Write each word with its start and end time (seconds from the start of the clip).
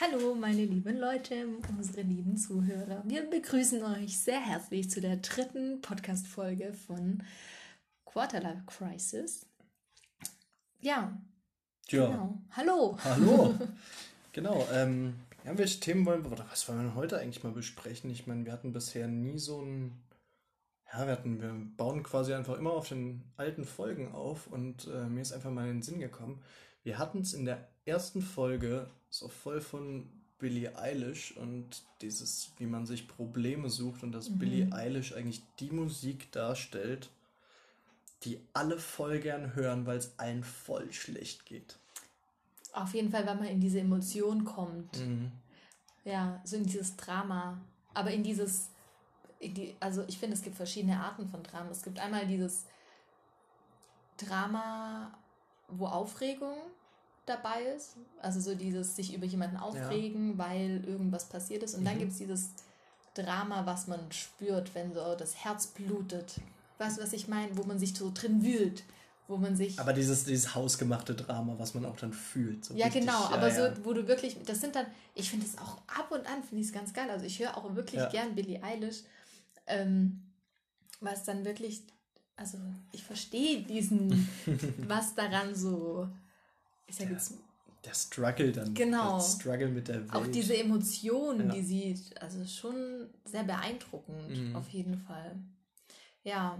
Hallo, 0.00 0.34
meine 0.36 0.64
lieben 0.64 0.96
Leute, 0.96 1.48
unsere 1.76 2.02
lieben 2.02 2.36
Zuhörer. 2.36 3.02
Wir 3.04 3.28
begrüßen 3.28 3.82
euch 3.82 4.16
sehr 4.18 4.38
herzlich 4.40 4.88
zu 4.88 5.00
der 5.00 5.16
dritten 5.16 5.80
Podcast-Folge 5.80 6.72
von 6.72 7.22
Quarterlife 8.04 8.62
Crisis. 8.66 9.44
Ja. 10.80 11.20
Ja. 11.88 12.06
Genau. 12.06 12.38
Hallo. 12.52 12.98
Hallo. 13.02 13.54
genau. 14.32 14.68
Ähm, 14.72 15.14
ja, 15.44 15.58
welche 15.58 15.80
Themen 15.80 16.06
wollen 16.06 16.22
wir, 16.22 16.30
oder 16.30 16.46
was 16.48 16.68
wollen 16.68 16.84
wir 16.84 16.94
heute 16.94 17.18
eigentlich 17.18 17.42
mal 17.42 17.52
besprechen? 17.52 18.08
Ich 18.10 18.28
meine, 18.28 18.44
wir 18.44 18.52
hatten 18.52 18.72
bisher 18.72 19.08
nie 19.08 19.38
so 19.38 19.62
ein, 19.62 20.00
ja, 20.92 21.06
wir 21.06 21.12
hatten, 21.12 21.40
wir 21.40 21.54
bauen 21.76 22.04
quasi 22.04 22.34
einfach 22.34 22.56
immer 22.56 22.72
auf 22.72 22.88
den 22.88 23.24
alten 23.36 23.64
Folgen 23.64 24.12
auf 24.12 24.46
und 24.46 24.86
äh, 24.86 25.08
mir 25.08 25.22
ist 25.22 25.32
einfach 25.32 25.50
mal 25.50 25.66
in 25.66 25.78
den 25.78 25.82
Sinn 25.82 25.98
gekommen. 25.98 26.40
Wir 26.88 26.96
hatten 26.96 27.20
es 27.20 27.34
in 27.34 27.44
der 27.44 27.68
ersten 27.84 28.22
Folge 28.22 28.88
so 29.10 29.28
voll 29.28 29.60
von 29.60 30.08
Billie 30.38 30.74
Eilish 30.74 31.36
und 31.36 31.82
dieses, 32.00 32.52
wie 32.56 32.64
man 32.64 32.86
sich 32.86 33.06
Probleme 33.06 33.68
sucht 33.68 34.02
und 34.02 34.12
dass 34.12 34.38
Billie 34.38 34.72
Eilish 34.72 35.12
eigentlich 35.12 35.42
die 35.60 35.70
Musik 35.70 36.32
darstellt, 36.32 37.10
die 38.22 38.40
alle 38.54 38.78
voll 38.78 39.20
gern 39.20 39.54
hören, 39.54 39.84
weil 39.84 39.98
es 39.98 40.18
allen 40.18 40.42
voll 40.42 40.90
schlecht 40.90 41.44
geht. 41.44 41.76
Auf 42.72 42.94
jeden 42.94 43.10
Fall, 43.10 43.26
weil 43.26 43.36
man 43.36 43.48
in 43.48 43.60
diese 43.60 43.80
Emotion 43.80 44.46
kommt. 44.46 44.98
Mhm. 44.98 45.30
Ja, 46.06 46.40
so 46.42 46.56
in 46.56 46.64
dieses 46.64 46.96
Drama. 46.96 47.60
Aber 47.92 48.12
in 48.12 48.22
dieses, 48.22 48.70
in 49.40 49.52
die, 49.52 49.76
also 49.78 50.04
ich 50.08 50.16
finde, 50.16 50.36
es 50.36 50.42
gibt 50.42 50.56
verschiedene 50.56 50.98
Arten 50.98 51.28
von 51.28 51.42
Dramen. 51.42 51.70
Es 51.70 51.82
gibt 51.82 51.98
einmal 51.98 52.26
dieses 52.26 52.64
Drama, 54.16 55.12
wo 55.68 55.84
Aufregung 55.84 56.56
dabei 57.28 57.62
ist. 57.76 57.96
Also 58.20 58.40
so 58.40 58.54
dieses 58.54 58.96
sich 58.96 59.14
über 59.14 59.26
jemanden 59.26 59.56
aufregen, 59.56 60.38
weil 60.38 60.84
irgendwas 60.86 61.28
passiert 61.28 61.62
ist. 61.62 61.74
Und 61.74 61.84
dann 61.84 61.94
Mhm. 61.94 61.98
gibt 62.00 62.12
es 62.12 62.18
dieses 62.18 62.50
Drama, 63.14 63.66
was 63.66 63.86
man 63.86 64.10
spürt, 64.12 64.74
wenn 64.74 64.92
so 64.94 65.14
das 65.16 65.36
Herz 65.44 65.66
blutet. 65.68 66.40
Weißt 66.78 66.98
du, 66.98 67.02
was 67.02 67.12
ich 67.12 67.28
meine? 67.28 67.56
Wo 67.56 67.64
man 67.64 67.78
sich 67.78 67.96
so 67.96 68.10
drin 68.14 68.42
wühlt. 68.42 68.84
Wo 69.26 69.36
man 69.36 69.56
sich. 69.56 69.78
Aber 69.78 69.92
dieses, 69.92 70.24
dieses 70.24 70.54
hausgemachte 70.54 71.14
Drama, 71.14 71.54
was 71.58 71.74
man 71.74 71.84
auch 71.84 71.96
dann 71.96 72.12
fühlt. 72.12 72.64
So 72.64 72.74
Ja, 72.74 72.86
richtig, 72.86 73.02
genau, 73.02 73.24
ja, 73.24 73.30
aber 73.30 73.48
ja. 73.48 73.74
so, 73.74 73.84
wo 73.84 73.92
du 73.92 74.06
wirklich, 74.08 74.38
das 74.46 74.60
sind 74.60 74.74
dann, 74.74 74.86
ich 75.14 75.28
finde 75.30 75.44
es 75.46 75.58
auch 75.58 75.76
ab 75.86 76.10
und 76.10 76.20
an, 76.26 76.42
finde 76.42 76.62
ich 76.62 76.68
es 76.68 76.72
ganz 76.72 76.92
geil. 76.94 77.10
Also 77.10 77.26
ich 77.26 77.38
höre 77.38 77.56
auch 77.56 77.74
wirklich 77.74 78.00
Ja. 78.00 78.08
gern 78.08 78.34
Billie 78.34 78.62
Eilish, 78.62 79.02
ähm, 79.66 80.22
was 81.00 81.24
dann 81.24 81.44
wirklich, 81.44 81.82
also 82.36 82.56
ich 82.92 83.02
verstehe 83.04 83.62
diesen, 83.64 84.28
was 84.88 85.14
daran 85.14 85.54
so, 85.54 86.08
sag 86.96 87.06
Ja. 87.08 87.12
jetzt, 87.14 87.32
Der 87.84 87.94
Struggle 87.94 88.50
dann. 88.52 88.74
Genau. 88.74 89.18
Der 89.18 89.24
Struggle 89.24 89.68
mit 89.68 89.86
der 89.88 90.00
Welt. 90.00 90.12
auch 90.12 90.26
diese 90.26 90.56
Emotionen, 90.56 91.48
Ja. 91.48 91.54
die 91.54 91.62
sie, 91.62 91.94
also 92.20 92.44
schon 92.44 93.06
sehr 93.24 93.44
beeindruckend, 93.44 94.28
Mhm. 94.50 94.56
auf 94.56 94.68
jeden 94.70 94.96
Fall. 94.98 95.36
Ja, 96.24 96.58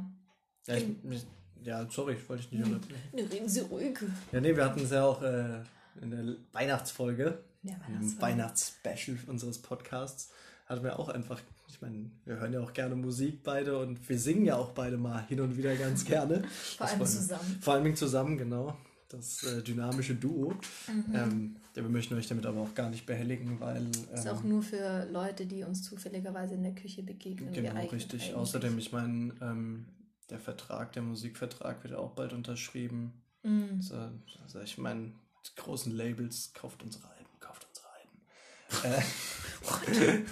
ja, 0.66 0.74
ich, 0.76 0.86
ich- 1.10 1.26
ja, 1.64 1.86
sorry, 1.90 2.14
ich 2.14 2.28
wollte 2.28 2.44
dich 2.44 2.52
nicht 2.52 2.66
Mhm. 2.68 2.74
unterbrechen. 2.74 3.08
Ne, 3.12 3.22
reden 3.30 3.48
Sie 3.48 3.60
ruhig. 3.60 3.98
Ja, 4.32 4.40
nee, 4.40 4.54
wir 4.54 4.64
hatten 4.64 4.80
es 4.80 4.90
ja 4.90 5.04
auch 5.04 5.20
äh, 5.22 5.60
in 6.00 6.10
der 6.10 6.36
Weihnachtsfolge, 6.52 7.42
Ja, 7.62 7.74
im. 7.88 8.20
Weihnachtsspecial 8.22 9.18
unseres 9.26 9.58
Podcasts, 9.60 10.30
hatten 10.66 10.84
wir 10.84 10.98
auch 11.00 11.08
einfach, 11.08 11.40
ich 11.66 11.80
meine, 11.82 12.10
wir 12.24 12.36
hören 12.36 12.52
ja 12.52 12.60
auch 12.60 12.72
gerne 12.72 12.94
Musik 12.94 13.42
beide 13.42 13.76
und 13.78 14.08
wir 14.08 14.18
singen 14.18 14.44
ja 14.44 14.56
auch 14.56 14.70
beide 14.70 14.96
mal 14.96 15.26
hin 15.26 15.40
und 15.40 15.56
wieder 15.56 15.74
ganz 15.74 16.04
gerne. 16.04 16.44
Vor 16.76 16.86
allem 16.86 17.04
zusammen. 17.06 17.58
Vor 17.60 17.74
allem 17.74 17.96
zusammen, 17.96 18.38
genau. 18.38 18.76
Das 19.08 19.42
äh, 19.42 19.62
dynamische 19.62 20.14
Duo. 20.14 20.52
Mhm. 20.86 21.14
Ähm, 21.14 21.56
ja, 21.74 21.82
wir 21.82 21.88
möchten 21.88 22.14
euch 22.14 22.26
damit 22.26 22.44
aber 22.44 22.60
auch 22.60 22.74
gar 22.74 22.90
nicht 22.90 23.06
behelligen, 23.06 23.58
weil. 23.58 23.78
Ähm, 23.78 23.90
Ist 24.12 24.28
auch 24.28 24.42
nur 24.42 24.62
für 24.62 25.06
Leute, 25.10 25.46
die 25.46 25.64
uns 25.64 25.82
zufälligerweise 25.82 26.54
in 26.54 26.62
der 26.62 26.74
Küche 26.74 27.02
begegnen. 27.02 27.52
Genau, 27.52 27.74
richtig. 27.80 28.02
eigentlich. 28.02 28.34
Außerdem, 28.34 28.78
ich 28.78 28.92
meine, 28.92 29.32
ähm, 29.40 29.86
der 30.28 30.38
Vertrag, 30.38 30.92
der 30.92 31.02
Musikvertrag 31.02 31.82
wird 31.82 31.92
ja 31.92 31.98
auch 31.98 32.10
bald 32.10 32.34
unterschrieben. 32.34 33.12
Mm. 33.42 33.76
Also, 33.78 33.96
also 34.42 34.60
ich 34.60 34.76
meine, 34.76 35.12
die 35.46 35.60
großen 35.60 35.96
Labels, 35.96 36.52
kauft 36.52 36.82
unsere 36.82 37.08
Alben, 37.08 37.40
kauft 37.40 37.66
unsere 37.66 38.92
Alben. 38.92 39.00
äh, 39.00 40.22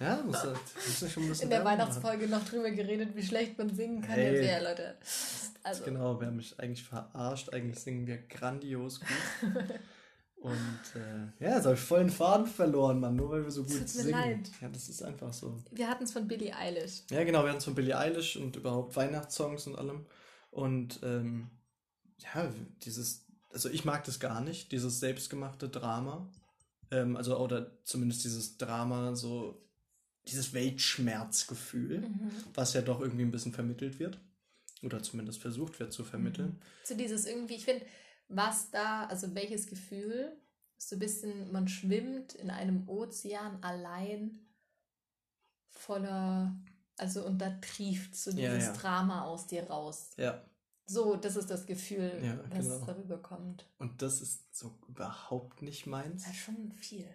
ja, 0.00 0.22
muss, 0.22 0.42
halt, 0.42 0.58
muss 0.86 1.00
ja 1.00 1.08
schon 1.08 1.24
ein 1.24 1.28
bisschen 1.28 1.44
In 1.44 1.50
der. 1.50 1.64
Weihnachtsfolge 1.64 2.28
noch 2.28 2.44
drüber 2.44 2.70
geredet, 2.70 3.16
wie 3.16 3.22
schlecht 3.22 3.58
man 3.58 3.74
singen 3.74 4.00
kann. 4.02 4.14
Hey. 4.14 4.46
Ja, 4.46 4.60
Leute. 4.60 4.96
Also, 5.64 5.84
Genau, 5.84 6.18
wir 6.20 6.26
haben 6.26 6.36
mich 6.36 6.58
eigentlich 6.58 6.82
verarscht. 6.82 7.52
Eigentlich 7.52 7.78
singen 7.80 8.06
wir 8.06 8.18
grandios 8.18 9.00
gut. 9.00 9.08
Und 10.36 10.82
äh, 10.96 11.44
ja, 11.44 11.54
jetzt 11.54 11.66
habe 11.66 11.74
ich 11.76 11.80
voll 11.80 12.00
den 12.00 12.10
Faden 12.10 12.46
verloren, 12.46 12.98
Mann, 12.98 13.14
nur 13.14 13.30
weil 13.30 13.44
wir 13.44 13.50
so 13.52 13.62
gut 13.62 13.78
tut 13.78 13.88
singen. 13.88 14.10
leid. 14.10 14.50
Ja, 14.60 14.68
das 14.68 14.88
ist 14.88 15.00
einfach 15.00 15.32
so. 15.32 15.56
wir 15.70 15.88
hatten 15.88 16.02
es 16.02 16.10
von 16.12 16.26
Billie 16.26 16.52
Eilish. 16.56 17.02
Ja, 17.10 17.22
genau, 17.22 17.42
wir 17.42 17.50
hatten 17.50 17.58
es 17.58 17.64
von 17.64 17.76
Billie 17.76 17.96
Eilish 17.96 18.36
und 18.36 18.56
überhaupt 18.56 18.96
Weihnachtssongs 18.96 19.68
und 19.68 19.76
allem. 19.76 20.04
Und 20.50 20.98
ähm, 21.04 21.48
ja, 22.18 22.50
dieses, 22.82 23.24
also 23.52 23.68
ich 23.68 23.84
mag 23.84 24.02
das 24.02 24.18
gar 24.18 24.40
nicht, 24.40 24.72
dieses 24.72 24.98
selbstgemachte 24.98 25.68
Drama. 25.68 26.28
Ähm, 26.90 27.16
also, 27.16 27.38
oder 27.38 27.70
zumindest 27.84 28.24
dieses 28.24 28.58
Drama, 28.58 29.14
so 29.14 29.62
dieses 30.26 30.52
Weltschmerzgefühl, 30.54 32.00
Mhm. 32.00 32.30
was 32.54 32.74
ja 32.74 32.82
doch 32.82 33.00
irgendwie 33.00 33.22
ein 33.24 33.30
bisschen 33.30 33.52
vermittelt 33.52 34.00
wird. 34.00 34.18
Oder 34.82 35.02
zumindest 35.02 35.40
versucht 35.40 35.78
wird 35.80 35.92
zu 35.92 36.04
vermitteln. 36.04 36.60
So 36.84 36.94
dieses 36.96 37.26
irgendwie, 37.26 37.54
ich 37.54 37.64
finde, 37.64 37.84
was 38.28 38.70
da, 38.70 39.04
also 39.06 39.34
welches 39.34 39.66
Gefühl, 39.66 40.36
so 40.76 40.96
ein 40.96 40.98
bisschen, 40.98 41.52
man 41.52 41.68
schwimmt 41.68 42.34
in 42.34 42.50
einem 42.50 42.88
Ozean 42.88 43.62
allein 43.62 44.38
voller, 45.70 46.56
also 46.96 47.24
und 47.24 47.38
da 47.38 47.50
trieft 47.60 48.14
so 48.16 48.30
Ja, 48.32 48.52
dieses 48.52 48.66
ja. 48.68 48.72
Drama 48.74 49.24
aus 49.24 49.46
dir 49.46 49.64
raus. 49.64 50.10
Ja, 50.16 50.42
So, 50.86 51.16
das 51.16 51.36
ist 51.36 51.50
das 51.50 51.66
Gefühl, 51.66 52.20
Ja, 52.22 52.38
was 52.50 52.64
genau. 52.66 52.84
darüber 52.86 53.18
kommt. 53.18 53.66
und 53.78 54.02
das 54.02 54.20
ist 54.20 54.54
so 54.56 54.76
überhaupt 54.88 55.62
nicht 55.62 55.86
meins. 55.86 56.24
Das 56.24 56.32
ist 56.32 56.40
schon 56.40 56.72
viel. 56.72 57.08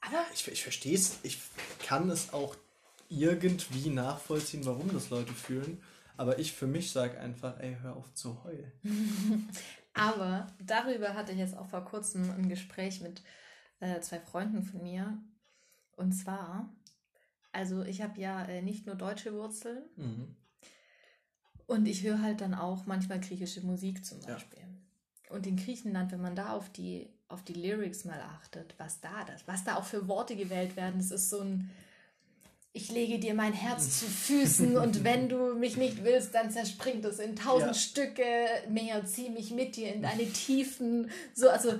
Aber 0.00 0.22
Ich, 0.34 0.46
ich 0.48 0.62
verstehe 0.62 0.94
es, 0.94 1.18
ich 1.22 1.38
kann 1.80 2.10
es 2.10 2.32
auch 2.34 2.54
irgendwie 3.08 3.88
nachvollziehen, 3.90 4.64
warum 4.66 4.92
das 4.92 5.08
Leute 5.10 5.32
fühlen. 5.32 5.82
Aber 6.16 6.38
ich 6.38 6.52
für 6.52 6.66
mich 6.66 6.92
sage 6.92 7.18
einfach, 7.18 7.58
ey, 7.60 7.76
hör 7.82 7.96
auf 7.96 8.12
zu 8.14 8.44
heulen. 8.44 8.72
Aber 9.94 10.46
darüber 10.64 11.14
hatte 11.14 11.32
ich 11.32 11.38
jetzt 11.38 11.56
auch 11.56 11.66
vor 11.68 11.84
kurzem 11.84 12.30
ein 12.30 12.48
Gespräch 12.48 13.00
mit 13.00 13.22
äh, 13.80 14.00
zwei 14.00 14.20
Freunden 14.20 14.62
von 14.62 14.82
mir. 14.82 15.18
Und 15.96 16.12
zwar, 16.12 16.72
also 17.52 17.82
ich 17.82 18.02
habe 18.02 18.20
ja 18.20 18.44
äh, 18.44 18.62
nicht 18.62 18.86
nur 18.86 18.96
deutsche 18.96 19.32
Wurzeln 19.34 19.82
Mhm. 19.96 20.36
und 21.66 21.86
ich 21.86 22.02
höre 22.02 22.20
halt 22.20 22.40
dann 22.40 22.54
auch 22.54 22.86
manchmal 22.86 23.20
griechische 23.20 23.60
Musik 23.62 24.04
zum 24.04 24.20
Ja. 24.20 24.34
Beispiel. 24.34 24.60
Und 25.30 25.46
in 25.46 25.56
Griechenland, 25.56 26.12
wenn 26.12 26.20
man 26.20 26.36
da 26.36 26.52
auf 26.52 26.70
die, 26.70 27.08
auf 27.28 27.42
die 27.42 27.54
Lyrics 27.54 28.04
mal 28.04 28.20
achtet, 28.20 28.74
was 28.78 29.00
da 29.00 29.24
das, 29.24 29.46
was 29.48 29.64
da 29.64 29.76
auch 29.76 29.84
für 29.84 30.06
Worte 30.08 30.36
gewählt 30.36 30.76
werden, 30.76 30.98
das 30.98 31.10
ist 31.10 31.30
so 31.30 31.40
ein 31.40 31.70
ich 32.76 32.90
lege 32.90 33.18
dir 33.20 33.34
mein 33.34 33.52
Herz 33.54 34.00
zu 34.00 34.04
Füßen 34.06 34.76
und 34.76 35.04
wenn 35.04 35.28
du 35.28 35.54
mich 35.54 35.76
nicht 35.76 36.04
willst, 36.04 36.34
dann 36.34 36.50
zerspringt 36.50 37.04
es 37.04 37.18
in 37.20 37.36
tausend 37.36 37.68
Ja. 37.68 37.74
Stücke. 37.74 38.24
Meer, 38.68 39.04
zieh 39.06 39.30
mich 39.30 39.52
mit 39.52 39.76
dir 39.76 39.94
in 39.94 40.02
deine 40.02 40.26
Tiefen. 40.26 41.08
So, 41.34 41.48
also 41.48 41.74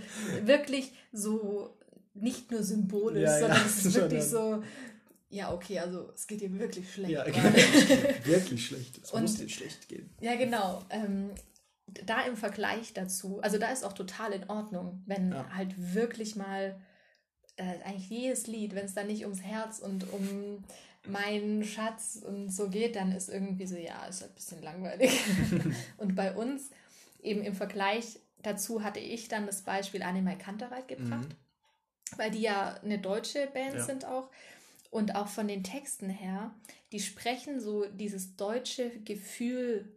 wirklich 0.44 0.92
so 1.12 1.76
nicht 2.14 2.50
nur 2.52 2.62
symbolisch, 2.62 3.24
Ja, 3.24 3.32
ja, 3.32 3.40
sondern 3.40 3.66
es 3.66 3.84
ist 3.84 3.94
wirklich 3.96 4.22
so, 4.24 4.62
ja, 5.30 5.52
okay, 5.52 5.80
also 5.80 6.10
es 6.14 6.28
geht 6.28 6.40
dir 6.40 6.56
wirklich 6.58 6.92
schlecht. 6.92 7.10
Ja, 7.10 7.24
gerade. 7.24 7.56
wirklich 8.24 8.66
schlecht. 8.66 9.00
Es 9.02 9.10
Und- 9.10 9.22
muss 9.22 9.34
dir 9.36 9.48
schlecht 9.48 9.88
gehen. 9.88 10.08
Ja, 10.20 10.36
genau. 10.36 10.80
Ähm, 10.90 11.30
da 12.06 12.24
im 12.24 12.36
Vergleich 12.36 12.92
dazu, 12.94 13.40
also 13.42 13.58
da 13.58 13.70
ist 13.72 13.84
auch 13.84 13.92
total 13.94 14.32
in 14.32 14.48
Ordnung, 14.48 15.02
wenn 15.06 15.32
Ja. 15.32 15.48
halt 15.54 15.74
wirklich 15.94 16.36
mal 16.36 16.80
äh, 17.56 17.82
eigentlich 17.84 18.10
jedes 18.10 18.46
Lied, 18.46 18.74
wenn 18.74 18.86
es 18.86 18.94
dann 18.94 19.06
nicht 19.06 19.22
ums 19.22 19.42
Herz 19.42 19.78
und 19.78 20.12
um 20.12 20.64
meinen 21.06 21.64
Schatz 21.64 22.22
und 22.26 22.50
so 22.50 22.68
geht, 22.68 22.96
dann 22.96 23.12
ist 23.12 23.28
irgendwie 23.28 23.66
so, 23.66 23.76
ja, 23.76 24.06
ist 24.06 24.22
halt 24.22 24.32
ein 24.32 24.34
bisschen 24.34 24.62
langweilig. 24.62 25.10
und 25.98 26.14
bei 26.14 26.34
uns 26.34 26.70
eben 27.22 27.42
im 27.42 27.54
Vergleich 27.54 28.18
dazu 28.42 28.82
hatte 28.82 29.00
ich 29.00 29.28
dann 29.28 29.46
das 29.46 29.62
Beispiel 29.62 30.02
Animal 30.02 30.38
Kantereit 30.38 30.88
gebracht, 30.88 31.28
weil 32.16 32.30
die 32.30 32.40
ja 32.42 32.74
eine 32.82 32.98
deutsche 32.98 33.46
Band 33.48 33.74
Ja. 33.74 33.80
sind 33.82 34.04
auch 34.04 34.30
und 34.90 35.14
auch 35.16 35.28
von 35.28 35.48
den 35.48 35.64
Texten 35.64 36.08
her, 36.08 36.54
die 36.92 37.00
sprechen 37.00 37.60
so 37.60 37.86
dieses 37.86 38.36
deutsche 38.36 38.90
Gefühl 39.00 39.92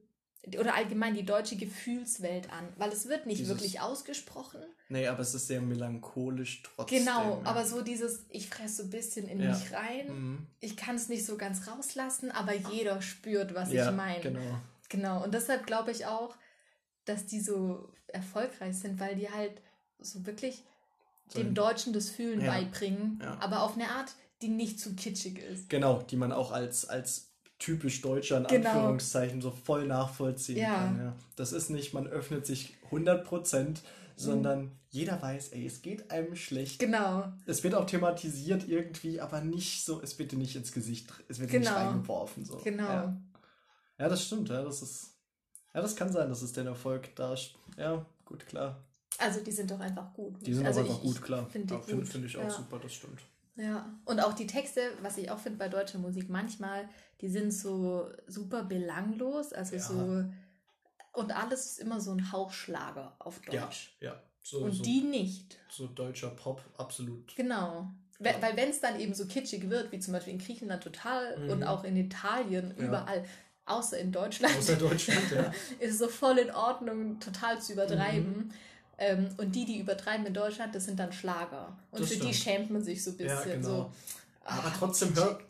oder 0.60 0.76
allgemein 0.76 1.14
die 1.14 1.26
deutsche 1.26 1.58
Gefühlswelt 1.58 2.50
an, 2.52 2.68
weil 2.78 2.90
es 2.92 3.08
wird 3.08 3.26
nicht 3.26 3.40
Dieses- 3.40 3.50
wirklich 3.50 3.82
ausgesprochen. 3.82 4.62
Nee, 4.90 5.08
aber 5.08 5.20
es 5.20 5.34
ist 5.34 5.48
sehr 5.48 5.60
melancholisch 5.62 6.64
trotzdem. 6.64 7.00
Genau, 7.00 7.42
ja. 7.44 7.50
aber 7.50 7.66
so 7.66 7.82
dieses, 7.82 8.26
ich 8.30 8.48
fresse 8.50 8.78
so 8.78 8.84
ein 8.84 8.90
bisschen 8.90 9.28
in 9.28 9.42
Ja. 9.42 9.50
mich 9.50 9.74
rein. 9.74 10.08
Mhm. 10.08 10.48
Ich 10.62 10.78
kann 10.78 10.96
es 10.96 11.10
nicht 11.10 11.26
so 11.26 11.36
ganz 11.36 11.68
rauslassen, 11.68 12.32
aber 12.32 12.54
jeder 12.54 13.02
spürt, 13.02 13.54
was 13.54 13.72
ja, 13.74 13.90
ich 13.90 13.96
meine. 13.96 14.22
genau. 14.22 14.62
Genau, 14.90 15.24
und 15.24 15.34
deshalb 15.34 15.68
glaube 15.68 15.92
ich 15.92 16.06
auch, 16.06 16.36
dass 17.04 17.26
die 17.26 17.42
so 17.42 17.90
erfolgreich 18.08 18.78
sind, 18.78 19.00
weil 19.02 19.16
die 19.16 19.30
halt 19.30 19.62
so 20.00 20.26
wirklich 20.26 20.64
dem 21.36 21.54
Deutschen 21.54 21.92
das 21.92 22.10
Fühlen 22.10 22.40
beibringen, 22.46 23.22
aber 23.42 23.64
auf 23.64 23.74
eine 23.76 23.90
Art, 23.90 24.14
die 24.42 24.48
nicht 24.48 24.80
zu 24.80 24.96
kitschig 24.96 25.40
ist. 25.40 25.70
Genau, 25.70 26.02
die 26.04 26.16
man 26.16 26.32
auch 26.32 26.52
als, 26.54 26.88
als 26.88 27.32
typisch 27.60 28.02
Deutscher 28.02 28.38
in 28.38 28.48
Genau. 28.48 28.70
Anführungszeichen 28.70 29.42
so 29.42 29.52
voll 29.52 29.88
nachvollziehen 29.88 30.58
Ja. 30.58 30.76
kann. 30.76 30.98
Ja. 31.00 31.16
Das 31.36 31.52
ist 31.54 31.70
nicht, 31.70 31.94
man 31.94 32.08
öffnet 32.08 32.46
sich 32.46 32.76
100%, 32.92 33.82
sondern 34.16 34.72
jeder 34.90 35.22
weiß, 35.22 35.50
ey, 35.50 35.66
es 35.66 35.82
geht 35.82 36.10
einem 36.12 36.36
schlecht. 36.36 36.80
Genau. 36.80 37.32
Es 37.46 37.64
wird 37.64 37.76
auch 37.76 37.86
thematisiert 37.86 38.68
irgendwie, 38.68 39.20
aber 39.22 39.42
nicht 39.42 39.84
so, 39.86 40.02
es 40.02 40.18
wird 40.18 40.32
dir 40.32 40.38
nicht 40.38 40.56
ins 40.56 40.72
Gesicht, 40.72 41.08
es 41.28 41.40
wird 41.40 41.52
dir 41.52 41.60
nicht 41.60 41.70
Genau. 41.70 41.80
reingeworfen. 41.90 42.46
So. 42.46 42.58
Genau. 42.64 42.84
Ja. 42.88 43.18
ja, 44.00 44.10
das 44.10 44.24
stimmt, 44.26 44.50
ja, 44.50 44.64
das 44.64 44.82
ist, 44.82 45.12
ja, 45.74 45.82
das 45.82 45.96
kann 45.96 46.12
sein, 46.12 46.30
dass 46.30 46.42
es 46.42 46.54
den 46.54 46.68
Erfolg 46.68 47.16
da, 47.16 47.36
ja, 47.78 48.06
gut, 48.26 48.46
klar. 48.48 48.84
Also 49.20 49.40
die 49.42 49.52
sind 49.52 49.70
doch 49.72 49.80
einfach 49.80 50.14
gut. 50.14 50.36
Die 50.46 50.54
sind 50.54 50.66
also 50.66 50.82
auch 50.82 50.84
einfach 50.86 50.98
ich- 50.98 51.04
gut, 51.14 51.22
klar. 51.24 51.48
Finde 51.50 51.74
Ja, 51.74 51.82
Finde 51.82 52.06
find 52.06 52.26
ich 52.26 52.38
auch 52.38 52.50
super, 52.50 52.80
das 52.80 52.94
stimmt. 52.94 53.20
Ja, 53.58 53.92
und 54.06 54.20
auch 54.20 54.34
die 54.34 54.46
Texte, 54.48 54.82
was 55.02 55.18
ich 55.18 55.30
auch 55.32 55.40
finde 55.40 55.58
bei 55.58 55.68
deutscher 55.68 55.98
Musik, 55.98 56.30
manchmal, 56.30 56.88
die 57.22 57.28
sind 57.30 57.52
so 57.52 58.08
super 58.28 58.64
belanglos, 58.64 59.52
also 59.52 59.76
Ja. 59.76 59.82
so, 59.82 60.24
und 61.14 61.36
alles 61.36 61.66
ist 61.66 61.80
immer 61.80 62.00
so 62.00 62.12
ein 62.12 62.32
Hauchschlager 62.32 63.16
auf 63.20 63.42
Ja, 63.52 63.66
Deutsch. 63.66 63.96
ja. 64.00 64.22
So, 64.44 64.60
und 64.60 64.72
so, 64.74 64.84
die 64.84 65.02
nicht. 65.02 65.58
so 65.70 65.88
deutscher 65.88 66.30
Pop, 66.30 66.62
absolut. 66.78 67.36
Genau. 67.36 67.90
Ja. 68.20 68.42
Weil 68.42 68.56
wenn 68.56 68.70
es 68.70 68.80
dann 68.80 69.00
eben 69.00 69.14
so 69.14 69.26
kitschig 69.26 69.70
wird, 69.70 69.92
wie 69.92 70.00
zum 70.00 70.14
Beispiel 70.14 70.34
in 70.34 70.40
Griechenland 70.40 70.84
total 70.84 71.38
Mhm. 71.38 71.50
und 71.50 71.64
auch 71.64 71.84
in 71.84 71.98
Italien, 71.98 72.74
Ja. 72.78 72.86
überall, 72.86 73.26
außer 73.66 73.98
in 73.98 74.12
Deutschland, 74.12 74.56
Außer 74.56 74.76
Deutschland, 74.78 75.30
ja. 75.32 75.52
ist 75.80 75.94
es 75.94 75.98
so 75.98 76.08
voll 76.08 76.38
in 76.38 76.52
Ordnung, 76.52 77.20
total 77.20 77.60
zu 77.62 77.74
übertreiben. 77.74 78.38
Mhm. 78.38 78.50
Ähm, 78.98 79.30
und 79.38 79.54
die, 79.54 79.66
die 79.66 79.80
übertreiben 79.80 80.26
in 80.26 80.34
Deutschland, 80.34 80.74
das 80.74 80.86
sind 80.86 81.00
dann 81.00 81.14
Schlager. 81.14 81.78
Und 81.92 82.02
Das 82.02 82.10
für 82.10 82.16
die 82.16 82.34
stimmt. 82.34 82.36
schämt 82.36 82.70
man 82.72 82.84
sich 82.84 83.04
so 83.04 83.12
ein 83.12 83.18
Ja, 83.20 83.36
bisschen. 83.42 83.62
genau. 83.62 83.70
so, 83.70 83.92
Aber 84.44 84.68
ah, 84.68 84.74
trotzdem 84.78 85.14
hört, 85.16 85.42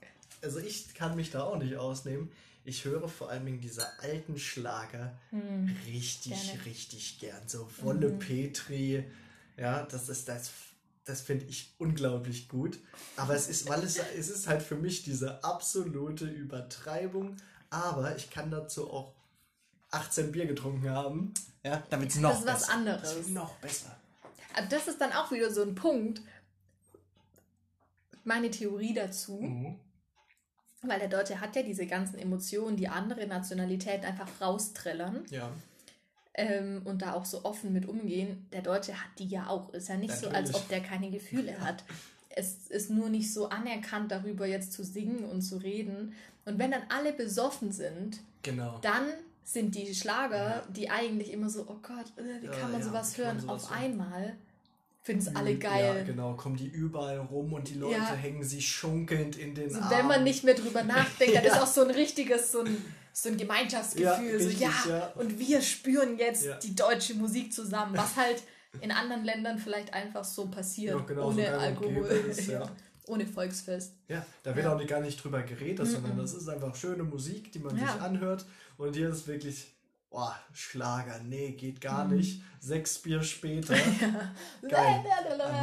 also 0.41 0.59
ich 0.59 0.93
kann 0.93 1.15
mich 1.15 1.31
da 1.31 1.43
auch 1.43 1.57
nicht 1.57 1.75
ausnehmen. 1.77 2.29
Ich 2.65 2.83
höre 2.83 3.07
vor 3.07 3.29
allem 3.29 3.61
diese 3.61 3.87
alten 3.99 4.37
Schlager 4.37 5.17
Hm. 5.29 5.73
richtig, 5.87 6.33
Gerne. 6.33 6.65
richtig 6.65 7.19
gern. 7.19 7.41
So 7.47 7.69
Wolle 7.81 8.09
Mhm. 8.09 8.19
Petri, 8.19 9.05
ja, 9.55 9.83
das 9.83 10.09
ist 10.09 10.27
das, 10.27 10.51
das 11.05 11.21
finde 11.21 11.45
ich 11.45 11.73
unglaublich 11.77 12.49
gut. 12.49 12.77
Aber 13.15 13.33
es 13.33 13.47
ist, 13.47 13.69
weil 13.69 13.81
es, 13.83 13.97
es 14.17 14.29
ist 14.29 14.47
halt 14.47 14.61
für 14.61 14.75
mich 14.75 15.03
diese 15.03 15.41
absolute 15.45 16.25
Übertreibung. 16.25 17.37
Aber 17.69 18.15
ich 18.17 18.29
kann 18.29 18.51
dazu 18.51 18.89
auch 18.91 19.13
18 19.91 20.31
Bier 20.31 20.45
getrunken 20.45 20.89
haben, 20.89 21.33
ja, 21.63 21.81
damit 21.89 22.09
es 22.09 22.17
noch 22.17 22.31
Das 22.31 22.39
ist 22.41 22.45
was 22.47 22.59
besser. 22.61 22.73
anderes. 22.73 23.01
Das 23.01 23.15
ist 23.15 23.29
noch 23.29 23.55
besser. 23.55 23.95
Aber 24.55 24.67
das 24.67 24.87
ist 24.87 24.99
dann 24.99 25.11
auch 25.13 25.31
wieder 25.31 25.51
so 25.51 25.61
ein 25.63 25.75
Punkt. 25.75 26.21
Meine 28.23 28.51
Theorie 28.51 28.93
dazu, 28.93 29.39
Mhm. 29.41 29.75
weil 30.81 30.99
der 30.99 31.07
Deutsche 31.07 31.39
hat 31.39 31.55
ja 31.55 31.63
diese 31.63 31.85
ganzen 31.87 32.19
Emotionen, 32.19 32.75
die 32.75 32.89
andere 32.89 33.25
Nationalitäten 33.27 34.05
einfach 34.05 34.29
raustrellern 34.41 35.25
Ja, 35.29 35.49
ähm, 36.33 36.81
und 36.85 37.01
da 37.01 37.13
auch 37.13 37.25
so 37.25 37.45
offen 37.45 37.71
mit 37.73 37.87
umgehen. 37.87 38.47
Der 38.51 38.61
Deutsche 38.61 38.93
hat 38.93 39.09
die 39.19 39.27
ja 39.27 39.47
auch. 39.47 39.73
Ist 39.73 39.87
ja 39.89 39.95
nicht 39.97 40.13
so, 40.13 40.27
als 40.27 40.51
Natürlich. 40.51 40.55
ob 40.55 40.67
der 40.69 40.81
keine 40.81 41.09
Gefühle 41.09 41.59
hat. 41.61 41.83
Es 42.29 42.67
ist 42.67 42.89
nur 42.91 43.09
nicht 43.09 43.33
so 43.33 43.49
anerkannt, 43.49 44.11
darüber 44.11 44.45
jetzt 44.45 44.73
zu 44.73 44.83
singen 44.83 45.23
und 45.23 45.41
zu 45.41 45.57
reden. 45.57 46.13
Und 46.45 46.59
wenn 46.59 46.71
dann 46.71 46.83
alle 46.89 47.13
besoffen 47.13 47.71
sind, 47.71 48.19
genau. 48.43 48.77
dann 48.79 49.05
sind 49.49 49.75
die 49.75 49.95
Schlager, 49.95 50.37
Ja. 50.37 50.67
die 50.69 50.89
eigentlich 50.89 51.31
immer 51.31 51.49
so, 51.49 51.61
oh 51.69 51.77
Gott, 51.81 52.11
äh, 52.17 52.41
wie 52.41 52.47
Ja, 52.47 52.51
kann 52.51 52.71
man 52.73 52.81
ja, 52.81 52.87
sowas 52.87 53.17
man 53.17 53.25
hören, 53.25 53.39
sowas 53.39 53.63
auf 53.63 53.69
hören? 53.71 53.81
einmal 53.81 54.37
finden 55.01 55.21
es 55.21 55.35
alle 55.37 55.51
Ja, 55.51 55.57
geil. 55.57 56.03
genau, 56.05 56.33
kommen 56.35 56.57
die 56.57 56.67
überall 56.67 57.19
rum 57.19 57.53
und 57.53 57.69
die 57.69 57.75
Leute 57.75 57.93
Ja. 57.95 58.13
hängen 58.13 58.43
sich 58.43 58.67
schunkelnd 58.69 59.37
in 59.37 59.55
den 59.55 59.69
So, 59.69 59.79
Arm. 59.79 59.89
wenn 59.89 60.07
man 60.07 60.23
nicht 60.25 60.43
mehr 60.43 60.53
drüber 60.53 60.83
nachdenkt, 60.95 61.33
dann 61.37 61.45
Ja. 61.45 61.53
ist 61.55 61.61
auch 61.61 61.67
so 61.67 61.81
ein 61.85 61.91
richtiges, 61.91 62.51
so 62.51 62.59
ein, 62.59 62.83
so 63.13 63.29
ein 63.29 63.37
Gemeinschaftsgefühl. 63.37 64.03
Ja, 64.33 64.39
so, 64.39 64.47
richtig, 64.47 64.59
ja, 64.59 64.73
ja. 64.89 65.07
und 65.15 65.39
wir 65.39 65.61
spüren 65.61 66.17
jetzt 66.17 66.43
Ja. 66.43 66.57
die 66.59 66.75
deutsche 66.75 67.13
Musik 67.15 67.53
zusammen, 67.53 67.95
was 67.95 68.17
halt 68.17 68.43
in 68.81 68.91
anderen 68.91 69.23
Ländern 69.23 69.59
vielleicht 69.59 69.93
einfach 69.93 70.25
so 70.25 70.51
passiert, 70.51 70.99
Ja, 70.99 71.05
genau, 71.05 71.21
so 71.21 71.27
ohne 71.39 71.47
und 71.53 71.59
Alkohol, 71.61 72.05
ist, 72.29 72.47
ja. 72.49 72.69
Ja. 73.07 73.13
ohne 73.13 73.25
Volksfest. 73.25 73.93
Ja, 74.07 74.25
da 74.43 74.55
wird 74.55 74.65
Ja. 74.65 74.73
auch 74.73 74.77
nicht, 74.77 74.89
gar 74.89 74.99
nicht 75.01 75.23
drüber 75.23 75.41
geredet, 75.43 75.87
sondern 75.87 76.17
das 76.17 76.33
ist 76.33 76.47
einfach 76.49 76.75
schöne 76.75 77.03
Musik, 77.03 77.51
die 77.51 77.59
man 77.59 77.77
Ja. 77.77 77.91
sich 77.93 78.01
anhört. 78.01 78.45
Und 78.77 78.95
hier 78.95 79.09
ist 79.09 79.27
wirklich, 79.27 79.73
boah, 80.09 80.35
Schlager, 80.53 81.19
nee, 81.23 81.51
geht 81.53 81.81
gar 81.81 82.05
Mhm. 82.05 82.17
nicht. 82.17 82.41
Sechs 82.59 82.97
Bier 82.99 83.23
später, 83.23 83.75
geil. 84.69 85.03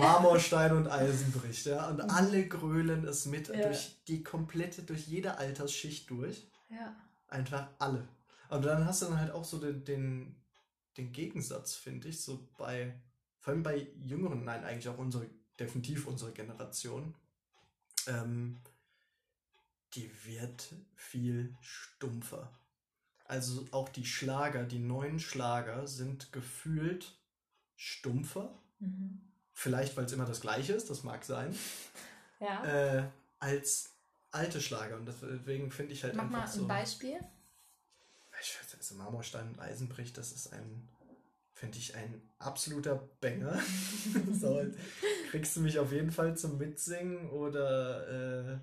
Marmorstein 0.00 0.72
und 0.76 0.88
Eisen 0.88 1.32
bricht, 1.32 1.66
ja. 1.66 1.88
Und 1.88 2.00
alle 2.02 2.46
grölen 2.48 3.04
es 3.06 3.26
mit. 3.26 3.48
Ja. 3.48 3.66
durch 3.68 3.96
die 4.08 4.22
komplette, 4.22 4.82
durch 4.82 5.06
jede 5.06 5.36
Altersschicht 5.38 6.08
durch. 6.10 6.46
Ja. 6.70 6.94
Einfach 7.28 7.68
alle. 7.78 8.06
Und 8.48 8.64
dann 8.64 8.84
hast 8.86 9.02
du 9.02 9.06
dann 9.06 9.18
halt 9.18 9.32
auch 9.32 9.44
so 9.44 9.58
den, 9.58 9.84
den, 9.84 10.36
den 10.96 11.12
Gegensatz, 11.12 11.74
finde 11.74 12.08
ich, 12.08 12.20
so 12.22 12.46
bei, 12.56 12.94
vor 13.40 13.52
allem 13.52 13.62
bei 13.62 13.88
Jüngeren, 13.96 14.44
nein, 14.44 14.62
eigentlich 14.64 14.88
auch 14.88 14.98
unsere, 14.98 15.26
definitiv 15.58 16.06
unsere 16.06 16.32
Generation, 16.32 17.14
ähm, 18.08 18.60
die 19.94 20.10
wird 20.24 20.74
viel 20.94 21.56
stumpfer. 21.60 22.50
Also 23.26 23.66
auch 23.70 23.88
die 23.88 24.04
Schlager, 24.04 24.64
die 24.64 24.78
neuen 24.78 25.18
Schlager 25.18 25.86
sind 25.86 26.32
gefühlt 26.32 27.16
stumpfer. 27.76 28.54
Mhm. 28.80 29.20
Vielleicht, 29.52 29.96
weil 29.96 30.04
es 30.04 30.12
immer 30.12 30.26
das 30.26 30.40
Gleiche 30.40 30.72
ist, 30.72 30.90
das 30.90 31.04
mag 31.04 31.24
sein, 31.24 31.54
ja. 32.40 32.64
äh, 32.64 33.08
als 33.38 33.90
alte 34.30 34.60
Schlager. 34.60 34.96
Und 34.96 35.06
deswegen 35.06 35.70
finde 35.70 35.92
ich 35.92 36.02
halt 36.02 36.16
Mach 36.16 36.24
einfach 36.24 36.38
mal 36.38 36.44
ein 36.44 36.52
so. 36.52 36.66
Beispiel. 36.66 37.20
Ich 38.42 38.58
weiß, 38.58 38.74
also 38.76 38.94
Marmorstein 38.96 39.48
und 39.48 39.60
Eisenbrich, 39.60 40.12
das 40.12 40.32
ist 40.32 40.52
ein, 40.52 40.88
finde 41.64 41.78
ich, 41.78 41.94
ein 41.94 42.20
absoluter 42.38 43.08
Banger. 43.20 43.58
so, 44.32 44.62
kriegst 45.30 45.56
du 45.56 45.60
mich 45.60 45.78
auf 45.78 45.92
jeden 45.92 46.10
Fall 46.10 46.36
zum 46.36 46.58
Mitsingen 46.58 47.30
oder 47.30 48.52
äh, 48.52 48.58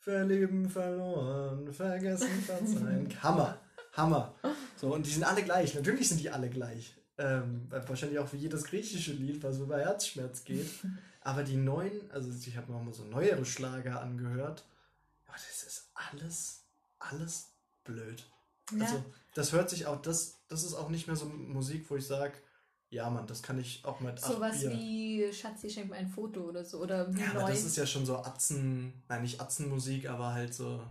Verlieben, 0.00 0.68
verloren, 0.68 1.72
vergessen, 1.72 2.42
verzeihen. 2.44 3.08
Hammer, 3.22 3.60
Hammer. 3.92 4.34
So, 4.76 4.92
und 4.92 5.06
die 5.06 5.10
sind 5.10 5.22
alle 5.22 5.44
gleich. 5.44 5.76
Natürlich 5.76 6.08
sind 6.08 6.20
die 6.20 6.28
alle 6.28 6.50
gleich. 6.50 6.96
Ähm, 7.18 7.68
wahrscheinlich 7.70 8.18
auch 8.18 8.32
wie 8.32 8.38
jedes 8.38 8.64
griechische 8.64 9.12
Lied, 9.12 9.40
was 9.44 9.60
über 9.60 9.78
Herzschmerz 9.78 10.42
geht. 10.42 10.68
Aber 11.20 11.44
die 11.44 11.56
neuen, 11.56 12.10
also 12.10 12.32
ich 12.32 12.56
habe 12.56 12.72
noch 12.72 12.82
mal 12.82 12.92
so 12.92 13.04
neuere 13.04 13.44
Schlager 13.44 14.00
angehört. 14.00 14.64
Aber 15.26 15.36
das 15.36 15.62
ist 15.62 15.92
alles, 15.94 16.64
alles 16.98 17.52
blöd. 17.84 18.24
Ja. 18.76 18.84
Also, 18.84 19.04
das 19.34 19.52
hört 19.52 19.70
sich 19.70 19.86
auch, 19.86 20.00
das, 20.02 20.42
das 20.48 20.64
ist 20.64 20.74
auch 20.74 20.88
nicht 20.88 21.06
mehr 21.06 21.16
so 21.16 21.26
Musik, 21.26 21.90
wo 21.90 21.96
ich 21.96 22.06
sage, 22.06 22.34
ja, 22.90 23.08
Mann, 23.08 23.26
das 23.26 23.42
kann 23.42 23.58
ich 23.58 23.82
auch 23.86 24.00
mit 24.00 24.20
Sowas 24.20 24.60
Bier. 24.60 24.70
wie 24.72 25.32
Schatzi 25.32 25.70
schenkt 25.70 25.90
mir 25.90 25.96
ein 25.96 26.08
Foto 26.08 26.42
oder 26.42 26.62
so. 26.62 26.82
Oder 26.82 27.10
ja, 27.10 27.30
aber 27.30 27.48
das 27.48 27.64
ist 27.64 27.76
ja 27.76 27.86
schon 27.86 28.04
so 28.04 28.18
Atzen, 28.18 29.02
nein, 29.08 29.22
nicht 29.22 29.40
Atzenmusik, 29.40 30.10
aber 30.10 30.34
halt 30.34 30.52
so 30.52 30.82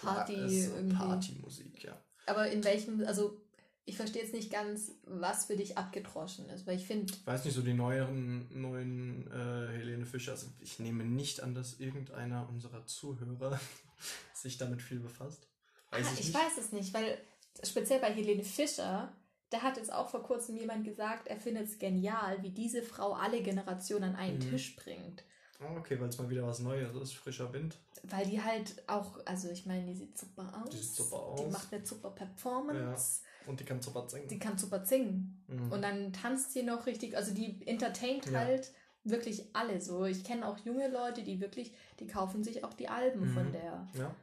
Party 0.00 0.34
ist 0.34 0.66
so 0.66 0.76
irgendwie. 0.76 0.96
Partymusik, 0.96 1.84
ja. 1.84 1.98
Aber 2.26 2.50
in 2.50 2.62
welchem, 2.62 3.02
also 3.06 3.40
ich 3.86 3.96
verstehe 3.96 4.20
jetzt 4.22 4.34
nicht 4.34 4.52
ganz, 4.52 4.92
was 5.04 5.46
für 5.46 5.56
dich 5.56 5.78
abgedroschen 5.78 6.50
ist, 6.50 6.66
weil 6.66 6.76
ich 6.76 6.86
finde, 6.86 7.10
Ich 7.10 7.26
weiß 7.26 7.46
nicht, 7.46 7.54
so 7.54 7.62
die 7.62 7.72
neueren, 7.72 8.46
neuen 8.50 9.26
äh, 9.32 9.68
Helene 9.78 10.04
Fischer, 10.04 10.32
also 10.32 10.48
ich 10.60 10.78
nehme 10.78 11.04
nicht 11.04 11.42
an, 11.42 11.54
dass 11.54 11.80
irgendeiner 11.80 12.46
unserer 12.50 12.84
Zuhörer 12.84 13.58
sich 14.34 14.58
damit 14.58 14.82
viel 14.82 15.00
befasst. 15.00 15.48
Weiß 15.90 16.06
ah, 16.06 16.10
ich, 16.14 16.28
ich, 16.28 16.34
weiß 16.34 16.58
es 16.58 16.72
nicht, 16.72 16.92
weil 16.94 17.18
speziell 17.64 18.00
bei 18.00 18.12
Helene 18.12 18.44
Fischer, 18.44 19.12
da 19.50 19.62
hat 19.62 19.76
jetzt 19.78 19.92
auch 19.92 20.08
vor 20.10 20.22
kurzem 20.22 20.56
jemand 20.56 20.84
gesagt, 20.84 21.28
er 21.28 21.38
findet 21.38 21.68
es 21.68 21.78
genial, 21.78 22.42
wie 22.42 22.50
diese 22.50 22.82
Frau 22.82 23.12
alle 23.14 23.42
Generationen 23.42 24.10
an 24.10 24.16
einen 24.16 24.36
Mhm. 24.38 24.50
Tisch 24.50 24.76
bringt. 24.76 25.24
Oh, 25.60 25.76
okay, 25.78 25.98
weil 25.98 26.08
es 26.08 26.18
mal 26.18 26.28
wieder 26.30 26.46
was 26.46 26.60
Neues 26.60 26.94
ist, 26.94 27.14
frischer 27.16 27.52
Wind. 27.52 27.76
Weil 28.04 28.26
die 28.26 28.40
halt 28.40 28.80
auch, 28.88 29.18
also 29.24 29.48
ich 29.50 29.66
meine, 29.66 29.86
die 29.86 29.94
sieht 29.94 30.16
super 30.16 30.62
aus. 30.62 30.70
Die 30.70 30.76
sieht 30.76 30.94
super 30.94 31.34
Die 31.38 31.44
aus. 31.46 31.52
macht 31.52 31.72
eine 31.72 31.84
super 31.84 32.10
Performance. 32.10 33.22
Und 33.46 33.58
die 33.58 33.64
kann 33.64 33.80
super 33.82 34.08
singen. 34.08 34.28
Die 34.28 34.38
kann 34.38 34.56
super 34.58 34.84
singen. 34.84 35.42
Mhm. 35.48 35.72
Und 35.72 35.82
dann 35.82 36.12
tanzt 36.12 36.52
sie 36.52 36.62
noch 36.62 36.86
richtig, 36.86 37.16
also 37.16 37.34
die 37.34 37.66
entertaint 37.66 38.26
Ja. 38.26 38.40
halt 38.40 38.72
wirklich 39.02 39.46
alle 39.54 39.80
so. 39.80 40.04
Ich 40.04 40.22
kenne 40.22 40.46
auch 40.46 40.58
junge 40.58 40.88
Leute, 40.88 41.22
die 41.24 41.40
wirklich, 41.40 41.72
die 41.98 42.06
kaufen 42.06 42.44
sich 42.44 42.62
auch 42.62 42.74
die 42.74 42.88
Alben 42.88 43.30
Mhm. 43.30 43.34
von 43.34 43.52
der. 43.52 43.88
ja. 43.94 44.14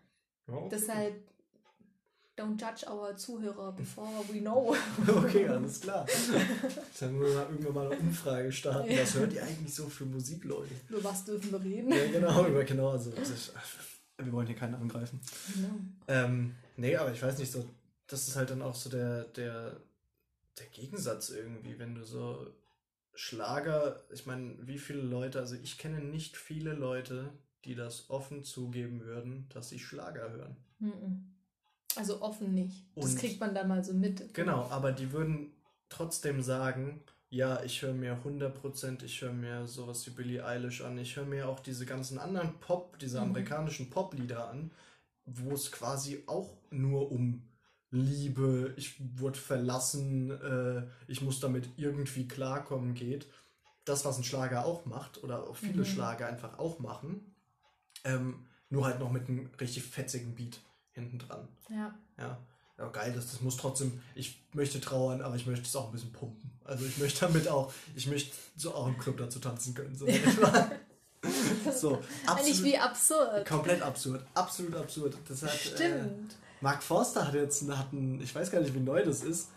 ja 0.47 0.53
okay. 0.53 0.69
Deshalb 0.71 1.23
don't 2.37 2.57
judge 2.59 2.85
our 2.87 3.15
Zuhörer 3.15 3.71
before 3.77 4.23
we 4.31 4.39
know. 4.41 4.75
Okay, 5.07 5.47
alles 5.47 5.79
klar. 5.81 6.05
Dann 6.99 7.17
müssen 7.17 7.33
wir 7.35 7.49
irgendwann 7.49 7.73
mal 7.73 7.91
eine 7.91 7.99
Umfrage 7.99 8.51
starten. 8.51 8.91
Ja. 8.91 9.01
Was 9.01 9.13
hört 9.15 9.33
ihr 9.33 9.43
eigentlich 9.43 9.73
so 9.73 9.87
für 9.89 10.05
Musik, 10.05 10.43
Leute? 10.43 10.71
Über 10.89 11.03
was 11.03 11.25
dürfen 11.25 11.51
wir 11.51 11.61
reden? 11.63 11.91
Ja, 11.91 12.05
genau, 12.11 12.45
über 12.47 12.63
genau. 12.63 12.89
Also, 12.91 13.11
das- 13.11 13.51
wir 14.17 14.31
wollen 14.31 14.47
hier 14.47 14.55
keinen 14.55 14.75
angreifen. 14.75 15.19
Genau. 15.53 15.75
Ähm, 16.07 16.55
nee, 16.77 16.95
aber 16.95 17.11
ich 17.11 17.21
weiß 17.21 17.37
nicht, 17.37 17.51
so, 17.51 17.65
das 18.07 18.27
ist 18.27 18.35
halt 18.37 18.49
dann 18.49 18.61
auch 18.61 18.75
so 18.75 18.89
der, 18.89 19.25
der, 19.25 19.75
der 20.57 20.65
Gegensatz 20.67 21.29
irgendwie, 21.29 21.77
wenn 21.79 21.95
du 21.95 22.03
so 22.05 22.47
Schlager, 23.13 24.03
ich 24.11 24.25
meine, 24.25 24.55
wie 24.67 24.77
viele 24.77 25.01
Leute, 25.01 25.39
also 25.39 25.55
ich 25.55 25.77
kenne 25.77 25.99
nicht 25.99 26.37
viele 26.37 26.73
Leute, 26.73 27.29
die 27.65 27.75
das 27.75 28.09
offen 28.09 28.43
zugeben 28.43 29.01
würden, 29.01 29.47
dass 29.53 29.69
sie 29.69 29.79
Schlager 29.79 30.31
hören. 30.31 30.55
Mhm. 30.79 31.34
Also 31.97 32.21
offen 32.21 32.53
nicht. 32.53 32.85
Das 32.95 33.11
Und- 33.11 33.19
kriegt 33.19 33.39
man 33.39 33.53
da 33.55 33.63
mal 33.63 33.83
so 33.83 33.93
mit. 33.93 34.33
Genau, 34.33 34.63
aber 34.69 34.91
die 34.91 35.11
würden 35.11 35.51
trotzdem 35.89 36.41
sagen, 36.41 37.01
ja, 37.29 37.61
ich 37.63 37.81
höre 37.81 37.93
mir 37.93 38.23
100%, 38.23 39.03
ich 39.03 39.21
höre 39.21 39.33
mir 39.33 39.65
sowas 39.67 40.05
wie 40.05 40.11
Billie 40.11 40.45
Eilish 40.45 40.81
an, 40.81 40.97
ich 40.97 41.15
höre 41.15 41.25
mir 41.25 41.47
auch 41.49 41.59
diese 41.59 41.85
ganzen 41.85 42.17
anderen 42.19 42.59
Pop, 42.59 42.97
diese 42.99 43.17
Mhm. 43.19 43.23
amerikanischen 43.29 43.89
Poplieder 43.89 44.49
an, 44.49 44.71
wo 45.25 45.51
es 45.53 45.71
quasi 45.71 46.23
auch 46.27 46.57
nur 46.69 47.11
um 47.11 47.43
Liebe, 47.91 48.73
ich 48.77 48.95
wurde 49.19 49.39
verlassen, 49.39 50.31
äh, 50.31 50.87
ich 51.07 51.21
muss 51.21 51.39
damit 51.39 51.69
irgendwie 51.77 52.27
klarkommen 52.27 52.93
geht. 52.93 53.27
Das, 53.85 54.03
was 54.03 54.17
ein 54.17 54.23
Schlager 54.23 54.65
auch 54.65 54.85
macht, 54.85 55.23
oder 55.23 55.47
auch 55.47 55.55
viele 55.55 55.79
Mhm. 55.81 55.85
Schlager 55.85 56.27
einfach 56.27 56.57
auch 56.59 56.79
machen, 56.79 57.35
ähm, 58.03 58.47
nur 58.69 58.85
halt 58.85 58.99
noch 58.99 59.11
mit 59.11 59.29
einem 59.29 59.49
richtig 59.61 59.83
fetzigen 59.83 60.35
Beat 60.35 60.59
hinten 60.95 61.19
dran. 61.19 61.47
Ja. 61.69 61.93
Ja. 62.17 62.37
Ja, 62.77 62.87
geil, 62.89 63.13
das, 63.15 63.31
das 63.31 63.39
muss 63.39 63.55
trotzdem, 63.55 64.01
ich 64.15 64.43
möchte 64.51 64.81
trauern, 64.81 65.21
aber 65.21 65.35
ich 65.37 65.45
möchte 65.45 65.65
es 65.65 65.75
auch 65.77 65.85
ein 65.85 65.91
bisschen 65.93 66.11
pumpen. 66.11 66.51
Also 66.65 66.85
ich 66.85 66.97
möchte 66.97 67.21
damit 67.21 67.47
auch, 67.47 67.71
ich 67.95 68.07
möchte 68.07 68.35
so 68.57 68.73
auch 68.75 68.87
im 68.87 68.97
Club 68.97 69.15
dazu 69.17 69.39
tanzen 69.39 69.73
können. 69.73 69.95
So, 69.95 70.05
so 71.73 72.01
Eigentlich 72.27 72.63
wie 72.63 72.77
absurd. 72.77 73.47
komplett 73.47 73.81
absurd, 73.81 74.25
absolut 74.33 74.75
absurd. 74.75 75.15
Das 75.27 75.41
hat, 75.43 75.53
Äh, 75.53 75.57
Stimmt. 75.57 76.35
Mark 76.61 76.83
Forster 76.83 77.27
hat 77.27 77.33
jetzt 77.35 77.65
hat 77.69 77.93
einen, 77.93 78.19
ich 78.21 78.33
weiß 78.35 78.51
gar 78.51 78.59
nicht, 78.61 78.73
wie 78.73 78.79
neu 78.79 79.03
das 79.03 79.23
ist. 79.23 79.49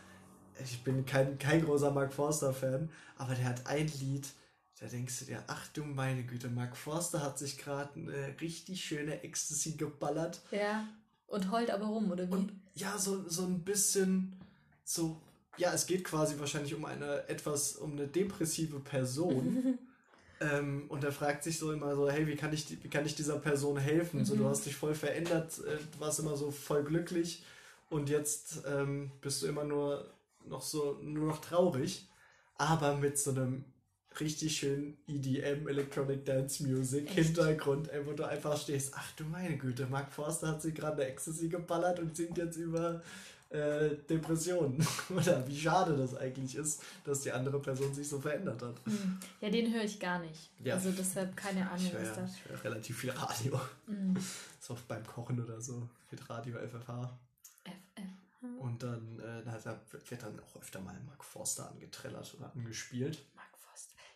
Ich 0.62 0.82
bin 0.82 1.04
kein, 1.06 1.38
kein 1.38 1.64
großer 1.64 1.90
Mark 1.90 2.12
Forster-Fan, 2.12 2.90
aber 3.16 3.34
der 3.34 3.44
hat 3.46 3.66
ein 3.66 3.86
Lied, 4.00 4.28
da 4.80 4.86
denkst 4.86 5.20
du 5.20 5.24
dir, 5.26 5.42
ach 5.46 5.66
du 5.72 5.84
meine 5.84 6.24
Güte, 6.24 6.48
Mark 6.48 6.76
Forster 6.76 7.22
hat 7.22 7.38
sich 7.38 7.58
gerade 7.58 7.90
eine 7.94 8.34
richtig 8.40 8.84
schöne 8.84 9.22
Ecstasy 9.22 9.72
geballert. 9.72 10.40
Ja. 10.50 10.84
Und 11.28 11.50
heult 11.50 11.70
aber 11.70 11.86
rum, 11.86 12.10
oder 12.10 12.28
wie? 12.28 12.32
Und 12.32 12.52
ja, 12.74 12.98
so, 12.98 13.28
so 13.28 13.42
ein 13.44 13.60
bisschen 13.60 14.34
so, 14.84 15.20
ja, 15.56 15.72
es 15.72 15.86
geht 15.86 16.04
quasi 16.04 16.38
wahrscheinlich 16.38 16.74
um 16.74 16.84
eine 16.84 17.28
etwas, 17.28 17.76
um 17.76 17.92
eine 17.92 18.06
depressive 18.08 18.80
Person. 18.80 19.78
ähm, 20.40 20.86
und 20.88 21.04
er 21.04 21.12
fragt 21.12 21.44
sich 21.44 21.58
so 21.58 21.72
immer 21.72 21.94
so, 21.96 22.10
hey, 22.10 22.26
wie 22.26 22.36
kann 22.36 22.52
ich, 22.52 22.82
wie 22.82 22.88
kann 22.88 23.04
ich 23.06 23.14
dieser 23.14 23.38
Person 23.38 23.76
helfen? 23.76 24.24
So, 24.24 24.34
du 24.36 24.44
Mhm. 24.44 24.48
hast 24.48 24.66
dich 24.66 24.76
voll 24.76 24.94
verändert, 24.94 25.58
äh, 25.58 25.76
du 25.92 26.00
warst 26.00 26.18
immer 26.20 26.36
so 26.36 26.50
voll 26.50 26.82
glücklich 26.84 27.42
und 27.90 28.08
jetzt 28.08 28.62
ähm, 28.66 29.10
bist 29.20 29.42
du 29.42 29.46
immer 29.46 29.64
nur 29.64 30.10
noch 30.46 30.62
so, 30.62 30.98
nur 31.02 31.26
noch 31.28 31.40
traurig, 31.40 32.08
aber 32.56 32.96
mit 32.96 33.18
so 33.18 33.30
einem 33.30 33.64
richtig 34.20 34.56
schönen 34.56 34.96
EDM, 35.06 35.68
Electronic 35.68 36.24
Dance 36.24 36.62
Music 36.62 37.06
Echt? 37.06 37.14
Hintergrund, 37.14 37.88
ey, 37.90 38.06
wo 38.06 38.12
du 38.12 38.24
einfach 38.26 38.58
stehst, 38.58 38.92
ach 38.94 39.12
du 39.16 39.24
meine 39.24 39.56
Güte, 39.56 39.86
Mark 39.86 40.12
Forster 40.12 40.48
hat 40.48 40.62
sich 40.62 40.74
gerade 40.74 41.02
eine 41.02 41.10
Ecstasy 41.12 41.48
geballert 41.48 41.98
und 42.00 42.16
singt 42.16 42.38
jetzt 42.38 42.56
über 42.56 43.02
äh, 43.50 43.96
Depressionen. 44.08 44.86
Oder 45.08 45.46
wie 45.48 45.58
schade 45.58 45.96
das 45.96 46.16
eigentlich 46.16 46.54
ist, 46.56 46.82
dass 47.04 47.20
die 47.22 47.32
andere 47.32 47.60
Person 47.60 47.94
sich 47.94 48.08
so 48.08 48.20
verändert 48.20 48.60
hat. 48.62 48.76
Hm. 48.84 49.18
Ja, 49.40 49.50
den 49.50 49.72
höre 49.72 49.84
ich 49.84 49.98
gar 49.98 50.18
nicht. 50.18 50.50
Ja. 50.62 50.74
Also 50.74 50.90
deshalb 50.90 51.36
keine 51.36 51.68
Ahnung, 51.70 51.86
Ich 51.86 51.92
höre 51.92 52.02
ja, 52.02 52.26
ich 52.26 52.50
höre 52.50 52.64
relativ 52.64 52.98
viel 52.98 53.10
Radio. 53.10 53.60
Hm. 53.86 54.16
So 54.60 54.74
oft 54.74 54.86
beim 54.88 55.06
Kochen 55.06 55.42
oder 55.42 55.60
so, 55.60 55.88
mit 56.10 56.28
Radio 56.28 56.56
FFH. 56.58 57.16
FF. 57.64 58.58
Und 58.58 58.82
dann, 58.82 59.18
äh, 59.20 59.42
da 59.44 59.80
wird 60.08 60.22
dann 60.22 60.38
auch 60.40 60.60
öfter 60.60 60.80
mal 60.80 60.94
Mark 61.06 61.24
Forster 61.24 61.70
angetrellert 61.70 62.34
oder 62.36 62.52
angespielt. 62.54 63.24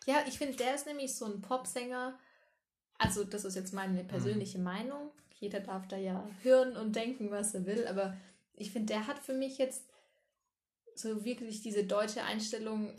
Ja, 0.05 0.23
ich 0.27 0.37
finde, 0.37 0.57
der 0.57 0.75
ist 0.75 0.85
nämlich 0.85 1.15
so 1.15 1.25
ein 1.25 1.41
Popsänger. 1.41 2.17
Also, 2.97 3.23
das 3.23 3.45
ist 3.45 3.55
jetzt 3.55 3.73
meine 3.73 4.03
persönliche 4.03 4.57
Mhm. 4.57 4.63
Meinung. 4.63 5.11
Jeder 5.39 5.59
darf 5.59 5.87
da 5.87 5.97
ja 5.97 6.27
hören 6.41 6.77
und 6.77 6.95
denken, 6.95 7.31
was 7.31 7.53
er 7.53 7.65
will. 7.65 7.87
Aber 7.87 8.15
ich 8.55 8.71
finde, 8.71 8.93
der 8.93 9.07
hat 9.07 9.19
für 9.19 9.33
mich 9.33 9.57
jetzt 9.57 9.83
so 10.95 11.25
wirklich 11.25 11.61
diese 11.61 11.85
deutsche 11.85 12.23
Einstellung, 12.23 12.93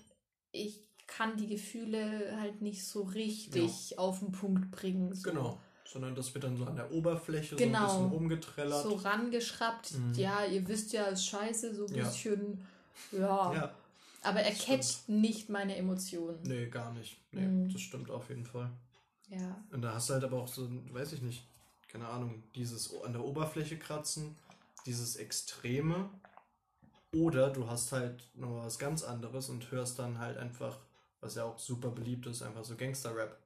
ich 0.50 0.82
kann 1.06 1.36
die 1.36 1.46
Gefühle 1.48 2.36
halt 2.40 2.60
nicht 2.62 2.86
so 2.86 3.02
richtig 3.02 3.98
auf 3.98 4.18
den 4.20 4.32
Punkt 4.32 4.70
bringen. 4.70 5.14
So. 5.14 5.30
Genau. 5.30 5.60
Sondern 5.86 6.14
das 6.14 6.32
wird 6.34 6.44
dann 6.44 6.56
so 6.56 6.64
an 6.64 6.76
der 6.76 6.90
Oberfläche 6.90 7.56
Genau. 7.56 7.78
so 7.78 7.84
ein 7.84 7.88
bisschen 8.04 8.10
rumgetrellert. 8.18 8.82
So 8.82 8.94
rangeschraubt. 8.94 9.92
Mhm. 9.92 10.14
Ja, 10.14 10.44
ihr 10.44 10.66
wisst 10.66 10.92
ja, 10.92 11.04
ist 11.04 11.26
scheiße, 11.26 11.74
so 11.74 11.86
ein 11.86 11.94
Ja. 11.94 12.04
bisschen. 12.04 12.66
Ja. 13.12 13.52
Ja, 13.54 13.74
Aber 14.24 14.40
er 14.40 14.52
Stimmt. 14.54 14.80
catcht 14.80 15.08
nicht 15.08 15.48
meine 15.50 15.76
Emotionen. 15.76 16.40
nee, 16.42 16.66
gar 16.68 16.92
nicht. 16.92 17.18
Nee, 17.32 17.42
Mhm. 17.46 17.72
das 17.72 17.80
stimmt 17.80 18.10
auf 18.10 18.28
jeden 18.28 18.44
Fall. 18.46 18.70
Ja. 19.28 19.62
Und 19.70 19.82
da 19.82 19.94
hast 19.94 20.08
du 20.08 20.14
halt 20.14 20.24
aber 20.24 20.42
auch 20.42 20.48
so, 20.48 20.68
weiß 20.92 21.12
ich 21.12 21.22
nicht, 21.22 21.46
keine 21.88 22.08
Ahnung, 22.08 22.42
dieses 22.54 22.92
an 23.02 23.12
der 23.12 23.24
Oberfläche 23.24 23.78
kratzen, 23.78 24.36
dieses 24.86 25.16
Extreme. 25.16 26.10
Oder 27.14 27.50
du 27.50 27.68
hast 27.68 27.92
halt 27.92 28.28
noch 28.34 28.64
was 28.64 28.78
ganz 28.78 29.02
anderes 29.04 29.48
und 29.48 29.70
hörst 29.70 29.98
dann 30.00 30.18
halt 30.18 30.36
einfach, 30.36 30.80
was 31.20 31.36
ja 31.36 31.44
auch 31.44 31.58
super 31.58 31.90
beliebt 31.90 32.26
ist, 32.26 32.42
einfach 32.42 32.64
so 32.64 32.76
Gangster-Rap. 32.76 33.38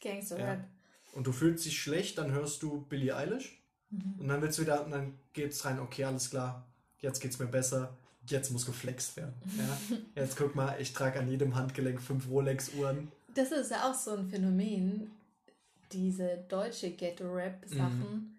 Gangster-Rap. 0.00 0.64
Und 1.12 1.26
du 1.26 1.32
fühlst 1.32 1.64
dich 1.64 1.80
schlecht, 1.80 2.18
dann 2.18 2.30
hörst 2.32 2.62
du 2.62 2.82
Billie 2.86 3.16
Eilish 3.16 3.60
Mhm. 3.90 4.14
und 4.18 4.28
dann 4.28 4.42
willst 4.42 4.58
du 4.58 4.62
wieder, 4.62 4.84
und 4.84 4.90
dann 4.90 5.18
geht's 5.32 5.64
rein, 5.64 5.78
okay, 5.80 6.04
alles 6.04 6.30
klar, 6.30 6.66
jetzt 6.98 7.20
geht's 7.20 7.38
mir 7.38 7.46
besser, 7.46 7.96
jetzt 8.26 8.50
muss 8.50 8.66
geflext 8.66 9.16
werden. 9.16 9.34
Ja? 9.56 9.96
Jetzt 10.22 10.36
guck 10.36 10.54
mal, 10.54 10.76
ich 10.80 10.92
trage 10.92 11.18
an 11.18 11.28
jedem 11.28 11.54
Handgelenk 11.54 12.00
fünf 12.00 12.28
Rolex-Uhren. 12.28 13.10
Das 13.34 13.52
ist 13.52 13.70
ja 13.70 13.90
auch 13.90 13.94
so 13.94 14.12
ein 14.12 14.28
Phänomen, 14.28 15.10
diese 15.92 16.44
deutsche 16.48 16.90
Ghetto-Rap-Sachen. 16.90 17.98
Mhm. 17.98 18.32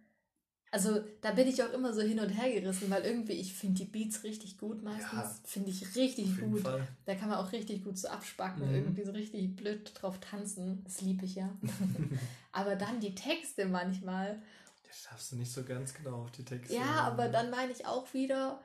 Also 0.69 0.99
da 1.21 1.31
bin 1.31 1.47
ich 1.47 1.63
auch 1.63 1.71
immer 1.71 1.93
so 1.93 2.01
hin 2.01 2.19
und 2.19 2.29
her 2.29 2.51
gerissen, 2.51 2.89
weil 2.89 3.03
irgendwie 3.03 3.33
ich 3.33 3.53
finde 3.53 3.75
die 3.77 3.85
Beats 3.85 4.23
richtig 4.23 4.57
gut 4.57 4.83
meistens. 4.83 5.13
Ja. 5.13 5.35
Finde 5.45 5.69
ich 5.69 5.95
richtig 5.95 6.37
gut. 6.39 6.61
Fall. 6.61 6.85
Da 7.05 7.15
kann 7.15 7.29
man 7.29 7.37
auch 7.37 7.51
richtig 7.53 7.85
gut 7.85 7.97
so 7.97 8.09
abspacken, 8.09 8.67
Mhm. 8.67 8.75
irgendwie 8.75 9.03
so 9.05 9.11
richtig 9.11 9.55
blöd 9.55 9.89
drauf 9.95 10.19
tanzen. 10.19 10.83
Das 10.83 10.99
liebe 11.01 11.23
ich 11.23 11.35
ja. 11.35 11.49
aber 12.51 12.75
dann 12.75 12.99
die 12.99 13.15
Texte 13.15 13.65
manchmal. 13.65 14.41
Das 14.87 15.03
darfst 15.09 15.31
du 15.31 15.35
nicht 15.37 15.51
so 15.51 15.63
ganz 15.63 15.93
genau 15.93 16.23
auf 16.23 16.31
die 16.31 16.43
Texte. 16.43 16.75
Ja, 16.75 17.01
aber 17.05 17.29
dann 17.29 17.49
meine 17.49 17.71
ich 17.71 17.85
auch 17.85 18.13
wieder, 18.13 18.59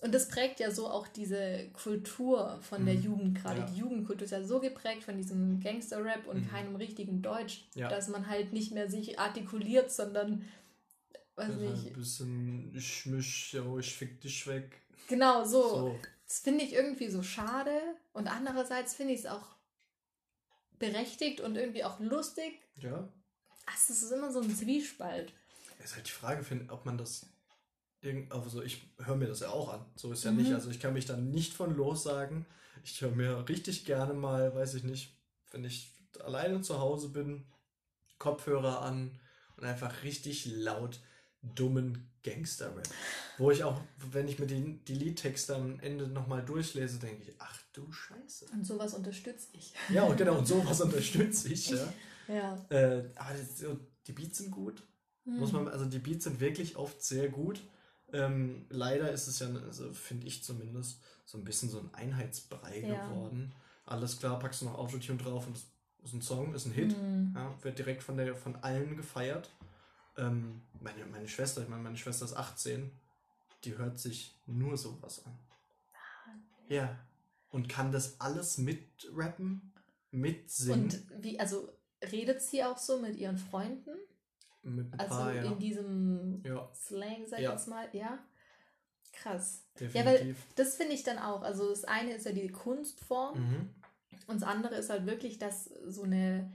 und 0.00 0.12
das 0.14 0.28
prägt 0.28 0.60
ja 0.60 0.70
so 0.70 0.88
auch 0.88 1.06
diese 1.08 1.68
Kultur 1.72 2.58
von 2.62 2.84
der 2.86 2.94
Mhm. 2.96 3.02
Jugend 3.02 3.38
gerade. 3.42 3.60
Ja. 3.60 3.66
Die 3.66 3.76
Jugendkultur 3.78 4.24
ist 4.24 4.30
ja 4.30 4.42
so 4.42 4.60
geprägt 4.60 5.04
von 5.04 5.16
diesem 5.16 5.60
Gangster-Rap 5.60 6.26
und 6.26 6.42
Mhm. 6.44 6.48
keinem 6.50 6.76
richtigen 6.76 7.22
Deutsch, 7.22 7.64
Ja. 7.74 7.88
dass 7.88 8.08
man 8.08 8.28
halt 8.28 8.52
nicht 8.52 8.72
mehr 8.72 8.90
sich 8.90 9.18
artikuliert, 9.18 9.90
sondern, 9.92 10.48
weiß 11.36 11.48
Das 11.48 11.56
halt 11.56 11.60
nicht, 11.70 11.86
ein 11.88 11.92
bisschen, 11.94 12.74
ich 12.74 13.06
misch, 13.06 13.54
jo, 13.54 13.78
ich 13.78 13.94
fick 13.94 14.20
dich 14.20 14.46
weg. 14.46 14.80
genau 15.08 15.44
so. 15.44 15.68
So. 15.68 15.98
Das 16.26 16.38
finde 16.40 16.64
ich 16.64 16.72
irgendwie 16.72 17.08
so 17.08 17.22
schade 17.22 17.72
und 18.12 18.28
andererseits 18.28 18.94
finde 18.94 19.14
ich 19.14 19.20
es 19.20 19.26
auch 19.26 19.48
berechtigt 20.78 21.40
und 21.40 21.56
irgendwie 21.56 21.84
auch 21.84 21.98
lustig. 22.00 22.60
Ja. 22.76 23.08
Ach, 23.66 23.76
Es 23.76 23.90
ist 23.90 24.10
immer 24.10 24.32
so 24.32 24.40
ein 24.40 24.54
Zwiespalt. 24.54 25.32
Ist 25.82 25.94
halt 25.96 26.06
die 26.06 26.12
Frage, 26.12 26.44
ob 26.68 26.84
man 26.86 26.98
das. 26.98 27.26
Also, 28.30 28.62
ich 28.62 28.82
höre 28.98 29.16
mir 29.16 29.26
das 29.28 29.40
ja 29.40 29.50
auch 29.50 29.72
an. 29.72 29.84
So 29.96 30.12
ist 30.12 30.24
ja 30.24 30.30
Mhm. 30.32 30.38
nicht. 30.38 30.52
Also, 30.54 30.70
ich 30.70 30.80
kann 30.80 30.94
mich 30.94 31.06
da 31.06 31.16
nicht 31.16 31.52
von 31.54 31.74
los 31.76 32.02
sagen. 32.02 32.46
Ich 32.82 33.00
höre 33.02 33.10
mir 33.10 33.48
richtig 33.48 33.84
gerne 33.84 34.14
mal, 34.14 34.54
weiß 34.54 34.74
ich 34.74 34.84
nicht, 34.84 35.14
wenn 35.50 35.64
ich 35.64 35.92
alleine 36.20 36.62
zu 36.62 36.78
Hause 36.80 37.10
bin, 37.10 37.44
Kopfhörer 38.18 38.82
an 38.82 39.18
und 39.56 39.64
einfach 39.64 40.02
richtig 40.02 40.46
laut 40.46 41.00
dummen 41.42 42.10
Gangster-Rap. 42.22 42.88
Wo 43.38 43.50
ich 43.50 43.64
auch, 43.64 43.80
wenn 44.10 44.28
ich 44.28 44.38
mir 44.38 44.46
die, 44.46 44.78
die 44.84 44.94
Liedtexte 44.94 45.54
am 45.56 45.78
Ende 45.80 46.06
nochmal 46.06 46.44
durchlese, 46.44 46.98
denke 46.98 47.22
ich, 47.30 47.34
ach 47.38 47.58
du 47.72 47.90
Scheiße. 47.90 48.46
Und 48.52 48.64
sowas 48.66 48.92
unterstütze 48.94 49.48
ich. 49.52 49.72
Ja, 49.88 50.04
und 50.04 50.16
genau, 50.18 50.36
und 50.38 50.46
sowas 50.46 50.80
unterstütze 50.82 51.50
ich, 51.52 51.70
ja. 51.70 51.92
Ja. 52.28 52.66
Äh, 52.70 53.10
aber 53.16 53.34
die 54.06 54.12
Beats 54.12 54.38
sind 54.38 54.50
gut. 54.50 54.82
Muss 55.24 55.52
Hm. 55.52 55.64
man, 55.64 55.68
also 55.72 55.84
die 55.86 55.98
Beats 55.98 56.24
sind 56.24 56.40
wirklich 56.40 56.76
oft 56.76 57.02
sehr 57.02 57.28
gut. 57.28 57.60
Ähm, 58.12 58.66
leider 58.70 59.10
ist 59.12 59.26
es 59.26 59.38
ja, 59.38 59.48
also 59.48 59.92
finde 59.92 60.26
ich 60.26 60.42
zumindest, 60.42 61.00
so 61.24 61.38
ein 61.38 61.44
bisschen 61.44 61.68
so 61.70 61.78
ein 61.78 61.94
Einheitsbrei 61.94 62.80
Ja. 62.80 63.06
geworden. 63.06 63.52
Alles 63.86 64.18
klar, 64.18 64.38
packst 64.38 64.62
du 64.62 64.66
noch 64.66 64.78
Autotune 64.78 65.18
drauf 65.18 65.46
und 65.46 65.56
es 65.56 65.66
ist 66.04 66.12
ein 66.14 66.22
Song, 66.22 66.54
ist 66.54 66.66
ein 66.66 66.72
Hit. 66.72 66.92
Hm. 66.96 67.32
Ja, 67.34 67.54
wird 67.62 67.78
direkt 67.78 68.02
von, 68.02 68.16
der, 68.16 68.34
von 68.34 68.56
allen 68.56 68.96
gefeiert. 68.96 69.50
Ähm, 70.16 70.62
meine, 70.80 71.06
meine 71.06 71.28
Schwester, 71.28 71.62
ich 71.62 71.68
meine, 71.68 71.82
meine 71.82 71.96
Schwester 71.96 72.24
ist 72.24 72.34
18, 72.34 72.90
die 73.64 73.76
hört 73.76 73.98
sich 73.98 74.34
nur 74.46 74.76
sowas 74.76 75.24
an. 75.26 75.38
Ja. 76.68 76.98
Und 77.50 77.68
kann 77.68 77.90
das 77.90 78.20
alles 78.20 78.58
mitrappen, 78.58 79.72
mitsingen. 80.12 80.84
Und 80.84 81.04
wie, 81.22 81.38
also 81.38 81.72
redet 82.12 82.42
sie 82.42 82.62
auch 82.64 82.78
so 82.78 83.00
mit 83.00 83.16
ihren 83.16 83.38
Freunden? 83.38 83.90
Also 84.62 85.16
paar, 85.16 85.34
ja. 85.34 85.42
in 85.42 85.58
diesem 85.58 86.42
Ja, 86.44 86.70
Slang, 86.74 87.26
sag 87.26 87.38
ich 87.38 87.44
Ja. 87.44 87.52
jetzt 87.52 87.68
mal, 87.68 87.88
ja? 87.92 88.18
Krass. 89.12 89.64
definitiv. 89.78 89.94
Ja, 89.94 90.04
weil 90.06 90.36
das 90.54 90.76
finde 90.76 90.94
ich 90.94 91.02
dann 91.02 91.18
auch. 91.18 91.42
Also 91.42 91.68
das 91.70 91.84
eine 91.84 92.12
ist 92.14 92.26
ja 92.26 92.32
die 92.32 92.48
Kunstform 92.48 93.38
mhm. 93.38 93.70
Und 94.26 94.42
das 94.42 94.48
andere 94.48 94.76
ist 94.76 94.90
halt 94.90 95.06
wirklich, 95.06 95.38
dass 95.38 95.64
so 95.64 96.04
eine 96.04 96.52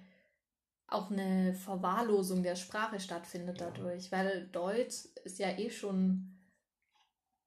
auch 0.87 1.09
eine 1.11 1.53
Verwahrlosung 1.55 2.43
der 2.43 2.55
Sprache 2.55 2.99
stattfindet 2.99 3.59
Ja. 3.59 3.69
dadurch, 3.69 4.11
weil 4.11 4.47
Deutsch 4.47 5.07
ist 5.23 5.39
ja 5.39 5.49
eh 5.57 5.69
schon, 5.69 6.37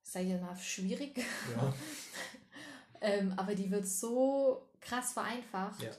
sag 0.03 0.23
ich 0.25 0.41
mal, 0.41 0.57
schwierig. 0.57 1.19
Ja. 1.57 1.75
ähm, 3.01 3.33
aber 3.37 3.55
die 3.55 3.71
wird 3.71 3.87
so 3.87 4.69
krass 4.81 5.13
vereinfacht 5.13 5.83
Ja. 5.83 5.91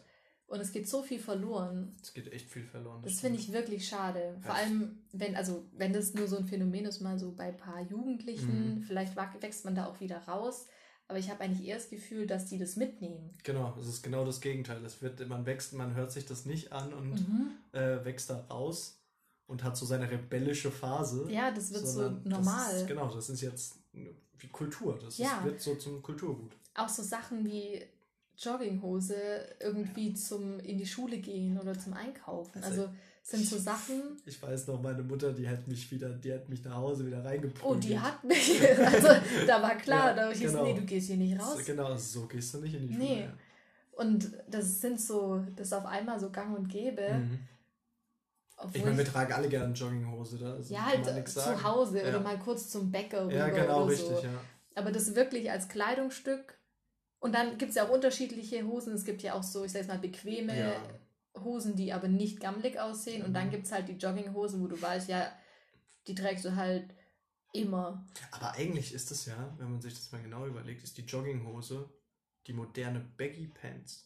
Und 0.50 0.60
es 0.60 0.72
geht 0.72 0.88
so 0.89 1.01
viel 1.03 1.20
verloren. 1.20 1.96
Es 2.01 2.13
geht 2.13 2.32
echt 2.34 2.50
viel 2.50 2.65
verloren. 2.65 3.01
Das 3.03 3.20
finde 3.22 3.39
ich 3.39 3.51
wirklich 3.53 3.88
schade. 3.88 4.36
Vor 4.41 4.51
Ja. 4.56 4.62
allem, 4.62 5.00
wenn, 5.13 5.36
also, 5.36 5.65
wenn 5.74 5.94
das 5.94 6.13
nur 6.13 6.27
so 6.27 6.38
ein 6.38 6.46
Phänomen 6.46 6.86
ist, 6.86 7.01
mal 7.01 7.18
so 7.20 7.32
bei 7.32 7.46
ein 7.46 7.58
paar 7.58 7.82
Jugendlichen, 7.82 8.75
Mhm. 8.75 8.82
vielleicht 8.84 9.15
wächst 9.15 9.65
man 9.65 9.75
da 9.75 9.86
auch 9.86 10.00
wieder 10.00 10.18
raus. 10.27 10.68
Aber 11.08 11.18
ich 11.18 11.29
habe 11.32 11.41
eigentlich 11.41 11.68
eher 11.68 11.77
das 11.77 11.89
Gefühl, 11.89 12.27
dass 12.27 12.46
die 12.46 12.60
das 12.60 12.75
mitnehmen. 12.75 13.32
Genau, 13.44 13.75
es 13.79 13.88
ist 13.88 14.03
genau 14.03 14.24
das 14.25 14.41
Gegenteil. 14.41 14.84
Es 14.86 15.01
wird, 15.01 15.27
man 15.27 15.46
wächst, 15.48 15.74
man 15.74 15.96
hört 15.96 16.12
sich 16.12 16.25
das 16.27 16.46
nicht 16.46 16.72
an 16.72 16.94
und 16.94 17.12
Mhm. 17.27 17.51
äh, 17.72 18.06
wächst 18.06 18.29
da 18.29 18.41
raus 18.41 19.00
und 19.48 19.63
hat 19.63 19.75
so 19.75 19.88
seine 19.88 20.10
rebellische 20.12 20.70
Phase. 20.70 21.27
Ja, 21.32 21.50
das 21.51 21.74
wird 21.74 21.88
so 21.88 22.10
normal. 22.25 22.72
Das 22.72 22.82
ist, 22.82 22.88
genau, 22.88 23.12
das 23.12 23.29
ist 23.29 23.41
jetzt 23.41 23.79
wie 24.38 24.48
Kultur. 24.50 25.00
Das 25.03 25.18
Ja. 25.18 25.38
ist, 25.39 25.44
wird 25.46 25.62
so 25.62 25.75
zum 25.75 26.01
Kulturgut. 26.03 26.56
Auch 26.75 26.89
so 26.89 27.01
Sachen 27.01 27.44
wie 27.44 27.82
Jogginghose 28.39 29.15
irgendwie 29.60 30.13
zum 30.13 30.60
in 30.60 30.77
die 30.77 30.86
Schule 30.86 31.17
gehen 31.19 31.58
oder 31.60 31.77
zum 31.77 31.93
Einkaufen. 31.93 32.63
Also- 32.63 32.84
Also 32.84 32.93
sind 33.22 33.46
so 33.46 33.58
Sachen. 33.60 34.01
Ich 34.25 34.41
weiß 34.41 34.67
noch, 34.67 34.81
meine 34.81 35.03
Mutter, 35.03 35.31
die 35.34 35.48
hat 35.48 35.67
mich 35.67 35.91
wieder, 35.91 36.10
die 36.10 36.34
hat 36.34 36.50
mich 36.50 36.63
nach 36.63 36.75
Hause 36.75 37.05
wieder 37.05 37.24
reingeprügelt. 37.24 37.63
Oh, 37.63 37.75
die 37.75 38.00
hat 38.00 38.24
mich. 38.24 38.60
Also 38.79 39.10
da 39.46 39.62
war 39.62 39.75
klar, 39.77 40.10
Ja, 40.10 40.13
da 40.15 40.31
hieß, 40.31 40.51
genau. 40.51 40.63
nee, 40.63 40.74
du 40.74 40.81
gehst 40.81 41.08
hier 41.08 41.17
nicht 41.17 41.39
raus. 41.39 41.60
Genau, 41.63 41.96
so 41.96 42.25
gehst 42.25 42.53
du 42.53 42.60
nicht 42.60 42.74
in 42.74 42.88
die 42.88 42.93
Schule. 42.93 43.05
Nee. 43.05 43.29
Und 43.91 44.31
das 44.50 44.81
sind 44.81 45.00
so, 45.00 45.43
das 45.55 45.67
ist 45.67 45.74
auf 45.74 45.86
einmal 45.86 46.19
so 46.19 46.31
gang 46.31 46.58
und 46.58 46.69
gäbe. 46.69 47.13
Mhm. 47.19 47.39
Ich 48.74 48.84
meine, 48.84 48.98
wir 48.98 49.05
tragen 49.05 49.31
alle 49.34 49.48
gerne 49.48 49.74
Jogginghose. 49.74 50.38
Da 50.38 50.53
also 50.53 50.74
ja, 50.74 50.86
halt 50.86 51.27
zu 51.27 51.63
Hause 51.63 52.01
ja. 52.01 52.10
oder 52.10 52.19
mal 52.22 52.38
kurz 52.39 52.69
zum 52.69 52.91
Bäcker 52.91 53.29
Ja, 53.31 53.50
genau, 53.50 53.84
oder 53.84 53.91
richtig, 53.91 54.17
so. 54.17 54.24
ja. 54.24 54.41
Aber 54.75 54.91
das 54.91 55.13
wirklich 55.15 55.51
als 55.51 55.67
Kleidungsstück. 55.67 56.58
Und 57.20 57.34
dann 57.36 57.58
gibt 57.58 57.70
es 57.72 57.76
ja 57.76 57.86
auch 57.86 57.90
unterschiedliche 57.92 58.66
Hosen. 58.66 58.94
Es 58.94 59.04
gibt 59.06 59.22
ja 59.24 59.34
auch 59.34 59.44
so, 59.44 59.64
ich 59.66 59.72
sag 59.72 59.80
jetzt 59.80 59.88
mal, 59.90 60.00
bequeme 60.00 60.58
Ja. 60.58 60.76
Hosen, 61.42 61.76
die 61.76 61.92
aber 61.94 62.08
nicht 62.08 62.40
gammelig 62.40 62.80
aussehen. 62.80 63.24
Und 63.26 63.34
dann 63.34 63.48
Mhm. 63.48 63.52
gibt 63.52 63.66
es 63.66 63.72
halt 63.72 63.88
die 63.90 63.94
Jogginghosen, 63.98 64.62
wo 64.62 64.68
du 64.68 64.82
weißt, 64.82 65.10
ja, 65.10 65.32
die 66.08 66.16
trägst 66.16 66.46
du 66.46 66.56
halt 66.56 66.86
immer. 67.54 68.06
Aber 68.32 68.52
eigentlich 68.54 68.94
ist 68.94 69.12
es 69.12 69.26
ja, 69.26 69.54
wenn 69.58 69.72
man 69.72 69.82
sich 69.82 69.94
das 69.94 70.12
mal 70.12 70.22
genau 70.22 70.46
überlegt, 70.48 70.84
ist 70.84 70.98
die 70.98 71.04
Jogginghose 71.04 71.90
die 72.48 72.54
moderne 72.54 73.00
Baggy 73.18 73.48
Pants. 73.48 74.06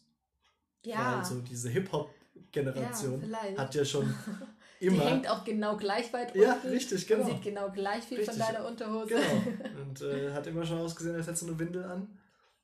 Ja, 0.86 1.18
Weil 1.18 1.26
so 1.26 1.40
diese 1.42 1.70
ja 1.70 1.76
Hip-Hop-Generation 1.76 3.22
vielleicht. 3.22 3.58
hat 3.58 3.76
ja 3.76 3.86
schon 3.86 4.14
die 4.82 4.88
immer. 4.88 5.06
hängt 5.06 5.30
auch 5.30 5.44
genau 5.46 5.78
gleich 5.78 6.12
weit 6.14 6.34
unten. 6.34 6.42
ja, 6.42 6.54
richtig, 6.66 7.08
genau. 7.08 7.24
Und 7.26 7.32
sieht 7.32 7.42
genau 7.44 7.72
gleich 7.72 8.04
viel 8.04 8.18
Richtig. 8.20 8.38
von 8.38 8.54
deiner 8.54 8.68
Unterhose. 8.68 9.08
Genau. 9.08 9.82
Und 9.82 10.02
äh, 10.02 10.34
hat 10.34 10.46
immer 10.48 10.66
schon 10.66 10.80
ausgesehen, 10.80 11.16
als 11.16 11.28
hättest 11.28 11.44
du 11.44 11.48
eine 11.48 11.60
Windel 11.60 11.86
an. 11.86 12.20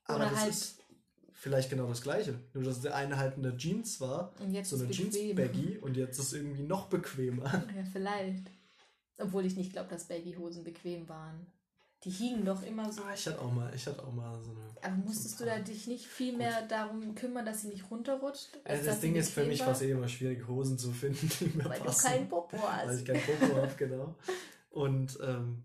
Aber 0.09 0.17
Oder 0.25 0.29
das 0.31 0.39
halt- 0.41 0.49
ist 0.51 0.75
vielleicht 1.33 1.69
genau 1.69 1.87
das 1.87 2.01
Gleiche. 2.01 2.37
Nur, 2.53 2.63
dass 2.63 2.81
der 2.81 2.95
eine 2.95 3.17
halt 3.17 3.37
eine 3.37 3.55
Jeans 3.55 4.01
war, 4.01 4.33
Und 4.41 4.53
jetzt 4.53 4.69
so 4.71 4.75
eine. 4.77 4.89
Jeans-Baggy 4.89 5.77
und 5.77 5.95
jetzt 5.95 6.19
ist 6.19 6.25
es 6.27 6.33
irgendwie 6.33 6.63
noch 6.63 6.87
bequemer. 6.87 7.45
Ja, 7.75 7.83
vielleicht. 7.91 8.43
Obwohl 9.17 9.45
ich 9.45 9.55
nicht 9.55 9.73
glaube, 9.73 9.89
dass 9.89 10.05
Babyhosen 10.05 10.63
bequem 10.63 11.07
waren. 11.09 11.45
Die 12.05 12.09
hingen 12.09 12.45
doch 12.45 12.63
immer 12.63 12.89
so. 12.91 13.01
Ah, 13.03 13.13
Ich 13.13 13.27
hatte 13.27 13.41
auch 13.41 13.51
mal, 13.51 13.73
ich 13.75 13.85
hatte 13.85 14.01
auch 14.05 14.13
mal 14.13 14.41
so 14.41 14.51
eine. 14.51 14.61
Aber 14.81 14.95
musstest 15.05 15.37
so 15.37 15.43
du 15.43 15.51
ein 15.51 15.57
da 15.59 15.63
paar. 15.63 15.73
dich 15.73 15.87
nicht 15.87 16.05
viel 16.07 16.35
mehr 16.37 16.61
darum 16.67 17.13
kümmern, 17.15 17.45
dass 17.45 17.61
sie 17.61 17.67
nicht 17.67 17.91
runterrutscht? 17.91 18.55
Äh, 18.63 18.69
als 18.75 18.85
das 18.85 19.01
Ding 19.01 19.15
ist 19.15 19.31
für 19.31 19.43
mich 19.43 19.59
war? 19.59 19.67
was 19.67 19.81
eh 19.81 19.91
immer 19.91 20.07
schwierig, 20.07 20.47
Hosen 20.47 20.77
zu 20.77 20.91
finden, 20.93 21.29
die 21.41 21.57
mir 21.57 21.65
Weil 21.65 21.79
du 21.79 21.85
passen. 21.85 22.07
keinen 22.07 22.29
Popo 22.29 22.55
Weil 22.57 22.87
hast. 22.87 22.99
ich 22.99 23.05
kein 23.05 23.21
Popo 23.21 23.55
habe, 23.57 23.73
genau. 23.77 24.15
Und 24.69 25.19
ähm, 25.21 25.63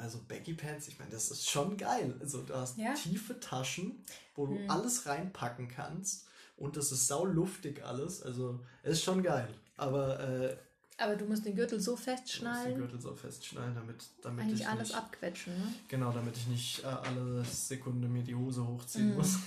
also 0.00 0.18
Baggy 0.26 0.54
Pants, 0.54 0.88
ich 0.88 0.98
meine, 0.98 1.10
das 1.10 1.30
ist 1.30 1.48
schon 1.48 1.76
geil. 1.76 2.14
Also 2.20 2.42
du 2.42 2.54
hast 2.54 2.78
Ja? 2.78 2.94
tiefe 2.94 3.38
Taschen, 3.40 4.04
wo 4.34 4.46
du 4.46 4.56
Hm. 4.56 4.70
alles 4.70 5.06
reinpacken 5.06 5.68
kannst 5.68 6.26
und 6.56 6.76
das 6.76 6.92
ist 6.92 7.06
sauluftig 7.06 7.84
alles. 7.84 8.22
Also 8.22 8.60
es 8.82 8.92
ist 8.98 9.04
schon 9.04 9.22
geil. 9.22 9.48
Aber 9.76 10.20
äh, 10.20 10.56
Aber 10.98 11.16
du 11.16 11.24
musst 11.24 11.44
den 11.46 11.54
Gürtel 11.56 11.80
so 11.80 11.92
du 11.92 11.96
musst 11.96 12.66
den 12.66 12.76
Gürtel 12.76 13.00
so 13.00 13.14
festschnallen, 13.14 13.74
damit, 13.74 14.04
damit 14.22 14.44
eigentlich 14.44 14.60
ich 14.60 14.68
alles 14.68 14.88
nicht, 14.88 14.96
abquetschen. 14.98 15.58
Ne? 15.58 15.72
Genau, 15.88 16.12
damit 16.12 16.36
ich 16.36 16.46
nicht 16.48 16.82
äh, 16.84 16.86
alle 16.86 17.44
Sekunde 17.44 18.06
mir 18.08 18.22
die 18.22 18.34
Hose 18.34 18.66
hochziehen 18.66 19.10
Mhm. 19.10 19.14
muss. 19.16 19.38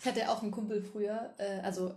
Ich 0.00 0.06
hatte 0.06 0.28
auch 0.28 0.42
einen 0.42 0.50
Kumpel 0.50 0.82
früher, 0.82 1.32
äh, 1.38 1.60
also 1.60 1.94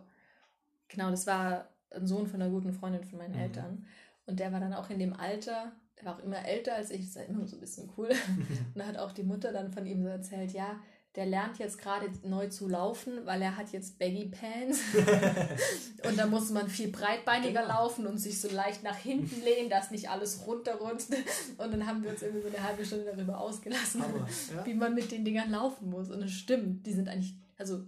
genau, 0.88 1.10
das 1.10 1.26
war 1.26 1.68
ein 1.90 2.06
Sohn 2.08 2.28
von 2.28 2.42
einer 2.42 2.52
guten 2.52 2.74
Freundin 2.74 3.04
von 3.04 3.18
meinen 3.18 3.34
Mhm. 3.34 3.40
Eltern. 3.42 3.86
Und 4.28 4.40
der 4.40 4.52
war 4.54 4.60
dann 4.60 4.74
auch 4.74 4.90
in 4.92 5.00
dem 5.00 5.14
Alter, 5.14 5.72
war 6.06 6.16
auch 6.16 6.24
immer 6.24 6.46
älter 6.46 6.76
als 6.76 6.92
ich, 6.92 7.02
ist 7.02 7.16
ja 7.16 7.24
immer 7.24 7.48
so 7.48 7.58
ein 7.58 7.60
bisschen 7.60 7.90
cool. 7.98 8.10
Und 8.74 8.76
da 8.76 8.86
hat 8.86 8.98
auch 8.98 9.12
die 9.12 9.24
Mutter 9.24 9.52
dann 9.52 9.72
von 9.72 9.86
ihm 9.86 10.02
so 10.02 10.08
erzählt, 10.10 10.52
ja, 10.52 10.80
der 11.16 11.26
lernt 11.26 11.60
jetzt 11.60 11.78
gerade 11.78 12.10
neu 12.24 12.48
zu 12.48 12.70
laufen, 12.70 13.26
weil 13.26 13.42
er 13.42 13.58
hat 13.58 13.74
jetzt 13.74 14.00
Baggy 14.00 14.32
Pants. 14.32 14.80
und 16.08 16.18
da 16.18 16.26
muss 16.26 16.52
man 16.52 16.70
viel 16.70 16.88
breitbeiniger 16.88 17.64
Genau. 17.64 17.74
laufen 17.74 18.08
und 18.08 18.18
sich 18.18 18.40
so 18.40 18.50
leicht 18.50 18.82
nach 18.84 18.96
hinten 18.96 19.44
lehnen, 19.44 19.70
dass 19.70 19.92
nicht 19.92 20.10
alles 20.10 20.48
runterrutscht. 20.48 21.10
Und 21.58 21.72
dann 21.74 21.86
haben 21.86 22.02
wir 22.02 22.12
uns 22.12 22.22
irgendwie 22.22 22.44
so 22.44 22.56
eine 22.56 22.64
halbe 22.66 22.86
Stunde 22.86 23.12
darüber 23.14 23.42
ausgelassen, 23.42 24.02
Hammer, 24.02 24.26
ja? 24.56 24.66
wie 24.66 24.74
man 24.74 24.96
mit 24.96 25.12
den 25.12 25.26
Dingern 25.26 25.52
laufen 25.52 25.90
muss. 25.90 26.10
Und 26.10 26.24
es 26.24 26.32
stimmt, 26.32 26.86
die 26.86 26.94
sind 26.94 27.10
eigentlich, 27.10 27.36
also 27.58 27.84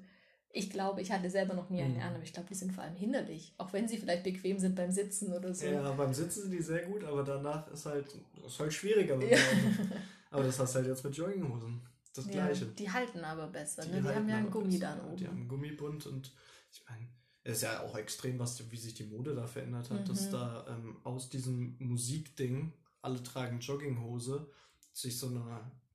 ich 0.56 0.70
glaube, 0.70 1.02
ich 1.02 1.12
hatte 1.12 1.30
selber 1.30 1.54
noch 1.56 1.70
nie 1.70 1.82
eine 1.82 1.96
Mhm. 1.96 2.02
an, 2.02 2.14
aber 2.16 2.24
ich 2.24 2.32
glaube, 2.32 2.48
die 2.48 2.54
sind 2.56 2.72
vor 2.72 2.84
allem 2.84 2.96
hinderlich. 2.96 3.54
Auch 3.58 3.74
wenn 3.74 3.88
sie 3.88 3.98
vielleicht 3.98 4.24
bequem 4.24 4.60
sind 4.60 4.76
beim 4.76 4.92
Sitzen 4.92 5.34
oder 5.34 5.54
so. 5.54 5.66
Ja, 5.66 5.92
beim 5.94 6.14
Sitzen 6.14 6.44
sind 6.44 6.52
die 6.52 6.62
sehr 6.62 6.86
gut, 6.86 7.04
aber 7.04 7.24
danach 7.24 7.68
ist 7.72 7.86
halt, 7.88 8.06
ist 8.46 8.60
halt 8.60 8.72
schwieriger. 8.74 9.20
Ja. 9.24 9.38
Aber 10.32 10.44
das 10.44 10.58
hast 10.60 10.74
du 10.74 10.80
halt 10.80 10.88
jetzt 10.88 11.04
mit 11.04 11.16
Jogginghosen. 11.16 11.80
Das 12.16 12.26
Ja, 12.26 12.32
gleiche. 12.32 12.66
die 12.68 12.90
halten 12.90 13.20
aber 13.24 13.48
besser. 13.48 13.86
ne? 13.86 14.02
die 14.02 14.08
haben 14.08 14.28
ja 14.30 14.38
einen 14.38 14.50
Gummi 14.52 14.78
besser. 14.80 14.96
dann 14.98 15.06
oben. 15.08 15.18
Die 15.18 15.28
haben 15.28 15.38
einen 15.38 15.48
Gummibund 15.48 16.06
und 16.08 16.32
ich 16.72 16.84
meine, 16.90 17.08
es 17.44 17.58
ist 17.58 17.62
ja 17.64 17.82
auch 17.84 17.96
extrem, 17.98 18.40
was, 18.40 18.72
wie 18.72 18.78
sich 18.78 18.94
die 18.96 19.04
Mode 19.04 19.36
da 19.36 19.46
verändert 19.46 19.90
hat, 19.92 20.02
Mhm. 20.02 20.06
dass 20.06 20.30
da 20.32 20.66
ähm, 20.70 20.98
aus 21.04 21.30
diesem 21.30 21.76
Musikding, 21.80 22.74
alle 23.04 23.22
tragen 23.22 23.60
Jogginghose, 23.60 24.48
sich 24.92 25.18
so 25.20 25.28
eine, 25.28 25.44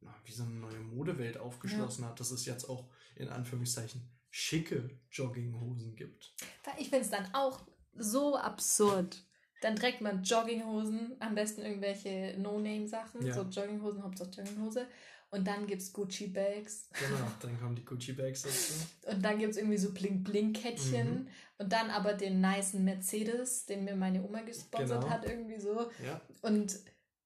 na, 0.01 0.15
wie 0.25 0.33
so 0.33 0.43
eine 0.45 0.53
neue 0.55 0.79
Modewelt 0.81 1.39
aufgeschlossen 1.39 2.05
hat, 2.05 2.19
dass 2.21 2.31
es 2.31 2.45
jetzt 2.47 2.69
auch 2.69 2.89
in 3.17 3.29
Anführungszeichen 3.29 4.03
schicke 4.39 4.89
Jogginghosen 5.11 5.97
gibt. 5.97 6.33
Ich 6.79 6.91
finde 6.91 7.05
es 7.05 7.11
dann 7.11 7.35
auch 7.35 7.61
so 7.97 8.37
absurd. 8.37 9.25
Dann 9.63 9.75
trägt 9.75 10.01
man 10.01 10.23
Jogginghosen, 10.23 11.17
am 11.19 11.35
besten 11.35 11.63
irgendwelche 11.63 12.37
No-Name-Sachen, 12.39 13.27
Ja. 13.27 13.35
so 13.35 13.43
Jogginghosen, 13.43 14.03
Hauptsache 14.05 14.31
Jogginghose. 14.31 14.87
Und 15.31 15.47
dann 15.47 15.67
gibt 15.67 15.83
es 15.83 15.93
Gucci-Bags. 15.93 16.89
Genau, 16.99 17.31
dann 17.43 17.59
kommen 17.61 17.75
die 17.77 17.85
Gucci-Bags 17.85 18.43
dazu. 18.43 18.75
Und 19.15 19.23
dann 19.23 19.39
gibt 19.39 19.51
es 19.51 19.57
irgendwie 19.59 19.77
so 19.77 19.93
Bling-Bling-Kettchen. 19.93 21.25
Mhm. 21.25 21.29
Und 21.59 21.73
dann 21.73 21.91
aber 21.91 22.15
den 22.15 22.41
nicen 22.41 22.85
Mercedes, 22.85 23.67
den 23.67 23.85
mir 23.85 23.97
meine 23.97 24.23
Oma 24.25 24.41
gesponsert 24.43 25.03
Genau. 25.03 25.13
hat, 25.13 25.27
irgendwie 25.27 25.59
so. 25.61 25.91
Ja, 26.07 26.21
Und 26.43 26.79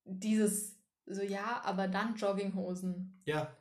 dieses, 0.04 0.76
so 1.06 1.22
ja, 1.22 1.60
aber 1.64 1.86
dann 1.88 2.16
Jogginghosen. 2.16 3.20
ja, 3.26 3.54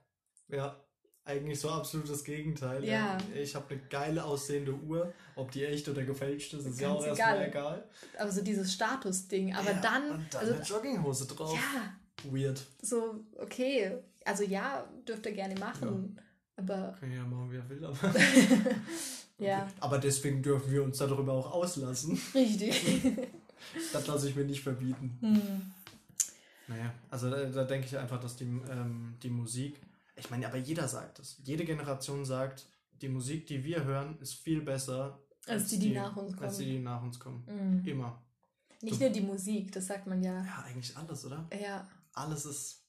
ja. 0.47 0.80
Eigentlich 1.23 1.59
so 1.59 1.69
absolutes 1.69 2.23
Gegenteil. 2.23 2.83
Ja. 2.83 3.17
Ich 3.35 3.53
habe 3.55 3.65
eine 3.69 3.79
geile 3.89 4.23
aussehende 4.23 4.73
Uhr. 4.73 5.13
Ob 5.35 5.51
die 5.51 5.63
echt 5.65 5.87
oder 5.87 6.03
gefälscht 6.03 6.53
ist, 6.53 6.65
ist 6.65 6.81
ja 6.81 6.89
auch 6.89 7.05
erstmal 7.05 7.47
egal. 7.47 7.83
Aber 8.17 8.31
so 8.31 8.41
dieses 8.41 8.73
Statusding. 8.73 9.53
Aber 9.55 9.71
Ja, 9.71 9.81
dann, 9.81 10.11
Und 10.11 10.33
dann 10.33 10.41
also, 10.41 10.53
eine 10.55 10.63
Jogginghose 10.63 11.27
drauf. 11.27 11.53
ja, 11.55 12.31
Weird. 12.31 12.61
so, 12.81 13.23
okay. 13.37 13.97
Also 14.25 14.43
ja, 14.43 14.87
dürft 15.07 15.25
ihr 15.27 15.31
gerne 15.33 15.55
machen. 15.59 16.19
Aber 16.57 16.95
Kann 16.99 17.11
ja 17.11 17.23
machen, 17.23 17.51
wie 17.51 17.57
er 17.57 17.69
will, 17.69 17.83
aber. 17.85 17.97
ja, 19.39 19.67
Aber 19.79 19.97
deswegen 19.99 20.41
dürfen 20.43 20.71
wir 20.71 20.83
uns 20.83 20.97
darüber 20.97 21.33
auch 21.33 21.51
auslassen. 21.51 22.19
richtig. 22.33 22.83
Das 23.93 24.07
lasse 24.07 24.27
ich 24.27 24.35
mir 24.35 24.43
nicht 24.43 24.63
verbieten. 24.63 25.17
hm. 25.21 25.61
Naja, 26.67 26.91
also 27.11 27.29
da, 27.29 27.45
da 27.45 27.63
denke 27.63 27.85
ich 27.85 27.95
einfach, 27.95 28.19
dass 28.19 28.35
die, 28.35 28.45
ähm, 28.45 29.13
die 29.21 29.29
Musik. 29.29 29.79
Ich 30.21 30.29
meine, 30.29 30.45
aber 30.47 30.57
jeder 30.57 30.87
sagt 30.87 31.17
es. 31.17 31.41
Jede 31.43 31.65
Generation 31.65 32.23
sagt, 32.25 32.67
die 33.01 33.09
Musik, 33.09 33.47
die 33.47 33.63
wir 33.63 33.83
hören, 33.83 34.19
ist 34.19 34.35
viel 34.35 34.61
besser 34.61 35.19
Als 35.47 35.67
die, 35.69 35.79
die 35.79 35.93
nach 35.93 36.15
uns 36.15 36.37
Als 36.39 36.57
die, 36.57 36.65
kommen. 36.65 36.75
die 36.75 36.79
nach 36.79 37.01
uns 37.03 37.19
kommen. 37.19 37.43
Mhm. 37.47 37.87
Immer. 37.87 38.21
Nicht 38.83 38.99
nur 38.99 39.09
die 39.09 39.21
Musik, 39.21 39.71
das 39.71 39.87
sagt 39.87 40.05
man 40.05 40.21
ja. 40.21 40.43
Ja, 40.43 40.63
eigentlich 40.63 40.95
alles, 40.95 41.25
oder? 41.25 41.49
Ja, 41.59 41.87
Alles 42.13 42.45
ist. 42.45 42.85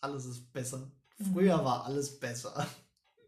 Alles 0.00 0.26
ist 0.26 0.52
besser. 0.52 0.90
Mhm. 1.18 1.32
Früher 1.32 1.64
war 1.64 1.84
alles 1.86 2.20
besser. 2.20 2.66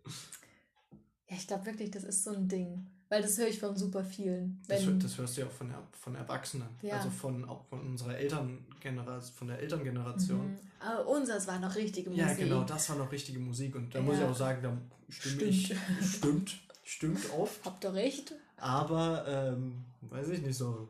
ja 1.28 1.36
ich 1.36 1.46
glaube 1.48 1.66
wirklich, 1.66 1.90
das 1.90 2.04
ist 2.04 2.22
so 2.22 2.30
ein 2.30 2.46
Ding. 2.48 2.86
Weil 3.08 3.22
das 3.22 3.38
höre 3.38 3.46
ich 3.48 3.60
von 3.60 3.76
super 3.76 4.02
vielen. 4.04 4.60
Das, 4.66 4.82
das 5.00 5.16
hörst 5.18 5.36
du 5.36 5.42
ja 5.42 5.46
auch 5.46 5.52
von, 5.52 5.72
von 5.92 6.14
Erwachsenen. 6.16 6.68
Ja. 6.82 6.96
Also 6.96 7.08
von, 7.10 7.44
auch 7.44 7.64
von 7.66 7.80
unserer 7.80 8.16
Elterngeneration, 8.18 9.34
von 9.36 9.48
der 9.48 9.60
Elterngeneration. 9.60 10.50
Mhm. 10.52 10.58
Aber 10.80 11.06
unseres 11.06 11.46
war 11.46 11.58
noch 11.60 11.74
richtige 11.76 12.10
Ja, 12.10 12.24
Musik. 12.26 12.38
genau, 12.44 12.64
das 12.64 12.88
war 12.90 12.96
noch 12.96 13.12
richtige 13.12 13.38
Musik. 13.38 13.76
Und 13.76 13.94
da 13.94 14.00
muss 14.00 14.16
ich 14.16 14.22
Ja. 14.22 14.30
auch 14.30 14.36
sagen, 14.36 14.60
da 14.62 14.76
stimme 15.08 15.52
Stimmt. 15.52 15.80
ich. 16.00 16.16
Stimmt. 16.16 16.58
Stimmt 16.82 17.30
oft. 17.38 17.64
Habt 17.64 17.84
ihr 17.84 17.94
recht. 17.94 18.34
Aber, 18.56 19.24
ähm, 19.28 19.84
weiß 20.02 20.28
ich 20.30 20.42
nicht, 20.42 20.56
so 20.56 20.88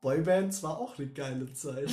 Boybands 0.00 0.62
war 0.62 0.78
auch 0.78 0.98
eine 0.98 1.08
geile 1.08 1.52
Zeit. 1.54 1.90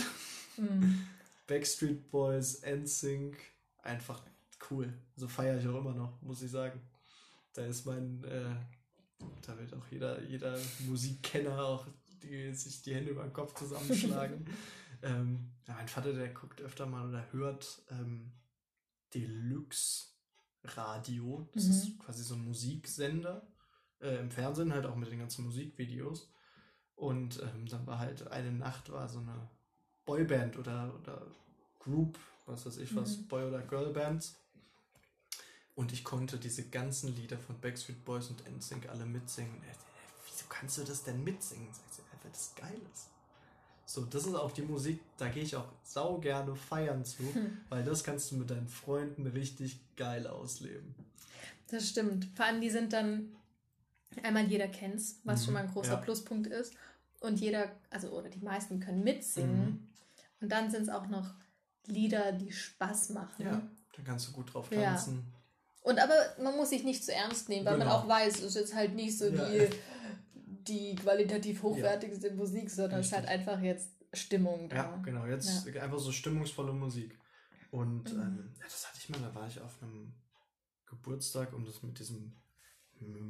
Mhm. 0.58 1.08
Backstreet 1.48 2.10
Boys, 2.12 2.62
NSYNC, 2.64 3.36
einfach 3.82 4.22
cool. 4.70 4.94
So 5.16 5.28
feiere 5.28 5.58
ich 5.60 5.68
auch 5.68 5.80
immer 5.80 5.94
noch, 5.94 6.22
muss 6.22 6.42
ich 6.42 6.52
sagen. 6.52 6.80
Da 7.54 7.66
ist 7.66 7.86
mein, 7.86 8.24
äh, 8.24 8.56
da 9.46 9.58
wird 9.58 9.74
auch 9.74 9.86
jeder, 9.90 10.22
jeder 10.24 10.58
Musikkenner 10.88 11.64
auch 11.64 11.88
die, 12.22 12.54
sich 12.54 12.82
die 12.82 12.96
Hände 12.96 13.12
über 13.12 13.24
den 13.24 13.34
Kopf 13.34 13.54
zusammenschlagen. 13.56 14.46
ähm, 15.02 15.52
ja, 15.68 15.74
mein 15.76 15.88
Vater, 15.88 16.14
der 16.14 16.30
guckt 16.30 16.62
öfter 16.62 16.86
mal 16.86 17.08
oder 17.08 17.26
hört 17.32 17.82
ähm, 17.90 18.32
Deluxe 19.14 20.08
Radio. 20.64 21.48
Das 21.54 21.66
Mhm. 21.66 21.72
ist 21.72 22.00
quasi 22.00 22.24
so 22.24 22.36
ein 22.36 22.46
Musiksender. 22.46 23.46
Äh, 24.00 24.18
Im 24.20 24.32
Fernsehen 24.32 24.74
halt 24.74 24.86
auch 24.86 24.96
mit 24.96 25.12
den 25.12 25.20
ganzen 25.20 25.46
Musikvideos. 25.46 26.32
Und 26.96 27.42
ähm, 27.42 27.66
dann 27.68 27.86
war 27.88 28.00
halt 28.00 28.28
eine 28.32 28.52
Nacht 28.52 28.92
war 28.92 29.10
so 29.10 29.20
eine 29.20 29.50
Boyband 30.06 30.58
oder, 30.58 30.94
oder 31.00 31.26
Group, 31.80 32.18
was 32.46 32.66
weiß 32.66 32.78
ich 32.78 32.96
was, 32.96 33.18
Mhm. 33.18 33.28
Boy- 33.28 33.46
oder 33.48 33.62
Girlbands. 33.62 34.40
Und 35.76 35.92
ich 35.92 36.04
konnte 36.04 36.38
diese 36.38 36.64
ganzen 36.70 37.16
Lieder 37.16 37.38
von 37.38 37.60
Backstreet 37.60 38.04
Boys 38.06 38.30
und 38.30 38.44
NSYNC 38.48 38.90
alle 38.90 39.06
mitsingen. 39.06 39.56
Äh, 39.64 39.74
Wieso 40.26 40.46
kannst 40.50 40.78
du 40.80 40.84
das 40.84 41.04
denn 41.04 41.24
mitsingen? 41.24 41.68
Sagt 41.74 41.94
sie, 41.94 42.02
"Ja, 42.02 42.08
weil 42.24 42.32
das 42.32 42.54
geil 42.56 42.82
ist. 42.94 43.08
So, 43.86 44.06
das 44.06 44.26
ist 44.26 44.34
auch 44.34 44.52
die 44.52 44.62
Musik, 44.64 45.00
da 45.18 45.28
gehe 45.28 45.44
ich 45.44 45.56
auch 45.56 45.68
sau 45.84 46.18
gerne 46.20 46.56
feiern 46.56 47.04
zu, 47.06 47.22
Hm. 47.34 47.58
weil 47.70 47.84
das 47.84 48.04
kannst 48.04 48.32
du 48.32 48.38
mit 48.38 48.50
deinen 48.50 48.68
Freunden 48.68 49.28
richtig 49.28 49.80
geil 49.96 50.26
ausleben. 50.26 50.96
Das 51.68 51.90
stimmt. 51.90 52.28
Vor 52.36 52.46
allem, 52.46 52.62
die 52.62 52.70
sind 52.70 52.94
dann 52.94 53.36
einmal 54.24 54.46
jeder 54.48 54.68
kennt's, 54.70 55.20
was 55.24 55.42
Mhm, 55.42 55.46
schon 55.46 55.54
mal 55.56 55.64
ein 55.64 55.72
großer 55.72 55.94
ja. 55.94 55.98
Pluspunkt 55.98 56.48
ist. 56.48 56.74
Und 57.20 57.40
jeder, 57.40 57.72
also 57.90 58.10
oder 58.10 58.30
die 58.30 58.40
meisten 58.44 58.80
können 58.80 59.04
mitsingen. 59.04 59.66
Mhm. 59.66 59.88
Und 60.42 60.50
dann 60.52 60.72
sind 60.72 60.84
es 60.84 60.90
auch 60.90 61.08
noch 61.08 61.30
Lieder, 61.86 62.32
die 62.32 62.52
Spaß 62.52 63.10
machen. 63.10 63.46
Ja, 63.46 63.62
da 63.96 64.02
kannst 64.04 64.28
du 64.28 64.32
gut 64.32 64.54
drauf 64.54 64.72
Ja. 64.72 64.96
Und 65.84 66.00
aber 66.00 66.14
man 66.42 66.56
muss 66.56 66.70
sich 66.70 66.84
nicht 66.84 67.04
zu 67.04 67.14
ernst 67.14 67.50
nehmen, 67.50 67.66
weil 67.66 67.78
man 67.78 67.88
Genau. 67.88 68.00
auch 68.00 68.08
weiß, 68.08 68.36
es 68.40 68.44
ist 68.44 68.56
jetzt 68.56 68.74
halt 68.76 68.96
nicht 68.96 69.18
so 69.18 69.26
Ja. 69.28 69.46
die, 69.46 69.70
die 70.34 70.96
qualitativ 70.96 71.62
hochwertigste 71.62 72.32
Musik, 72.34 72.70
sondern 72.70 73.02
es 73.02 73.08
ist 73.08 73.14
halt 73.14 73.28
einfach 73.28 73.60
jetzt 73.62 73.90
Stimmung 74.14 74.70
da. 74.70 74.76
Ja, 74.76 74.96
genau. 75.04 75.26
Jetzt 75.26 75.68
einfach 75.68 76.00
so 76.00 76.12
stimmungsvolle 76.12 76.72
Musik. 76.74 77.18
Und 77.72 78.14
Mhm. 78.14 78.20
ähm, 78.22 78.54
ja, 78.60 78.64
das 78.64 78.88
hatte 78.88 78.98
ich 79.00 79.10
mal, 79.10 79.20
da 79.20 79.34
war 79.36 79.48
ich 79.48 79.60
auf 79.60 79.82
einem 79.82 80.14
Geburtstag, 80.86 81.54
um 81.54 81.66
das 81.66 81.82
mit 81.84 82.00
diesem 82.00 82.34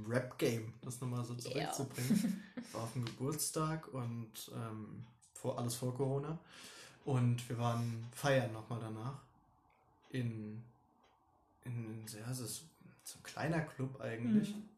Rap-Game, 0.08 0.74
das 0.84 1.02
nochmal 1.02 1.24
so 1.26 1.34
Ja. 1.34 1.40
zurückzubringen. 1.72 2.44
Ich 2.62 2.74
war 2.74 2.84
auf 2.84 2.94
dem 2.94 3.06
Geburtstag 3.06 3.88
und 3.94 4.52
ähm, 4.54 5.08
vor, 5.34 5.58
alles 5.58 5.74
vor 5.76 5.96
Corona. 5.96 6.38
Und 7.06 7.48
wir 7.50 7.58
waren 7.58 8.06
feiern 8.14 8.54
nochmal 8.54 8.80
danach. 8.80 9.22
In, 10.10 10.64
in, 11.66 12.06
ja, 12.08 12.30
es 12.32 12.40
ist 12.40 12.64
so 13.04 13.20
ein 13.20 13.24
kleiner 13.24 13.62
Club 13.62 14.00
eigentlich. 14.02 14.56
Mhm. 14.56 14.70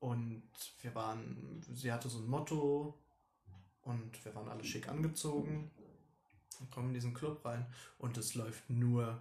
Und 0.00 0.42
wir 0.82 0.94
waren, 0.94 1.62
sie 1.74 1.90
hatte 1.92 2.08
so 2.08 2.18
ein 2.18 2.26
Motto 2.28 2.98
und 3.82 4.24
wir 4.24 4.34
waren 4.34 4.48
alle 4.48 4.64
schick 4.64 4.88
angezogen 4.88 5.70
und 6.60 6.70
kommen 6.70 6.88
in 6.88 6.94
diesen 6.94 7.14
Club 7.14 7.42
rein 7.44 7.64
und 7.98 8.16
es 8.18 8.34
läuft 8.34 8.68
nur 8.68 9.18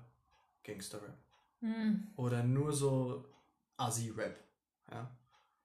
Gangster-Rap. 0.63 1.17
Mhm. 1.61 2.07
Oder 2.17 2.43
nur 2.43 2.73
so 2.73 3.25
Assi-Rap. 3.77 4.37
Ja. 4.91 5.09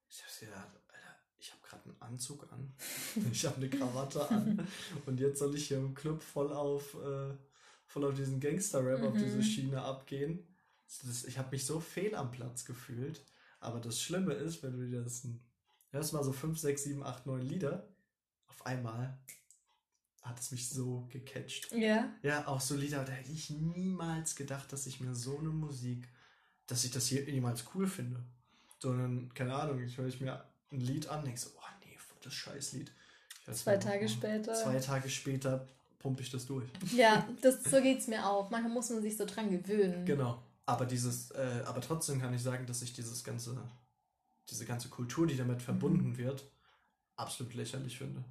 Ich 0.08 0.22
hab 0.22 0.38
gedacht, 0.40 0.68
Alter, 0.88 1.16
ich 1.38 1.50
habe 1.52 1.62
gerade 1.68 1.82
einen 1.84 2.02
Anzug 2.02 2.46
an, 2.52 2.72
ich 3.32 3.44
habe 3.44 3.56
eine 3.56 3.68
Krawatte 3.70 4.30
an 4.30 4.66
und 5.06 5.18
jetzt 5.18 5.40
soll 5.40 5.54
ich 5.56 5.66
hier 5.66 5.78
im 5.78 5.94
Club 5.94 6.22
voll 6.22 6.52
auf, 6.52 6.94
äh, 6.94 7.34
voll 7.86 8.04
auf 8.04 8.14
diesen 8.14 8.38
Gangster-Rap, 8.38 9.02
auf 9.02 9.14
Mhm. 9.14 9.18
diese 9.18 9.42
Schiene 9.42 9.82
abgehen. 9.82 10.46
Das, 11.07 11.24
ich 11.24 11.38
habe 11.38 11.51
mich 11.51 11.66
so 11.66 11.81
fehl 11.81 12.14
am 12.14 12.31
Platz 12.31 12.64
gefühlt. 12.64 13.22
Aber 13.61 13.81
das 13.81 14.01
Schlimme 14.01 14.35
ist, 14.35 14.62
wenn 14.62 14.79
du 14.79 14.87
dir 14.87 15.03
das 15.03 15.24
ein, 15.24 15.40
hörst 15.90 16.12
mal 16.12 16.24
so 16.24 16.33
5, 16.33 16.59
6, 16.59 16.85
7, 16.85 17.03
8, 17.03 17.27
9 17.27 17.40
Lieder, 17.42 17.88
auf 18.46 18.64
einmal 18.66 19.18
hat 20.22 20.38
es 20.38 20.51
mich 20.51 20.68
so 20.68 21.07
gecatcht. 21.11 21.72
Ja. 21.72 22.12
Ja, 22.22 22.46
auch 22.46 22.61
so 22.61 22.77
Lieder, 22.77 23.05
da 23.05 23.12
hätte 23.12 23.33
ich 23.33 23.51
niemals 23.51 24.37
gedacht, 24.37 24.72
dass 24.72 24.87
ich 24.87 25.01
mir 25.01 25.14
so 25.14 25.38
eine 25.38 25.48
Musik, 25.48 26.09
dass 26.66 26.85
ich 26.85 26.90
das 26.90 27.07
hier 27.07 27.29
jemals 27.29 27.64
cool 27.74 27.87
finde. 27.87 28.22
Sondern, 28.79 29.33
keine 29.35 29.55
Ahnung, 29.55 29.83
ich 29.83 29.96
höre 29.98 30.07
ich 30.07 30.20
mir 30.20 30.44
ein 30.70 30.81
Lied 30.81 31.09
an, 31.09 31.24
denke 31.24 31.40
so, 31.40 31.51
oh 31.57 31.68
nee, 31.85 31.96
das 32.22 32.35
Scheißlied. 32.35 32.92
Zwei 33.53 33.77
nicht, 33.77 33.87
Tage 33.87 34.05
oh, 34.05 34.09
später. 34.09 34.55
Zwei 34.55 34.79
Tage 34.79 35.09
später 35.09 35.66
pumpe 35.98 36.22
ich 36.22 36.31
das 36.31 36.46
durch. 36.46 36.68
Ja, 36.94 37.27
das, 37.40 37.64
so 37.64 37.81
geht 37.81 37.98
es 37.98 38.07
mir 38.07 38.27
auch. 38.27 38.51
Manchmal 38.51 38.72
muss 38.72 38.90
man 38.90 39.03
sich 39.03 39.16
so 39.16 39.24
dran 39.24 39.51
gewöhnen. 39.51 40.05
Genau. 40.05 40.42
Aber 40.68 40.85
dieses, 40.85 41.31
äh, 41.31 41.62
aber 41.64 41.81
trotzdem 41.81 42.20
kann 42.20 42.35
ich 42.35 42.42
sagen, 42.42 42.66
dass 42.66 42.83
ich 42.83 42.92
dieses 42.92 43.24
ganze, 43.24 43.57
diese 44.50 44.66
ganze 44.66 44.90
Kultur, 44.90 45.26
die 45.26 45.37
damit 45.37 45.62
verbunden 45.62 46.18
wird, 46.18 46.44
absolut 47.16 47.54
lächerlich 47.54 47.96
finde. 47.96 48.22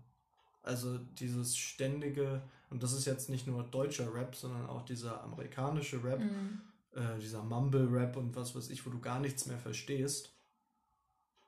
Also 0.61 0.99
dieses 0.99 1.57
ständige, 1.57 2.43
und 2.69 2.83
das 2.83 2.93
ist 2.93 3.05
jetzt 3.05 3.29
nicht 3.29 3.47
nur 3.47 3.63
deutscher 3.63 4.13
Rap, 4.13 4.35
sondern 4.35 4.67
auch 4.67 4.83
dieser 4.83 5.23
amerikanische 5.23 6.03
Rap, 6.03 6.19
Mhm. 6.19 6.61
äh, 6.91 7.17
dieser 7.19 7.41
Mumble-Rap 7.41 8.15
und 8.17 8.35
was 8.35 8.53
weiß 8.55 8.69
ich, 8.69 8.85
wo 8.85 8.91
du 8.91 8.99
gar 8.99 9.19
nichts 9.19 9.47
mehr 9.47 9.57
verstehst, 9.57 10.31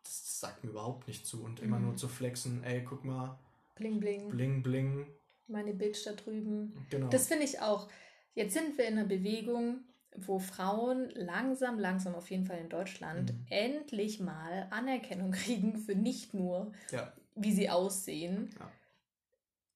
das, 0.04 0.24
das 0.24 0.40
sagt 0.40 0.64
mir 0.64 0.72
überhaupt 0.72 1.08
nicht 1.08 1.28
zu. 1.28 1.44
Und 1.44 1.60
immer 1.60 1.78
Mhm. 1.78 1.86
nur 1.86 1.98
zu 1.98 2.08
flexen, 2.08 2.64
ey, 2.64 2.84
guck 2.84 3.06
mal, 3.06 3.38
Bling, 3.76 4.00
bling. 4.00 4.30
bling, 4.30 4.64
bling. 4.64 5.08
Meine 5.48 5.74
Bitch 5.76 6.04
da 6.06 6.14
drüben. 6.14 6.74
Genau. 6.90 7.10
Das 7.10 7.28
finde 7.28 7.44
ich 7.46 7.62
auch. 7.62 7.90
Jetzt 8.34 8.54
sind 8.56 8.76
wir 8.78 8.88
in 8.88 8.98
einer 8.98 9.08
Bewegung, 9.08 9.84
wo 10.18 10.40
Frauen 10.40 11.10
langsam, 11.16 11.80
langsam 11.80 12.16
auf 12.16 12.30
jeden 12.32 12.46
Fall 12.46 12.58
in 12.60 12.70
Deutschland 12.70 13.32
Mhm. 13.34 13.46
endlich 13.50 14.20
mal 14.20 14.68
Anerkennung 14.72 15.32
kriegen 15.32 15.78
für 15.78 15.96
nicht 15.96 16.34
nur, 16.34 16.72
ja, 16.92 17.12
wie 17.36 17.52
sie 17.54 17.70
aussehen. 17.70 18.50
Ja. 18.60 18.72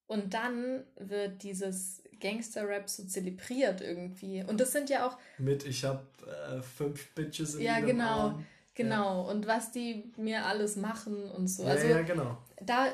Und 0.08 0.34
dann 0.34 0.84
wird 0.98 1.43
dieses 1.43 2.04
Gangster-Rap 2.19 2.89
so 2.89 3.04
zelebriert 3.06 3.82
irgendwie. 3.82 4.43
Und 4.43 4.60
das 4.60 4.72
sind 4.72 4.89
ja 4.89 5.08
auch, 5.08 5.17
mit 5.38 5.65
ich 5.65 5.84
hab 5.86 6.06
äh, 6.24 6.62
fünf 6.62 7.13
Bitches 7.15 7.56
in 7.56 7.62
Ja, 7.62 7.80
genau. 7.80 8.04
Arm. 8.06 8.46
genau, 8.76 9.30
und 9.30 9.48
was 9.48 9.72
die 9.72 10.12
mir 10.17 10.46
alles 10.46 10.76
machen 10.76 11.30
und 11.32 11.48
so. 11.48 11.63
Ja, 11.63 11.69
also 11.69 11.88
ja, 11.88 12.02
genau. 12.02 12.38
da 12.62 12.88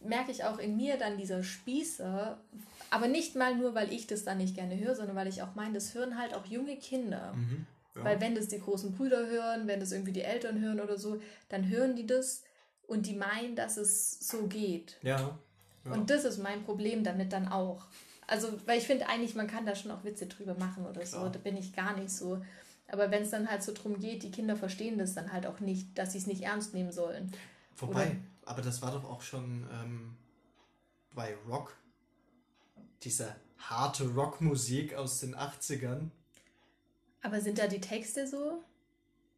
merke 0.00 0.30
ich 0.32 0.42
auch 0.44 0.58
in 0.58 0.76
mir 0.76 0.96
dann 0.96 1.16
dieser 1.18 1.42
Spießer, 1.42 2.38
aber 2.90 3.08
nicht 3.08 3.34
mal 3.36 3.54
nur, 3.56 3.74
weil 3.74 3.92
ich 3.92 4.06
das 4.06 4.24
dann 4.24 4.38
nicht 4.38 4.54
gerne 4.54 4.78
höre, 4.78 4.94
sondern 4.94 5.16
weil 5.16 5.28
ich 5.28 5.42
auch 5.42 5.54
meine, 5.54 5.74
das 5.74 5.94
hören 5.94 6.18
halt 6.18 6.34
auch 6.34 6.46
junge 6.46 6.76
Kinder. 6.76 7.32
Mhm. 7.34 7.66
Ja. 7.96 8.04
Weil 8.04 8.20
wenn 8.20 8.34
das 8.34 8.48
die 8.48 8.60
großen 8.60 8.92
Brüder 8.92 9.26
hören, 9.26 9.66
wenn 9.66 9.80
das 9.80 9.92
irgendwie 9.92 10.12
die 10.12 10.22
Eltern 10.22 10.60
hören 10.60 10.80
oder 10.80 10.96
so, 10.98 11.20
dann 11.48 11.68
hören 11.68 11.96
die 11.96 12.06
das 12.06 12.42
und 12.86 13.06
die 13.06 13.14
meinen, 13.14 13.56
dass 13.56 13.76
es 13.76 14.18
so 14.20 14.46
geht. 14.46 14.98
ja. 15.02 15.36
ja. 15.84 15.92
Und 15.92 16.10
das 16.10 16.24
ist 16.24 16.38
mein 16.38 16.62
Problem 16.64 17.02
damit 17.04 17.32
dann 17.32 17.48
auch. 17.48 17.86
Also, 18.26 18.48
weil 18.66 18.78
ich 18.78 18.86
finde 18.86 19.08
eigentlich, 19.08 19.34
man 19.34 19.46
kann 19.46 19.64
da 19.64 19.74
schon 19.74 19.90
auch 19.90 20.04
Witze 20.04 20.26
drüber 20.26 20.54
machen 20.54 20.84
oder 20.86 21.04
so. 21.06 21.16
Klar. 21.18 21.30
Da 21.30 21.38
bin 21.38 21.56
ich 21.56 21.72
gar 21.74 21.96
nicht 21.96 22.10
so. 22.10 22.42
Aber 22.88 23.10
wenn 23.10 23.22
es 23.22 23.30
dann 23.30 23.48
halt 23.50 23.62
so 23.62 23.72
drum 23.72 23.98
geht, 23.98 24.22
die 24.22 24.30
Kinder 24.30 24.54
verstehen 24.56 24.98
das 24.98 25.14
dann 25.14 25.32
halt 25.32 25.46
auch 25.46 25.60
nicht, 25.60 25.96
dass 25.98 26.12
sie 26.12 26.18
es 26.18 26.26
nicht 26.26 26.42
ernst 26.42 26.74
nehmen 26.74 26.92
sollen. 26.92 27.32
Wobei, 27.76 28.06
oder- 28.06 28.16
aber 28.44 28.62
das 28.62 28.80
war 28.82 28.92
doch 28.92 29.04
auch 29.04 29.22
schon 29.22 29.66
ähm, 29.82 30.14
bei 31.14 31.34
Rock, 31.48 31.74
diese 33.02 33.34
harte 33.58 34.08
Rockmusik 34.08 34.94
aus 34.94 35.20
den 35.20 35.34
80ern. 35.36 36.10
Aber 37.22 37.40
sind 37.40 37.58
da 37.58 37.66
die 37.66 37.80
Texte 37.80 38.26
so? 38.26 38.62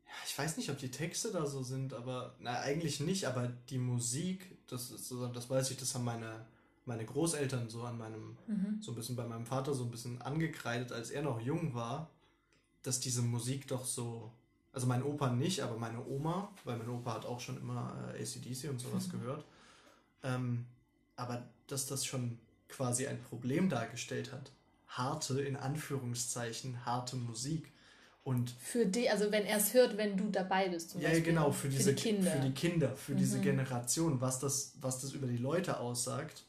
Ja, 0.07 0.13
ich 0.27 0.37
weiß 0.39 0.57
nicht, 0.57 0.71
ob 0.71 0.79
die 0.79 0.91
Texte 0.91 1.31
da 1.33 1.47
so 1.47 1.63
sind, 1.63 1.95
aber 1.95 2.35
na, 2.41 2.61
eigentlich 2.61 3.01
nicht, 3.01 3.27
aber 3.27 3.49
die 3.71 3.79
Musik, 3.79 4.59
das 4.67 4.91
ist 4.91 5.11
das 5.35 5.49
weiß 5.49 5.71
ich, 5.71 5.77
das 5.79 5.95
haben 5.95 6.05
meine, 6.05 6.45
meine 6.85 7.05
Großeltern 7.05 7.69
so 7.71 7.83
an 7.85 7.97
meinem, 7.99 8.37
Mhm. 8.47 8.79
so 8.83 8.93
ein 8.93 8.95
bisschen 8.97 9.17
bei 9.17 9.27
meinem 9.27 9.47
Vater 9.47 9.73
so 9.75 9.85
ein 9.85 9.91
bisschen 9.91 10.21
angekreidet, 10.21 10.93
als 10.93 11.11
er 11.11 11.23
noch 11.23 11.41
jung 11.41 11.75
war, 11.75 12.11
dass 12.83 13.01
diese 13.01 13.23
Musik 13.23 13.69
doch 13.69 13.85
so, 13.85 14.33
also 14.73 14.87
mein 14.87 15.03
Opa 15.03 15.31
nicht, 15.31 15.61
aber 15.63 15.77
meine 15.77 16.05
Oma, 16.07 16.51
weil 16.65 16.77
mein 16.77 16.89
Opa 16.89 17.15
hat 17.15 17.27
auch 17.27 17.41
schon 17.41 17.59
immer 17.59 18.13
äh, 18.15 18.23
ACDC 18.23 18.69
und 18.69 18.81
sowas 18.81 19.07
Mhm. 19.09 19.13
gehört, 19.13 19.45
ähm, 20.23 20.67
aber 21.17 21.47
dass 21.67 21.87
das 21.87 22.05
schon 22.05 22.39
quasi 22.71 23.07
ein 23.07 23.21
Problem 23.23 23.69
dargestellt 23.69 24.33
hat. 24.33 24.51
Harte, 24.89 25.41
in 25.41 25.57
Anführungszeichen, 25.57 26.85
harte 26.85 27.17
Musik. 27.17 27.71
Und 28.25 28.51
Für 28.61 28.85
die, 28.87 29.09
also 29.09 29.31
wenn 29.33 29.45
er 29.47 29.57
es 29.59 29.73
hört, 29.73 29.97
wenn 29.97 30.17
du 30.17 30.29
dabei 30.31 30.69
bist. 30.69 30.91
Zum 30.91 31.01
ja, 31.01 31.09
Beispiel. 31.09 31.25
genau, 31.27 31.51
für 31.53 31.69
diese 31.69 31.95
die 31.95 32.03
Kinder. 32.03 32.31
für 32.31 32.39
die 32.41 32.53
Kinder, 32.53 32.97
für 32.97 33.15
diese 33.15 33.39
Mhm. 33.39 33.43
Generation, 33.43 34.21
was 34.21 34.39
das, 34.41 34.73
was 34.81 35.01
das 35.01 35.13
über 35.13 35.27
die 35.27 35.39
Leute 35.39 35.79
aussagt. 35.81 36.45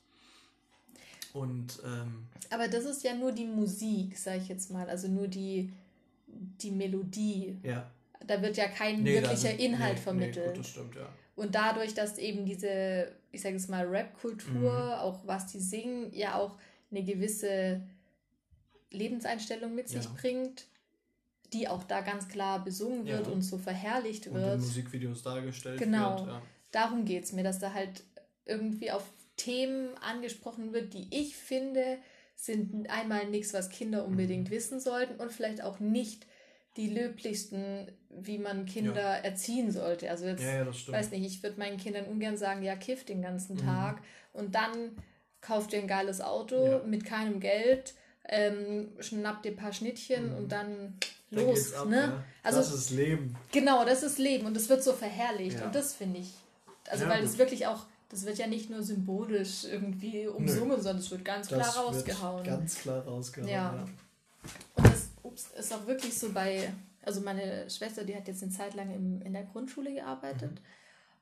Und 1.33 1.79
ähm, 1.85 2.27
Aber 2.49 2.67
das 2.67 2.83
ist 2.85 3.03
ja 3.03 3.15
nur 3.15 3.31
die 3.31 3.45
Musik, 3.45 4.17
sag 4.17 4.37
ich 4.41 4.49
jetzt 4.49 4.69
mal. 4.71 4.89
Also 4.89 5.07
nur 5.07 5.27
die, 5.27 5.71
die 6.27 6.71
Melodie. 6.71 7.57
ja, 7.63 7.89
da 8.27 8.41
wird 8.41 8.57
ja 8.57 8.67
kein 8.67 9.01
nee, 9.03 9.13
wirklicher 9.13 9.57
Inhalt 9.57 9.95
nee, 9.95 10.01
vermittelt. 10.01 10.45
Nee, 10.47 10.51
gut, 10.53 10.59
das 10.59 10.67
stimmt, 10.69 10.95
ja. 10.95 11.07
Und 11.35 11.55
dadurch, 11.55 11.93
dass 11.93 12.17
eben 12.17 12.45
diese, 12.45 13.11
ich 13.31 13.41
sage 13.41 13.55
es 13.55 13.67
mal, 13.67 13.85
Rap-Kultur, 13.87 14.71
mhm. 14.71 14.91
auch 14.99 15.19
was 15.25 15.47
die 15.47 15.59
singen, 15.59 16.13
ja 16.13 16.35
auch 16.35 16.57
eine 16.91 17.03
gewisse 17.03 17.81
Lebenseinstellung 18.91 19.73
mit 19.73 19.89
sich 19.89 20.03
ja. 20.03 20.11
bringt, 20.19 20.65
die 21.53 21.67
auch 21.67 21.83
da 21.83 22.01
ganz 22.01 22.27
klar 22.27 22.63
besungen 22.63 23.05
wird 23.05 23.27
ja. 23.27 23.33
und 23.33 23.41
so 23.41 23.57
verherrlicht 23.57 24.31
wird. 24.31 24.43
Und 24.43 24.51
in 24.53 24.59
Musikvideos 24.59 25.23
dargestellt 25.23 25.79
genau. 25.79 26.11
wird. 26.11 26.19
Genau. 26.19 26.33
Ja. 26.33 26.41
Darum 26.71 27.05
geht 27.05 27.23
es 27.23 27.33
mir, 27.33 27.43
dass 27.43 27.59
da 27.59 27.73
halt 27.73 28.03
irgendwie 28.45 28.91
auf 28.91 29.03
Themen 29.37 29.97
angesprochen 29.97 30.73
wird, 30.73 30.93
die 30.93 31.07
ich 31.09 31.35
finde, 31.35 31.97
sind 32.35 32.89
einmal 32.89 33.27
nichts, 33.29 33.53
was 33.53 33.69
Kinder 33.69 34.05
unbedingt 34.05 34.49
mhm. 34.49 34.53
wissen 34.53 34.79
sollten 34.79 35.19
und 35.21 35.31
vielleicht 35.31 35.63
auch 35.63 35.79
nicht 35.79 36.25
die 36.77 36.89
löblichsten, 36.89 37.91
wie 38.09 38.37
man 38.37 38.65
Kinder 38.65 39.01
ja. 39.01 39.15
erziehen 39.15 39.71
sollte. 39.71 40.09
Also 40.09 40.25
jetzt, 40.25 40.43
ja, 40.43 40.63
ja, 40.63 40.67
weiß 40.67 41.11
nicht, 41.11 41.25
ich 41.25 41.43
würde 41.43 41.59
meinen 41.59 41.77
Kindern 41.77 42.05
ungern 42.05 42.37
sagen, 42.37 42.63
ja, 42.63 42.75
kiff 42.75 43.05
den 43.05 43.21
ganzen 43.21 43.55
mhm. 43.55 43.65
Tag 43.65 44.01
und 44.33 44.55
dann 44.55 44.97
kauft 45.41 45.73
ihr 45.73 45.79
ein 45.79 45.87
geiles 45.87 46.21
Auto 46.21 46.81
mit 46.85 47.03
keinem 47.03 47.39
Geld, 47.39 47.93
ähm, 48.27 48.89
schnappt 48.99 49.45
ihr 49.45 49.51
ein 49.51 49.57
paar 49.57 49.73
Schnittchen 49.73 50.31
mhm. 50.31 50.37
und 50.37 50.51
dann 50.51 50.95
los. 51.29 51.73
Ab, 51.73 51.89
ne? 51.89 52.23
also, 52.43 52.59
das 52.59 52.73
ist 52.73 52.91
Leben. 52.91 53.35
Genau, 53.51 53.83
das 53.83 54.03
ist 54.03 54.17
Leben 54.17 54.45
und 54.45 54.55
das 54.55 54.69
wird 54.69 54.83
so 54.83 54.93
verherrlicht 54.93 55.61
und 55.61 55.75
das 55.75 55.93
finde 55.93 56.19
ich, 56.19 56.31
also 56.89 57.07
weil 57.07 57.23
es 57.23 57.37
wirklich 57.37 57.67
auch 57.67 57.85
das 58.11 58.25
wird 58.25 58.37
ja 58.37 58.47
nicht 58.47 58.69
nur 58.69 58.83
symbolisch 58.83 59.63
irgendwie 59.63 60.27
umsungen, 60.27 60.67
Nö. 60.67 60.75
sondern 60.75 60.97
es 60.97 61.09
wird 61.09 61.23
ganz 61.23 61.47
das 61.47 61.71
klar 61.71 61.85
rausgehauen. 61.85 62.43
ganz 62.43 62.75
klar 62.75 63.05
rausgehauen. 63.05 63.49
Ja. 63.49 63.73
ja. 63.73 63.85
Und 64.75 64.90
ups, 65.31 65.51
ist 65.57 65.73
auch 65.73 65.87
wirklich 65.87 66.17
so 66.17 66.31
bei, 66.31 66.71
also 67.03 67.21
meine 67.21 67.69
Schwester, 67.69 68.03
die 68.03 68.15
hat 68.15 68.27
jetzt 68.27 68.43
eine 68.43 68.51
Zeit 68.51 68.75
lang 68.75 68.93
im, 68.93 69.21
in 69.21 69.33
der 69.33 69.43
Grundschule 69.43 69.93
gearbeitet. 69.93 70.51
Mhm. 70.51 70.65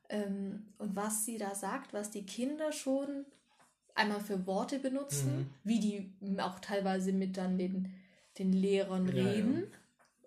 Ähm, 0.09 0.65
und 0.77 0.95
was 0.95 1.25
sie 1.25 1.37
da 1.37 1.53
sagt, 1.53 1.93
was 1.93 2.09
die 2.11 2.25
Kinder 2.25 2.71
schon 2.71 3.25
einmal 3.95 4.19
für 4.19 4.45
Worte 4.47 4.79
benutzen, 4.79 5.37
mhm. 5.37 5.49
wie 5.63 5.79
die 5.79 6.39
auch 6.39 6.59
teilweise 6.59 7.11
mit 7.11 7.37
dann 7.37 7.57
den, 7.57 7.93
den 8.37 8.53
Lehrern 8.53 9.07
ja, 9.07 9.23
reden, 9.23 9.59
ja. 9.59 9.67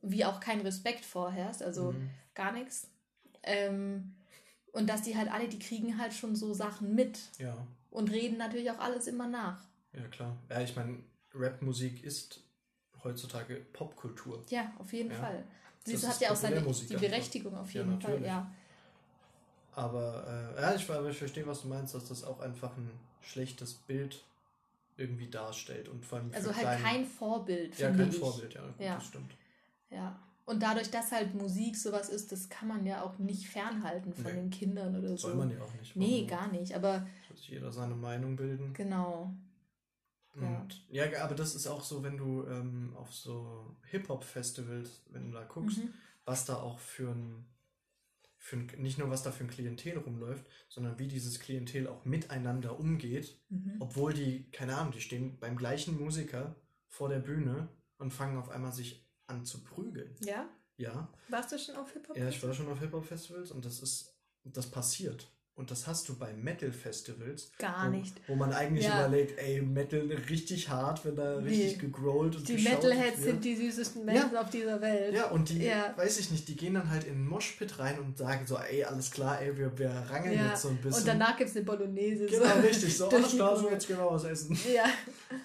wie 0.02 0.24
auch 0.24 0.40
kein 0.40 0.60
Respekt 0.60 1.04
vorherrscht, 1.04 1.62
also 1.62 1.92
mhm. 1.92 2.10
gar 2.34 2.52
nichts. 2.52 2.88
Ähm, 3.42 4.14
und 4.72 4.88
dass 4.88 5.02
die 5.02 5.16
halt 5.16 5.30
alle, 5.30 5.48
die 5.48 5.58
kriegen 5.58 5.98
halt 5.98 6.14
schon 6.14 6.36
so 6.36 6.54
Sachen 6.54 6.94
mit. 6.94 7.18
Ja. 7.38 7.56
Und 7.90 8.10
reden 8.10 8.38
natürlich 8.38 8.70
auch 8.70 8.78
alles 8.78 9.06
immer 9.06 9.28
nach. 9.28 9.62
Ja, 9.92 10.06
klar. 10.08 10.36
Ja, 10.48 10.62
ich 10.62 10.74
meine, 10.76 10.98
Rapmusik 11.34 12.02
ist 12.04 12.42
heutzutage 13.04 13.56
Popkultur. 13.72 14.42
Ja, 14.48 14.72
auf 14.78 14.92
jeden 14.92 15.10
ja. 15.10 15.16
Fall. 15.16 15.44
Sie 15.84 15.96
hat 16.06 16.20
ja 16.20 16.30
auch 16.30 16.36
seine 16.36 16.62
die 16.62 16.96
Berechtigung 16.96 17.56
auf 17.56 17.72
jeden 17.74 18.00
ja, 18.00 18.00
Fall, 18.00 18.24
ja. 18.24 18.50
Aber 19.74 20.54
äh, 20.56 20.60
ja, 20.60 20.74
ich, 20.74 20.88
ich 20.88 21.18
verstehe, 21.18 21.46
was 21.46 21.62
du 21.62 21.68
meinst, 21.68 21.94
dass 21.94 22.08
das 22.08 22.24
auch 22.24 22.40
einfach 22.40 22.76
ein 22.76 22.90
schlechtes 23.22 23.74
Bild 23.74 24.22
irgendwie 24.96 25.28
darstellt 25.28 25.88
und 25.88 26.04
vor 26.04 26.18
allem 26.18 26.30
also 26.34 26.54
halt 26.54 26.60
kleinen, 26.60 26.82
kein 26.82 27.06
Vorbild 27.06 27.78
ja 27.78 27.90
kein 27.90 28.10
ich. 28.10 28.18
Vorbild 28.18 28.52
ja, 28.52 28.60
ja 28.78 28.94
das 28.96 29.06
stimmt 29.06 29.32
ja 29.88 30.20
und 30.44 30.62
dadurch, 30.62 30.90
dass 30.90 31.12
halt 31.12 31.34
Musik 31.34 31.76
sowas 31.76 32.08
ist, 32.08 32.32
das 32.32 32.48
kann 32.48 32.66
man 32.66 32.84
ja 32.84 33.02
auch 33.02 33.18
nicht 33.18 33.46
fernhalten 33.46 34.12
von 34.12 34.24
nee. 34.24 34.40
den 34.40 34.50
Kindern 34.50 34.96
oder 34.96 35.08
so. 35.10 35.16
Soll 35.16 35.34
man 35.34 35.50
ja 35.50 35.62
auch 35.62 35.72
nicht. 35.74 35.94
Nee, 35.94 36.26
gar 36.26 36.48
nicht. 36.48 36.74
Aber. 36.74 37.06
Soll 37.28 37.36
sich 37.36 37.48
jeder 37.50 37.70
seine 37.70 37.94
Meinung 37.94 38.34
bilden. 38.34 38.72
Genau. 38.74 39.32
Und, 40.34 40.86
ja. 40.88 41.04
ja, 41.04 41.24
aber 41.24 41.34
das 41.34 41.54
ist 41.54 41.66
auch 41.66 41.82
so, 41.82 42.02
wenn 42.02 42.16
du 42.16 42.46
ähm, 42.46 42.94
auf 42.96 43.12
so 43.12 43.76
Hip-Hop-Festivals, 43.90 45.02
wenn 45.10 45.26
du 45.26 45.32
da 45.32 45.44
guckst, 45.44 45.78
mhm. 45.78 45.92
was 46.24 46.46
da 46.46 46.56
auch 46.56 46.78
für 46.78 47.10
ein, 47.10 47.44
für 48.38 48.56
ein, 48.56 48.70
nicht 48.78 48.98
nur 48.98 49.10
was 49.10 49.22
da 49.22 49.30
für 49.30 49.44
ein 49.44 49.50
Klientel 49.50 49.98
rumläuft, 49.98 50.46
sondern 50.68 50.98
wie 50.98 51.06
dieses 51.06 51.38
Klientel 51.38 51.86
auch 51.86 52.04
miteinander 52.06 52.78
umgeht, 52.78 53.38
mhm. 53.50 53.76
obwohl 53.80 54.14
die, 54.14 54.50
keine 54.50 54.76
Ahnung, 54.76 54.92
die 54.92 55.02
stehen 55.02 55.38
beim 55.38 55.56
gleichen 55.56 56.00
Musiker 56.00 56.56
vor 56.88 57.10
der 57.10 57.20
Bühne 57.20 57.68
und 57.98 58.10
fangen 58.10 58.38
auf 58.38 58.48
einmal 58.48 58.72
sich 58.72 59.06
an 59.26 59.44
zu 59.44 59.62
prügeln. 59.62 60.16
Ja? 60.24 60.48
Ja. 60.78 61.12
Warst 61.28 61.52
du 61.52 61.58
schon 61.58 61.76
auf 61.76 61.92
Hip-Hop? 61.92 62.16
Ja, 62.16 62.28
ich 62.28 62.42
war 62.42 62.54
schon 62.54 62.68
auf 62.68 62.80
Hip-Hop-Festivals 62.80 63.50
und 63.50 63.64
das 63.66 63.80
ist, 63.80 64.16
das 64.44 64.70
passiert. 64.70 65.30
Und 65.54 65.70
das 65.70 65.86
hast 65.86 66.08
du 66.08 66.16
bei 66.16 66.32
Metal-Festivals. 66.32 67.52
Gar 67.58 67.86
wo, 67.86 67.96
nicht. 67.96 68.14
Wo 68.26 68.34
man 68.34 68.54
eigentlich 68.54 68.86
ja. 68.86 69.06
überlegt, 69.06 69.38
ey, 69.38 69.60
Metal 69.60 70.00
richtig 70.30 70.70
hart, 70.70 71.04
wenn 71.04 71.14
da 71.14 71.36
richtig 71.36 71.76
nee. 71.76 71.86
gegrollt 71.86 72.36
und 72.36 72.48
Die 72.48 72.56
Metalheads 72.56 73.22
sind 73.22 73.44
die 73.44 73.54
süßesten 73.54 74.02
Menschen 74.02 74.32
ja. 74.32 74.40
auf 74.40 74.48
dieser 74.48 74.80
Welt. 74.80 75.14
Ja, 75.14 75.28
und 75.28 75.50
die, 75.50 75.64
ja. 75.64 75.94
weiß 75.94 76.18
ich 76.20 76.30
nicht, 76.30 76.48
die 76.48 76.56
gehen 76.56 76.72
dann 76.72 76.88
halt 76.88 77.04
in 77.04 77.14
den 77.14 77.28
Moshpit 77.28 77.78
rein 77.78 77.98
und 77.98 78.16
sagen 78.16 78.46
so, 78.46 78.56
ey, 78.56 78.82
alles 78.84 79.10
klar, 79.10 79.42
ey, 79.42 79.56
wir, 79.56 79.78
wir 79.78 79.90
rangeln 79.90 80.40
jetzt 80.42 80.62
so 80.62 80.68
ein 80.68 80.78
bisschen. 80.78 81.00
Und 81.00 81.08
danach 81.08 81.36
gibt 81.36 81.50
es 81.50 81.56
eine 81.56 81.66
Bolognese. 81.66 82.26
Genau, 82.26 82.44
so. 82.44 82.60
richtig, 82.60 82.96
so, 82.96 83.08
alles 83.10 83.32
klar, 83.32 83.56
so 83.56 83.68
jetzt 83.68 83.86
genau 83.86 84.10
was 84.10 84.24
essen. 84.24 84.58
Ja. 84.72 84.84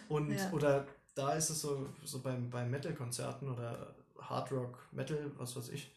Und, 0.07 0.33
oder 0.53 0.87
da 1.15 1.33
ist 1.33 1.49
es 1.49 1.59
so, 1.59 1.89
so 2.05 2.19
beim, 2.19 2.49
bei 2.49 2.63
Metal-Konzerten 2.63 3.49
oder 3.49 3.93
Hard 4.21 4.51
Rock, 4.53 4.79
Metal, 4.91 5.31
was 5.37 5.55
weiß 5.55 5.69
ich, 5.69 5.91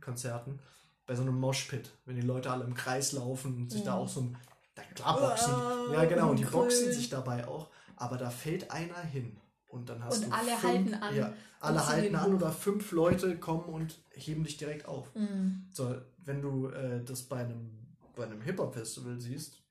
Konzerten, 0.00 0.60
bei 1.06 1.14
so 1.14 1.22
einem 1.22 1.38
Moshpit, 1.38 1.90
wenn 2.04 2.16
die 2.16 2.22
Leute 2.22 2.50
alle 2.50 2.64
im 2.64 2.74
Kreis 2.74 3.12
laufen 3.12 3.56
und 3.56 3.70
sich 3.70 3.82
mhm. 3.82 3.86
da 3.86 3.94
auch 3.94 4.08
so 4.08 4.20
ein, 4.20 4.36
da 4.74 4.82
klar 4.82 5.20
boxen, 5.20 5.54
oh, 5.54 5.92
ja 5.92 6.04
genau, 6.04 6.34
die 6.34 6.44
boxen 6.44 6.92
sich 6.92 7.08
dabei 7.08 7.46
auch, 7.46 7.68
aber 7.96 8.16
da 8.16 8.30
fällt 8.30 8.70
einer 8.70 9.00
hin 9.00 9.36
und 9.68 9.88
dann 9.88 10.02
hast 10.04 10.24
und 10.24 10.30
du 10.30 10.36
alle 10.36 10.50
fünf, 10.50 10.62
halten 10.62 10.94
an. 10.94 11.16
Ja, 11.16 11.32
alle 11.60 11.86
halten 11.86 12.16
an 12.16 12.34
oder 12.34 12.50
fünf 12.52 12.92
Leute 12.92 13.38
kommen 13.38 13.64
und 13.64 13.98
heben 14.10 14.44
dich 14.44 14.56
direkt 14.56 14.86
auf. 14.86 15.14
Mhm. 15.14 15.66
So, 15.72 15.96
wenn 16.24 16.42
du 16.42 16.68
äh, 16.68 17.02
das 17.04 17.22
bei 17.22 17.38
einem, 17.38 17.70
bei 18.14 18.24
einem 18.24 18.40
Hip-Hop-Festival 18.42 19.18
siehst, 19.20 19.62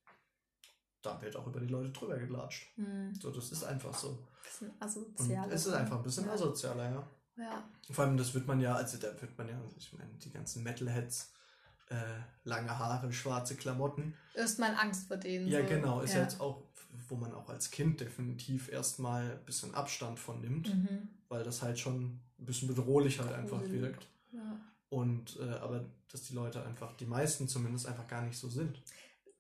da 1.02 1.22
wird 1.22 1.36
auch 1.36 1.48
über 1.48 1.60
die 1.60 1.68
Leute 1.68 1.92
drüber 1.92 2.18
gelatscht. 2.18 2.78
Mhm. 2.78 3.14
So, 3.22 3.32
das 3.32 3.52
ist 3.52 3.64
einfach 3.64 3.94
so. 3.94 4.18
Bisschen 4.44 4.72
asozial. 4.80 5.52
es 5.52 5.66
ist 5.66 5.74
einfach 5.74 5.98
ein 5.98 6.04
bisschen 6.04 6.26
ja. 6.26 6.34
asozialer, 6.34 6.90
ja. 6.90 7.08
Ja. 7.38 7.64
Vor 7.92 8.06
allem, 8.06 8.18
das 8.18 8.34
wird 8.34 8.48
man 8.48 8.60
ja, 8.60 8.76
also 8.76 8.98
da 8.98 9.08
wird 9.22 9.38
man 9.38 9.48
ja, 9.48 9.60
ich 9.78 9.92
meine, 9.94 10.10
die 10.24 10.32
ganzen 10.32 10.64
Metalheads, 10.64 11.32
äh, 11.90 11.96
lange 12.44 12.78
Haare, 12.78 13.12
schwarze 13.12 13.56
Klamotten. 13.56 14.16
Erstmal 14.34 14.76
Angst 14.76 15.08
vor 15.08 15.18
denen. 15.18 15.48
Ja, 15.48 15.62
so. 15.62 15.68
genau. 15.68 16.02
Ist 16.02 16.14
ja. 16.14 16.22
jetzt 16.22 16.40
auch, 16.40 16.64
wo 17.10 17.16
man 17.16 17.34
auch 17.34 17.50
als 17.50 17.72
Kind 17.72 18.00
definitiv 18.00 18.72
erstmal 18.72 19.32
ein 19.32 19.46
bisschen 19.46 19.74
Abstand 19.76 20.20
von 20.20 20.42
nimmt, 20.42 20.74
mhm. 20.74 21.10
weil 21.30 21.44
das 21.44 21.62
halt 21.62 21.78
schon 21.78 22.20
ein 22.40 22.46
bisschen 22.46 22.68
bedrohlich 22.68 23.20
halt 23.20 23.34
einfach 23.34 23.62
wirkt. 23.70 24.08
Ja. 24.32 24.60
Und 24.90 25.38
äh, 25.40 25.50
aber 25.56 25.86
dass 26.12 26.24
die 26.24 26.34
Leute 26.34 26.66
einfach, 26.66 26.96
die 26.96 27.06
meisten 27.06 27.48
zumindest, 27.48 27.88
einfach 27.88 28.08
gar 28.08 28.22
nicht 28.22 28.38
so 28.38 28.48
sind. 28.48 28.82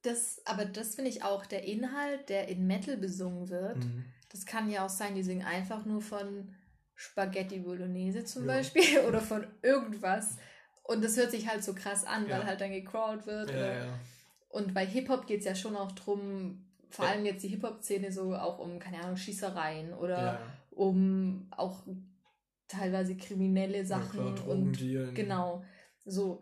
Das, 0.01 0.41
aber 0.45 0.65
das 0.65 0.95
finde 0.95 1.09
ich 1.09 1.23
auch, 1.23 1.45
der 1.45 1.63
Inhalt, 1.63 2.29
der 2.29 2.47
in 2.47 2.67
Metal 2.67 2.97
besungen 2.97 3.49
wird, 3.49 3.77
mhm. 3.77 4.05
das 4.29 4.45
kann 4.45 4.69
ja 4.69 4.85
auch 4.85 4.89
sein, 4.89 5.15
die 5.15 5.23
singen 5.23 5.45
einfach 5.45 5.85
nur 5.85 6.01
von 6.01 6.53
Spaghetti 6.95 7.59
Bolognese 7.59 8.25
zum 8.25 8.47
ja. 8.47 8.55
Beispiel 8.55 8.99
oder 9.07 9.21
von 9.21 9.45
irgendwas. 9.61 10.37
Und 10.83 11.03
das 11.03 11.17
hört 11.17 11.31
sich 11.31 11.47
halt 11.47 11.63
so 11.63 11.73
krass 11.73 12.05
an, 12.05 12.27
ja. 12.27 12.37
weil 12.37 12.45
halt 12.45 12.61
dann 12.61 12.71
gecrawlt 12.71 13.25
wird. 13.25 13.51
Ja, 13.51 13.87
und 14.49 14.73
bei 14.73 14.85
Hip-Hop 14.85 15.27
geht 15.27 15.39
es 15.39 15.45
ja 15.45 15.53
schon 15.53 15.75
auch 15.75 15.91
drum, 15.91 16.65
vor 16.89 17.05
allem 17.05 17.25
jetzt 17.25 17.43
die 17.43 17.49
Hip-Hop-Szene 17.49 18.11
so 18.11 18.33
auch 18.35 18.59
um, 18.59 18.79
keine 18.79 19.01
Ahnung, 19.01 19.17
Schießereien 19.17 19.93
oder 19.93 20.39
um 20.71 21.47
auch 21.51 21.83
teilweise 22.67 23.15
kriminelle 23.17 23.85
Sachen 23.85 24.35
klar, 24.35 24.47
und 24.47 24.77
genau 25.13 25.63
so 26.03 26.41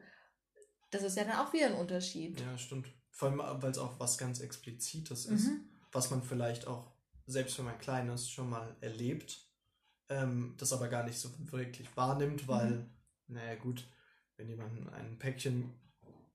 das 0.91 1.03
ist 1.03 1.17
ja 1.17 1.23
dann 1.23 1.37
auch 1.37 1.51
wieder 1.53 1.67
ein 1.67 1.73
Unterschied 1.73 2.39
ja 2.39 2.57
stimmt 2.57 2.87
vor 3.09 3.29
allem 3.29 3.61
weil 3.61 3.71
es 3.71 3.77
auch 3.77 3.99
was 3.99 4.17
ganz 4.17 4.39
explizites 4.39 5.25
ist 5.25 5.47
mhm. 5.47 5.69
was 5.91 6.11
man 6.11 6.23
vielleicht 6.23 6.67
auch 6.67 6.93
selbst 7.25 7.57
wenn 7.57 7.65
man 7.65 7.77
klein 7.79 8.09
ist 8.09 8.31
schon 8.31 8.49
mal 8.49 8.75
erlebt 8.81 9.49
ähm, 10.09 10.55
das 10.57 10.73
aber 10.73 10.87
gar 10.87 11.03
nicht 11.03 11.17
so 11.17 11.29
wirklich 11.51 11.87
wahrnimmt, 11.95 12.47
weil, 12.47 12.71
mhm. 12.71 12.85
naja 13.27 13.55
gut, 13.55 13.87
wenn 14.37 14.49
jemand 14.49 14.91
ein 14.93 15.17
Päckchen 15.19 15.73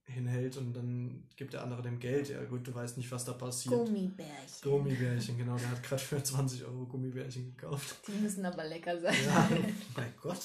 hinhält 0.05 0.57
und 0.57 0.73
dann 0.75 1.29
gibt 1.37 1.53
der 1.53 1.63
andere 1.63 1.83
dem 1.83 1.99
Geld, 1.99 2.31
ja 2.31 2.43
gut, 2.45 2.67
du 2.67 2.75
weißt 2.75 2.97
nicht, 2.97 3.11
was 3.11 3.25
da 3.25 3.33
passiert. 3.35 3.75
Gummibärchen. 3.75 4.63
Gummibärchen, 4.63 5.37
genau, 5.37 5.57
der 5.57 5.71
hat 5.71 5.83
gerade 5.83 6.03
für 6.03 6.23
20 6.23 6.65
Euro 6.65 6.87
Gummibärchen 6.87 7.55
gekauft. 7.57 7.97
Die 8.07 8.13
müssen 8.13 8.45
aber 8.45 8.65
lecker 8.65 8.99
sein. 8.99 9.15
Ja, 9.27 9.49
mein 9.97 10.15
Gott. 10.21 10.41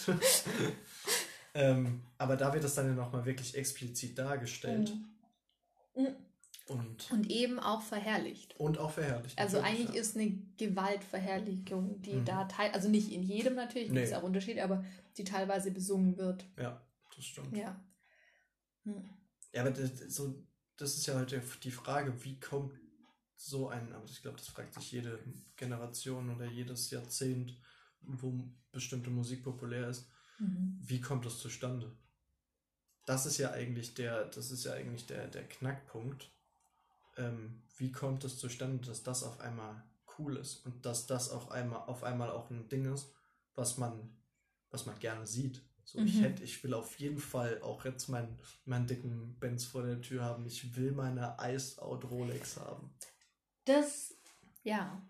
ähm, 1.54 2.02
aber 2.18 2.36
da 2.36 2.54
wird 2.54 2.64
das 2.64 2.76
dann 2.76 2.88
ja 2.88 2.94
nochmal 2.94 3.26
wirklich 3.26 3.56
explizit 3.56 4.18
dargestellt. 4.18 4.94
Mhm. 5.96 6.16
Und, 6.68 7.12
und 7.12 7.30
eben 7.30 7.60
auch 7.60 7.82
verherrlicht. 7.82 8.58
Und 8.58 8.78
auch 8.78 8.92
verherrlicht. 8.92 9.38
Also 9.38 9.60
eigentlich 9.60 9.96
ja. 9.96 10.02
ist 10.02 10.16
eine 10.16 10.32
Gewaltverherrlichung, 10.58 12.02
die 12.02 12.16
mhm. 12.16 12.26
da 12.26 12.46
teil, 12.46 12.72
also 12.72 12.88
nicht 12.88 13.12
in 13.12 13.22
jedem 13.22 13.56
natürlich, 13.56 13.90
nee. 13.90 13.96
gibt 13.96 14.08
es 14.08 14.14
auch 14.14 14.24
Unterschiede, 14.24 14.64
aber 14.64 14.86
die 15.18 15.26
teilweise 15.26 15.72
besungen 15.72 16.18
wird. 16.18 16.46
Ja, 16.58 16.82
das 17.16 17.26
stimmt. 17.26 17.56
Ja. 17.58 17.84
Hm. 18.84 19.04
Ja, 19.52 19.62
aber 19.62 19.72
das, 19.72 20.16
so, 20.16 20.42
das 20.78 20.96
ist 20.96 21.06
ja 21.06 21.16
halt 21.16 21.38
die 21.64 21.72
Frage, 21.72 22.24
wie 22.24 22.40
kommt 22.40 22.74
so 23.36 23.68
ein, 23.68 23.92
aber 23.92 24.06
ich 24.06 24.22
glaube, 24.22 24.38
das 24.38 24.48
fragt 24.48 24.74
sich 24.74 24.92
jede 24.94 25.20
Generation 25.58 26.34
oder 26.34 26.46
jedes 26.46 26.90
Jahrzehnt, 26.92 27.60
wo 28.00 28.34
bestimmte 28.72 29.10
Musik 29.10 29.44
populär 29.44 29.90
ist, 29.90 30.08
mhm. 30.40 30.80
wie 30.82 31.02
kommt 31.02 31.26
das 31.26 31.40
zustande? 31.40 31.94
das 33.06 33.26
ist 33.26 33.38
ja 33.38 33.52
eigentlich 33.52 33.94
der, 33.94 34.26
das 34.26 34.52
ist 34.52 34.66
ja 34.66 34.74
eigentlich 34.74 35.06
der, 35.06 35.28
der 35.28 35.48
Knackpunkt. 35.48 36.32
Ähm, 37.18 37.62
wie 37.78 37.92
kommt 37.92 38.24
es 38.24 38.38
zustande, 38.38 38.86
dass 38.86 39.04
das 39.04 39.24
auf 39.24 39.40
einmal 39.40 39.84
cool 40.18 40.38
ist 40.38 40.66
und 40.66 40.86
dass 40.86 41.08
das 41.08 41.30
auf 41.30 41.52
einmal, 41.52 41.82
auf 41.88 42.04
einmal 42.04 42.32
auch 42.32 42.50
ein 42.50 42.68
Ding 42.70 42.92
ist, 42.94 43.14
was 43.56 43.78
man, 43.78 44.16
was 44.70 44.86
man 44.86 44.98
gerne 45.00 45.26
sieht. 45.26 45.62
So, 45.86 46.00
mhm. 46.00 46.08
ich 46.08 46.22
hätte, 46.22 46.44
ich 46.44 46.64
will 46.64 46.74
auf 46.74 46.98
jeden 47.00 47.20
Fall 47.20 47.62
auch 47.62 47.86
jetzt 47.86 48.08
meinen, 48.08 48.38
meinen 48.66 48.88
dicken 48.88 49.38
Benz 49.40 49.66
vor 49.66 49.84
der 49.84 50.02
Tür 50.02 50.24
haben. 50.24 50.46
Ich 50.46 50.76
will 50.76 50.92
meine 50.92 51.36
Ice 51.42 51.82
Out 51.82 52.10
Rolex 52.10 52.58
haben. 52.58 52.94
Das, 53.66 54.16
ja, 54.64 55.02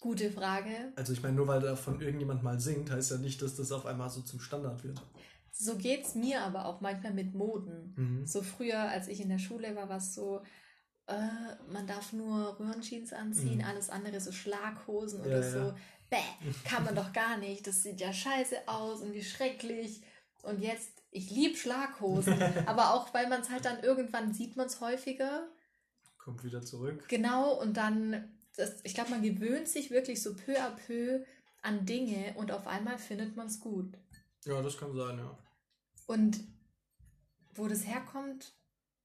gute 0.00 0.30
Frage. 0.30 0.92
Also 0.96 1.12
ich 1.12 1.22
meine, 1.22 1.36
nur 1.36 1.46
weil 1.46 1.60
davon 1.60 2.00
irgendjemand 2.00 2.42
mal 2.42 2.60
singt, 2.60 2.90
heißt 2.90 3.12
ja 3.12 3.18
nicht, 3.18 3.40
dass 3.42 3.56
das 3.56 3.72
auf 3.72 3.86
einmal 3.86 4.10
so 4.10 4.22
zum 4.22 4.40
Standard 4.40 4.82
wird. 4.84 5.00
So 5.52 5.76
geht 5.76 6.04
es 6.04 6.14
mir 6.14 6.42
aber 6.42 6.66
auch 6.66 6.80
manchmal 6.80 7.14
mit 7.14 7.34
Moden. 7.34 7.94
Mhm. 7.96 8.26
So 8.26 8.42
früher, 8.42 8.78
als 8.78 9.08
ich 9.08 9.20
in 9.20 9.30
der 9.30 9.38
Schule 9.38 9.74
war, 9.74 9.88
war 9.88 9.96
es 9.96 10.14
so, 10.14 10.42
äh, 11.08 11.72
man 11.72 11.86
darf 11.86 12.12
nur 12.12 12.58
Röhrenjeans 12.58 13.12
anziehen, 13.12 13.58
mhm. 13.58 13.64
alles 13.64 13.90
andere 13.90 14.20
so 14.20 14.32
Schlaghosen 14.32 15.20
ja, 15.20 15.26
oder 15.26 15.40
ja. 15.40 15.50
so. 15.50 15.74
Bäh, 16.10 16.50
kann 16.64 16.84
man 16.84 16.94
doch 16.94 17.12
gar 17.12 17.36
nicht. 17.36 17.66
Das 17.66 17.82
sieht 17.82 18.00
ja 18.00 18.12
scheiße 18.12 18.68
aus 18.68 19.02
und 19.02 19.12
wie 19.12 19.24
schrecklich. 19.24 20.02
Und 20.42 20.60
jetzt, 20.60 21.02
ich 21.10 21.30
liebe 21.30 21.56
Schlaghosen, 21.56 22.40
aber 22.66 22.94
auch 22.94 23.12
weil 23.14 23.28
man 23.28 23.40
es 23.40 23.50
halt 23.50 23.64
dann 23.64 23.80
irgendwann 23.82 24.32
sieht 24.32 24.56
man 24.56 24.66
es 24.66 24.80
häufiger. 24.80 25.48
Kommt 26.18 26.44
wieder 26.44 26.62
zurück. 26.62 27.06
Genau, 27.08 27.60
und 27.60 27.76
dann, 27.76 28.32
das, 28.56 28.80
ich 28.84 28.94
glaube, 28.94 29.10
man 29.10 29.22
gewöhnt 29.22 29.68
sich 29.68 29.90
wirklich 29.90 30.22
so 30.22 30.34
peu 30.34 30.60
à 30.60 30.70
peu 30.70 31.24
an 31.62 31.86
Dinge 31.86 32.34
und 32.36 32.52
auf 32.52 32.66
einmal 32.66 32.98
findet 32.98 33.36
man 33.36 33.46
es 33.46 33.60
gut. 33.60 33.96
Ja, 34.44 34.62
das 34.62 34.76
kann 34.78 34.94
sein, 34.94 35.18
ja. 35.18 35.38
Und 36.06 36.40
wo 37.54 37.66
das 37.66 37.86
herkommt, 37.86 38.52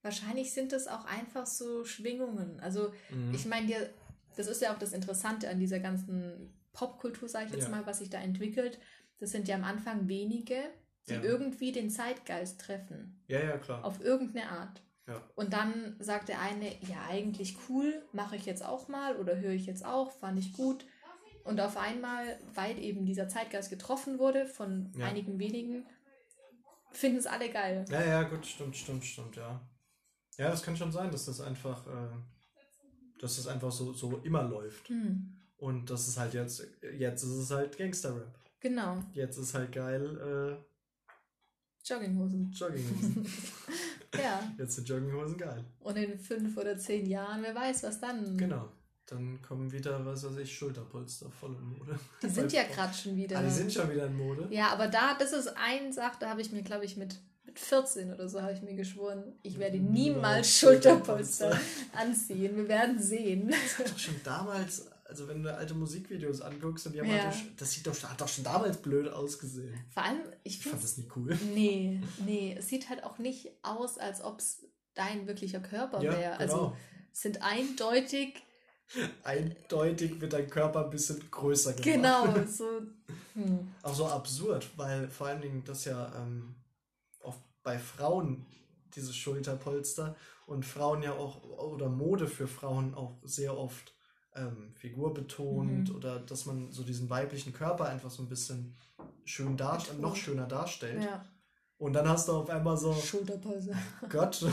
wahrscheinlich 0.01 0.53
sind 0.53 0.71
das 0.71 0.87
auch 0.87 1.05
einfach 1.05 1.45
so 1.45 1.83
Schwingungen. 1.85 2.59
Also 2.59 2.93
mhm. 3.09 3.33
ich 3.33 3.45
meine, 3.45 3.89
das 4.35 4.47
ist 4.47 4.61
ja 4.61 4.73
auch 4.73 4.79
das 4.79 4.93
Interessante 4.93 5.49
an 5.49 5.59
dieser 5.59 5.79
ganzen 5.79 6.53
Popkultur, 6.73 7.27
sage 7.27 7.47
ich 7.47 7.53
jetzt 7.53 7.65
ja. 7.65 7.69
mal, 7.69 7.85
was 7.85 7.99
sich 7.99 8.09
da 8.09 8.19
entwickelt. 8.19 8.79
Das 9.19 9.31
sind 9.31 9.47
ja 9.47 9.55
am 9.55 9.63
Anfang 9.63 10.07
wenige, 10.07 10.57
die 11.07 11.13
ja. 11.13 11.21
irgendwie 11.21 11.71
den 11.71 11.89
Zeitgeist 11.89 12.61
treffen. 12.61 13.23
Ja, 13.27 13.39
ja, 13.39 13.57
klar. 13.57 13.83
Auf 13.83 14.01
irgendeine 14.01 14.49
Art. 14.49 14.81
Ja. 15.07 15.21
Und 15.35 15.53
dann 15.53 15.95
sagt 15.99 16.29
der 16.29 16.39
eine, 16.39 16.69
ja, 16.87 17.05
eigentlich 17.09 17.57
cool, 17.67 18.03
mache 18.13 18.35
ich 18.35 18.45
jetzt 18.45 18.63
auch 18.63 18.87
mal 18.87 19.17
oder 19.17 19.37
höre 19.37 19.51
ich 19.51 19.65
jetzt 19.65 19.85
auch, 19.85 20.11
fand 20.11 20.39
ich 20.39 20.53
gut. 20.53 20.85
Und 21.43 21.59
auf 21.59 21.75
einmal, 21.75 22.39
weil 22.53 22.77
eben 22.79 23.05
dieser 23.05 23.27
Zeitgeist 23.27 23.71
getroffen 23.71 24.19
wurde 24.19 24.45
von 24.45 24.91
einigen 25.01 25.39
wenigen, 25.39 25.87
finden 26.91 27.17
es 27.17 27.25
alle 27.25 27.49
geil. 27.49 27.85
Ja, 27.89 28.03
ja, 28.03 28.23
gut, 28.23 28.45
stimmt, 28.45 28.77
stimmt, 28.77 29.03
stimmt, 29.03 29.35
ja. 29.35 29.59
Ja, 30.37 30.49
das 30.49 30.63
kann 30.63 30.77
schon 30.77 30.91
sein, 30.91 31.11
dass 31.11 31.25
das 31.25 31.41
einfach, 31.41 31.85
äh, 31.87 33.19
dass 33.19 33.37
das 33.37 33.47
einfach 33.47 33.71
so, 33.71 33.93
so 33.93 34.17
immer 34.23 34.43
läuft. 34.43 34.89
Hm. 34.89 35.37
Und 35.57 35.89
das 35.89 36.07
ist 36.07 36.17
halt 36.17 36.33
jetzt, 36.33 36.65
jetzt 36.97 37.23
ist 37.23 37.29
es 37.29 37.51
halt 37.51 37.77
Gangster-Rap. 37.77 38.39
Genau. 38.59 39.03
Jetzt 39.13 39.37
ist 39.37 39.53
halt 39.53 39.71
geil, 39.71 40.57
äh, 40.57 40.71
Jogginghosen. 41.83 42.51
Jogginghosen. 42.51 43.25
ja. 44.15 44.39
Jetzt 44.57 44.75
sind 44.75 44.87
Jogginghosen 44.87 45.37
geil. 45.37 45.63
Und 45.79 45.95
in 45.97 46.17
fünf 46.19 46.55
oder 46.57 46.77
zehn 46.77 47.05
Jahren, 47.05 47.41
wer 47.41 47.55
weiß, 47.55 47.83
was 47.83 47.99
dann. 47.99 48.37
Genau. 48.37 48.69
Dann 49.07 49.41
kommen 49.41 49.71
wieder, 49.71 50.05
was 50.05 50.23
weiß 50.23 50.37
ich, 50.37 50.55
Schulterpolster 50.55 51.29
voll 51.29 51.55
in 51.55 51.77
Mode. 51.77 51.99
Die 52.21 52.29
sind 52.29 52.53
ja 52.53 52.63
gerade 52.63 52.93
schon 52.93 53.15
wieder. 53.15 53.39
Ah, 53.39 53.43
die 53.43 53.49
sind 53.49 53.73
schon 53.73 53.91
wieder 53.91 54.05
in 54.05 54.15
Mode. 54.15 54.47
Ja, 54.51 54.69
aber 54.69 54.87
da, 54.87 55.15
das 55.17 55.33
ist 55.33 55.47
ein 55.57 55.91
Sach, 55.91 56.15
da 56.15 56.29
habe 56.29 56.41
ich 56.41 56.51
mir, 56.51 56.61
glaube 56.61 56.85
ich, 56.85 56.95
mit, 56.95 57.19
mit 57.51 57.59
14 57.59 58.13
oder 58.13 58.29
so 58.29 58.41
habe 58.41 58.53
ich 58.53 58.61
mir 58.61 58.75
geschworen, 58.75 59.33
ich 59.43 59.59
werde 59.59 59.77
niemals 59.77 60.59
Schulterpolster 60.59 61.59
anziehen. 61.93 62.55
Wir 62.55 62.67
werden 62.67 62.99
sehen. 62.99 63.49
Das 63.49 63.79
hat 63.79 63.91
doch 63.91 63.99
schon 63.99 64.21
damals, 64.23 64.87
also 65.03 65.27
wenn 65.27 65.43
du 65.43 65.53
alte 65.53 65.73
Musikvideos 65.73 66.41
anguckst 66.41 66.87
und 66.87 66.93
die 66.93 67.01
haben 67.01 67.09
ja. 67.09 67.25
halt, 67.25 67.35
das 67.57 67.71
sieht 67.71 67.85
doch, 67.85 68.01
hat 68.03 68.21
doch 68.21 68.27
schon 68.27 68.43
damals 68.43 68.77
blöd 68.77 69.09
ausgesehen. 69.09 69.73
Vor 69.89 70.03
allem, 70.03 70.21
ich, 70.43 70.59
ich 70.59 70.63
fand 70.63 70.81
das 70.81 70.97
nie 70.97 71.09
cool. 71.15 71.37
Nee, 71.53 72.01
nee, 72.25 72.55
es 72.57 72.69
sieht 72.69 72.89
halt 72.89 73.03
auch 73.03 73.17
nicht 73.17 73.51
aus, 73.63 73.97
als 73.97 74.23
ob 74.23 74.39
es 74.39 74.65
dein 74.93 75.27
wirklicher 75.27 75.59
Körper 75.59 76.01
ja, 76.01 76.17
wäre. 76.17 76.37
Also, 76.37 76.55
genau. 76.55 76.77
Sind 77.13 77.41
eindeutig 77.41 78.35
Eindeutig 79.23 80.19
wird 80.19 80.33
dein 80.33 80.49
Körper 80.49 80.83
ein 80.83 80.89
bisschen 80.89 81.31
größer 81.31 81.73
gemacht. 81.73 81.83
Genau, 81.83 82.45
so. 82.47 82.81
Hm. 83.35 83.73
Auch 83.83 83.95
so 83.95 84.05
absurd, 84.05 84.69
weil 84.75 85.09
vor 85.09 85.27
allen 85.27 85.41
Dingen 85.41 85.63
das 85.63 85.85
ja 85.85 86.11
ähm, 86.17 86.55
bei 87.63 87.77
Frauen 87.79 88.45
diese 88.95 89.13
Schulterpolster 89.13 90.15
und 90.45 90.65
Frauen 90.65 91.01
ja 91.01 91.13
auch, 91.13 91.43
oder 91.43 91.89
Mode 91.89 92.27
für 92.27 92.47
Frauen 92.47 92.93
auch 92.93 93.17
sehr 93.23 93.57
oft 93.57 93.93
ähm, 94.35 94.73
figurbetont 94.75 95.89
mhm. 95.89 95.95
oder 95.95 96.19
dass 96.19 96.45
man 96.45 96.71
so 96.71 96.83
diesen 96.83 97.09
weiblichen 97.09 97.53
Körper 97.53 97.87
einfach 97.87 98.09
so 98.09 98.23
ein 98.23 98.29
bisschen 98.29 98.75
schön 99.25 99.57
darstellt, 99.57 99.99
noch 99.99 100.15
schöner 100.15 100.47
darstellt. 100.47 101.03
Ja. 101.03 101.25
Und 101.77 101.93
dann 101.93 102.07
hast 102.07 102.27
du 102.27 102.33
auf 102.33 102.49
einmal 102.49 102.77
so. 102.77 102.93
Schulterpause. 102.93 103.75
Gott, 104.09 104.45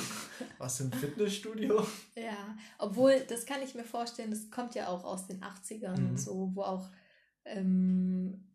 was 0.56 0.80
im 0.80 0.90
Fitnessstudio? 0.90 1.86
Ja, 2.16 2.56
obwohl, 2.78 3.20
das 3.28 3.44
kann 3.44 3.60
ich 3.62 3.74
mir 3.74 3.84
vorstellen, 3.84 4.30
das 4.30 4.50
kommt 4.50 4.74
ja 4.74 4.88
auch 4.88 5.04
aus 5.04 5.26
den 5.26 5.42
80ern 5.42 5.98
mhm. 5.98 6.08
und 6.10 6.16
so, 6.16 6.50
wo 6.54 6.62
auch 6.62 6.88
ähm, 7.44 8.48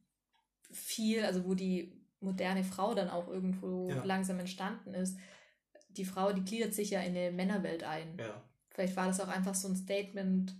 viel, 0.71 1.23
also 1.23 1.45
wo 1.45 1.53
die 1.53 2.02
moderne 2.23 2.63
Frau 2.63 2.93
dann 2.93 3.09
auch 3.09 3.27
irgendwo 3.27 3.89
ja. 3.89 4.03
langsam 4.03 4.39
entstanden 4.39 4.93
ist. 4.93 5.17
Die 5.89 6.05
Frau, 6.05 6.33
die 6.33 6.43
gliedert 6.43 6.73
sich 6.73 6.91
ja 6.91 7.01
in 7.01 7.15
eine 7.15 7.31
Männerwelt 7.31 7.83
ein. 7.83 8.17
Ja. 8.17 8.41
Vielleicht 8.71 8.95
war 8.95 9.07
das 9.07 9.19
auch 9.19 9.27
einfach 9.27 9.53
so 9.53 9.67
ein 9.67 9.75
Statement, 9.75 10.55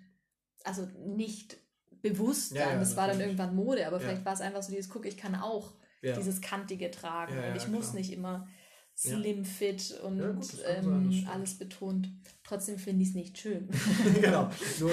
also 0.63 0.87
nicht 1.05 1.57
bewusst 2.01 2.51
ja, 2.51 2.69
dann, 2.69 2.79
das 2.79 2.95
war 2.95 3.07
dann 3.07 3.19
irgendwann 3.19 3.55
Mode, 3.55 3.87
aber 3.87 3.99
vielleicht 3.99 4.25
war 4.25 4.33
es 4.33 4.41
einfach 4.41 4.61
so 4.61 4.71
dieses, 4.71 4.89
guck, 4.89 5.05
ich 5.05 5.17
kann 5.17 5.35
auch 5.35 5.73
ja. 6.01 6.15
dieses 6.15 6.41
kantige 6.41 6.91
tragen. 6.91 7.35
Ja, 7.35 7.49
und 7.49 7.55
ich 7.55 7.67
muss 7.67 7.93
nicht 7.93 8.11
immer 8.11 8.47
slim 8.95 9.43
fit 9.43 9.99
und 10.03 10.19
gut, 10.19 10.47
ähm, 10.65 11.27
alles 11.31 11.57
betont. 11.57 12.09
Trotzdem 12.43 12.77
finde 12.77 13.03
ich 13.03 13.09
es 13.09 13.15
nicht 13.15 13.37
schön. 13.37 13.67
genau. 14.21 14.51
Nur, 14.79 14.91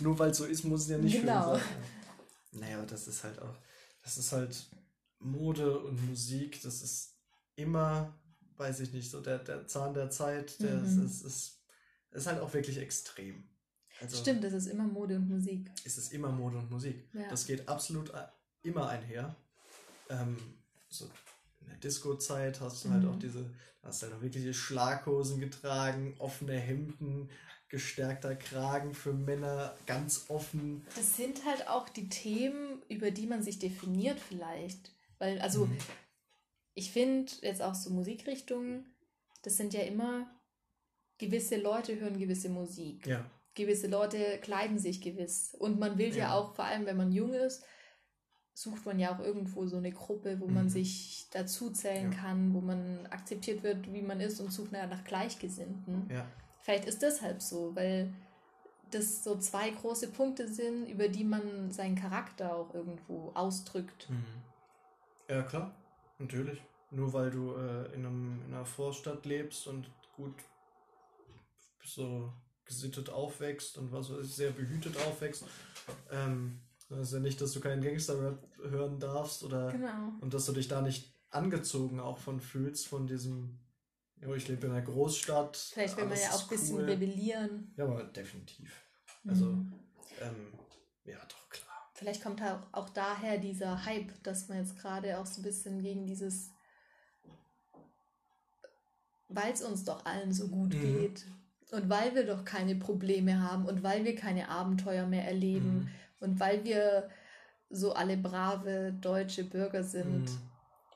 nur 0.00 0.18
weil 0.18 0.30
es 0.30 0.38
so 0.38 0.44
ist, 0.44 0.64
muss 0.64 0.82
es 0.82 0.90
ja 0.90 0.98
nicht 0.98 1.20
genau. 1.20 1.56
schön 1.56 1.60
sein. 1.60 2.60
Naja, 2.60 2.84
das 2.86 3.08
ist 3.08 3.24
halt 3.24 3.40
auch, 3.40 3.56
das 4.02 4.18
ist 4.18 4.32
halt 4.32 4.70
Mode 5.20 5.78
und 5.78 6.08
Musik, 6.08 6.60
das 6.62 6.82
ist 6.82 7.14
immer, 7.56 8.18
weiß 8.56 8.80
ich 8.80 8.92
nicht, 8.92 9.10
so 9.10 9.20
der, 9.20 9.38
der 9.38 9.66
Zahn 9.66 9.94
der 9.94 10.10
Zeit, 10.10 10.60
der 10.60 10.76
mhm. 10.76 11.06
ist, 11.06 11.22
ist, 11.22 11.62
ist 12.10 12.26
halt 12.26 12.40
auch 12.40 12.52
wirklich 12.52 12.78
extrem. 12.78 13.44
Also, 14.00 14.16
Stimmt, 14.16 14.44
es 14.44 14.54
ist 14.54 14.66
immer 14.66 14.84
Mode 14.84 15.16
und 15.16 15.28
Musik. 15.28 15.70
Es 15.84 15.98
ist 15.98 16.12
immer 16.12 16.32
Mode 16.32 16.58
und 16.58 16.70
Musik. 16.70 17.06
Ja. 17.12 17.28
Das 17.28 17.46
geht 17.46 17.68
absolut 17.68 18.12
immer 18.62 18.88
einher 18.88 19.36
ähm, 20.10 20.36
so 20.88 21.06
in 21.60 21.68
der 21.68 21.76
Disco-Zeit 21.76 22.60
hast 22.60 22.84
du 22.84 22.90
halt 22.90 23.04
auch 23.06 23.14
mhm. 23.14 23.20
diese, 23.20 23.50
hast 23.82 24.02
halt 24.02 24.12
auch 24.12 24.22
wirkliche 24.22 24.52
Schlaghosen 24.52 25.40
getragen, 25.40 26.14
offene 26.18 26.58
Hemden, 26.58 27.30
gestärkter 27.68 28.34
Kragen 28.34 28.94
für 28.94 29.12
Männer, 29.12 29.76
ganz 29.86 30.26
offen. 30.28 30.84
Das 30.96 31.16
sind 31.16 31.44
halt 31.44 31.68
auch 31.68 31.88
die 31.88 32.08
Themen, 32.08 32.82
über 32.88 33.10
die 33.10 33.26
man 33.26 33.42
sich 33.42 33.58
definiert 33.58 34.18
vielleicht. 34.18 34.92
Weil, 35.20 35.38
also, 35.40 35.66
mhm. 35.66 35.78
ich 36.74 36.90
finde 36.90 37.30
jetzt 37.42 37.62
auch 37.62 37.74
so 37.74 37.90
Musikrichtungen, 37.90 38.96
das 39.42 39.56
sind 39.56 39.72
ja 39.72 39.82
immer, 39.82 40.28
gewisse 41.18 41.56
Leute 41.56 42.00
hören 42.00 42.18
gewisse 42.18 42.48
Musik. 42.48 43.06
Ja. 43.06 43.30
Gewisse 43.54 43.86
Leute 43.86 44.38
kleiden 44.40 44.78
sich 44.78 45.00
gewiss. 45.00 45.54
Und 45.58 45.78
man 45.78 45.98
will 45.98 46.10
ja. 46.10 46.16
ja 46.16 46.34
auch, 46.34 46.54
vor 46.54 46.64
allem 46.64 46.86
wenn 46.86 46.96
man 46.96 47.12
jung 47.12 47.34
ist, 47.34 47.62
sucht 48.54 48.84
man 48.84 48.98
ja 48.98 49.14
auch 49.14 49.20
irgendwo 49.20 49.66
so 49.66 49.76
eine 49.76 49.92
Gruppe, 49.92 50.40
wo 50.40 50.46
mhm. 50.46 50.54
man 50.54 50.68
sich 50.68 51.28
dazuzählen 51.30 52.12
ja. 52.12 52.18
kann, 52.18 52.54
wo 52.54 52.60
man 52.60 53.06
akzeptiert 53.06 53.62
wird, 53.62 53.92
wie 53.92 54.02
man 54.02 54.20
ist 54.20 54.40
und 54.40 54.52
sucht 54.52 54.72
nach 54.72 55.04
Gleichgesinnten. 55.04 56.08
Ja. 56.10 56.26
Vielleicht 56.60 56.86
ist 56.86 57.02
deshalb 57.02 57.42
so, 57.42 57.74
weil 57.74 58.12
das 58.90 59.22
so 59.22 59.38
zwei 59.38 59.70
große 59.70 60.08
Punkte 60.08 60.48
sind, 60.48 60.86
über 60.86 61.08
die 61.08 61.24
man 61.24 61.70
seinen 61.70 61.94
Charakter 61.94 62.56
auch 62.56 62.74
irgendwo 62.74 63.30
ausdrückt. 63.34 64.08
Mhm. 64.10 64.49
Ja, 65.30 65.42
klar, 65.42 65.72
natürlich. 66.18 66.60
Nur 66.90 67.12
weil 67.12 67.30
du 67.30 67.54
äh, 67.54 67.94
in, 67.94 68.04
einem, 68.04 68.42
in 68.46 68.52
einer 68.52 68.66
Vorstadt 68.66 69.24
lebst 69.24 69.68
und 69.68 69.88
gut 70.16 70.34
so 71.84 72.32
gesittet 72.64 73.10
aufwächst 73.10 73.78
und 73.78 73.92
was 73.92 74.08
sehr 74.22 74.50
behütet 74.50 74.96
aufwächst, 74.96 75.44
ähm, 76.10 76.60
das 76.88 76.98
ist 77.00 77.12
ja 77.12 77.20
nicht, 77.20 77.40
dass 77.40 77.52
du 77.52 77.60
keinen 77.60 77.80
Gangster-Rap 77.80 78.44
hören 78.70 78.98
darfst 78.98 79.44
oder 79.44 79.70
genau. 79.70 80.12
und 80.20 80.34
dass 80.34 80.46
du 80.46 80.52
dich 80.52 80.66
da 80.66 80.82
nicht 80.82 81.14
angezogen 81.30 82.00
auch 82.00 82.18
von 82.18 82.40
fühlst, 82.40 82.88
von 82.88 83.06
diesem, 83.06 83.60
ja, 84.20 84.34
ich 84.34 84.48
lebe 84.48 84.66
in 84.66 84.72
einer 84.72 84.82
Großstadt. 84.82 85.56
Vielleicht 85.56 85.96
will 85.96 86.06
man 86.06 86.18
ja 86.18 86.30
auch 86.30 86.42
ein 86.42 86.48
bisschen 86.48 86.76
cool. 86.76 86.84
rebellieren. 86.84 87.72
Ja, 87.76 87.84
aber 87.84 88.02
definitiv. 88.02 88.72
Also, 89.24 89.46
mhm. 89.46 89.72
ähm, 90.20 90.52
ja, 91.04 91.18
doch, 91.28 91.48
klar. 91.48 91.69
Vielleicht 92.00 92.22
kommt 92.22 92.40
auch, 92.42 92.60
auch 92.72 92.88
daher 92.88 93.36
dieser 93.36 93.84
Hype, 93.84 94.10
dass 94.22 94.48
man 94.48 94.56
jetzt 94.58 94.78
gerade 94.78 95.18
auch 95.18 95.26
so 95.26 95.40
ein 95.40 95.44
bisschen 95.44 95.82
gegen 95.82 96.06
dieses 96.06 96.50
weil 99.28 99.52
es 99.52 99.62
uns 99.62 99.84
doch 99.84 100.04
allen 100.06 100.32
so 100.32 100.48
gut 100.48 100.74
Mhm. 100.74 100.80
geht 100.80 101.26
und 101.70 101.88
weil 101.88 102.14
wir 102.16 102.26
doch 102.26 102.44
keine 102.44 102.74
Probleme 102.74 103.40
haben 103.40 103.64
und 103.66 103.82
weil 103.84 104.04
wir 104.04 104.16
keine 104.16 104.48
Abenteuer 104.48 105.06
mehr 105.06 105.24
erleben 105.24 105.74
Mhm. 105.82 105.88
und 106.20 106.40
weil 106.40 106.64
wir 106.64 107.08
so 107.68 107.92
alle 107.92 108.16
brave 108.16 108.92
deutsche 109.00 109.44
Bürger 109.44 109.84
sind. 109.84 110.24
Mhm. 110.24 110.38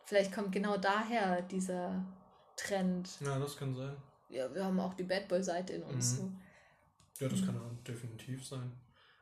Vielleicht 0.06 0.32
kommt 0.32 0.50
genau 0.52 0.76
daher 0.78 1.42
dieser 1.42 2.04
Trend. 2.56 3.08
Ja, 3.20 3.38
das 3.38 3.56
kann 3.56 3.74
sein. 3.74 3.94
Ja, 4.30 4.52
wir 4.52 4.64
haben 4.64 4.80
auch 4.80 4.94
die 4.94 5.04
Bad 5.04 5.28
Boy-Seite 5.28 5.74
in 5.74 5.82
uns. 5.84 6.14
Mhm. 6.20 6.36
So. 7.12 7.24
Ja, 7.24 7.30
das 7.30 7.40
Mhm. 7.42 7.46
kann 7.46 7.56
auch 7.58 7.84
definitiv 7.86 8.44
sein. 8.44 8.72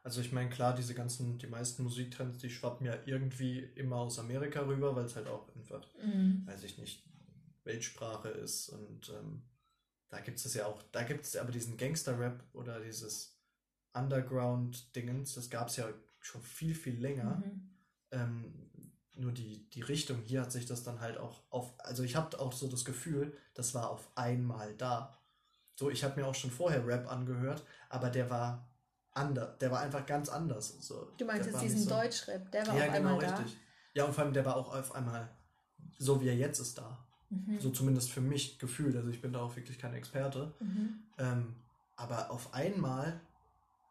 Also 0.03 0.21
ich 0.21 0.33
meine, 0.33 0.51
klar, 0.51 0.75
diese 0.75 0.95
ganzen, 0.95 1.39
die 1.39 1.47
meisten 1.47 1.85
Musiktrends, 1.85 2.39
die 2.39 2.51
schwappen 2.51 2.87
ja 2.87 2.97
irgendwie 3.07 3.61
immer 3.61 3.97
aus 3.97 4.19
Amerika 4.19 4.61
rüber, 4.61 4.97
weil 4.97 5.05
es 5.05 5.15
halt 5.15 5.29
auch 5.29 5.55
einfach, 5.55 5.87
Mhm. 6.03 6.43
weiß 6.47 6.65
ich 6.65 6.79
nicht, 6.79 7.05
Weltsprache 7.65 8.29
ist 8.29 8.69
und 8.71 9.11
ähm, 9.11 9.43
da 10.09 10.21
gibt 10.21 10.45
es 10.45 10.55
ja 10.55 10.67
auch, 10.67 10.83
da 10.91 11.05
gibt 11.05 11.25
es 11.25 11.37
aber 11.37 11.53
diesen 11.53 11.77
Gangster-Rap 11.77 12.43
oder 12.53 12.81
dieses 12.81 13.39
Underground-Dingens, 13.95 15.35
das 15.35 15.49
gab 15.51 15.69
es 15.69 15.77
ja 15.77 15.89
schon 16.21 16.43
viel, 16.43 16.75
viel 16.75 17.01
länger. 17.01 17.37
Mhm. 17.37 17.71
Ähm, 18.11 18.71
nur 19.17 19.33
die, 19.33 19.69
die 19.71 19.83
Richtung 19.83 20.23
hier 20.23 20.43
hat 20.43 20.53
sich 20.53 20.67
das 20.67 20.83
dann 20.83 21.01
halt 21.01 21.19
auch 21.19 21.43
auf, 21.51 21.73
also 21.79 22.03
ich 22.03 22.17
habe 22.17 22.39
auch 22.41 22.53
so 22.53 22.67
das 22.69 22.85
Gefühl, 22.85 23.37
das 23.55 23.75
war 23.75 23.91
auf 23.91 24.11
einmal 24.17 24.75
da. 24.75 25.19
So, 25.77 25.91
ich 25.91 26.03
habe 26.03 26.21
mir 26.21 26.27
auch 26.27 26.35
schon 26.35 26.51
vorher 26.51 26.87
Rap 26.87 27.11
angehört, 27.11 27.65
aber 27.89 28.11
der 28.11 28.31
war 28.31 28.72
anders, 29.15 29.59
der 29.59 29.71
war 29.71 29.81
einfach 29.81 30.07
ganz 30.07 30.29
anders. 30.29 30.77
So, 30.81 31.09
Du 31.19 31.25
meinst 31.25 31.47
der 31.47 31.53
jetzt 31.53 31.63
diesen 31.63 31.83
so- 31.85 31.91
Deutschrap, 31.91 32.51
der 32.51 32.67
war 32.67 32.77
Ja, 32.77 32.87
auf 32.87 32.93
genau, 32.95 33.09
einmal 33.11 33.19
da. 33.27 33.35
richtig. 33.37 33.57
Ja, 33.95 34.05
und 34.05 34.15
vor 34.15 34.25
allem 34.25 34.33
der 34.33 34.45
war 34.45 34.57
auch 34.57 34.75
auf 34.75 34.95
einmal, 34.95 35.29
so 35.99 36.21
wie 36.21 36.29
er 36.29 36.37
jetzt 36.37 36.59
ist, 36.61 36.79
da. 36.79 37.07
Mhm. 37.31 37.61
So 37.61 37.71
zumindest 37.71 38.11
für 38.11 38.21
mich 38.21 38.59
gefühlt. 38.59 38.97
Also 38.97 39.11
ich 39.11 39.21
bin 39.21 39.33
da 39.33 39.41
auch 39.41 39.55
wirklich 39.57 39.79
kein 39.79 39.95
Experte. 39.95 40.55
Mhm. 40.61 41.03
Ähm, 41.19 41.55
aber 41.97 42.31
auf 42.31 42.53
einmal 42.55 43.21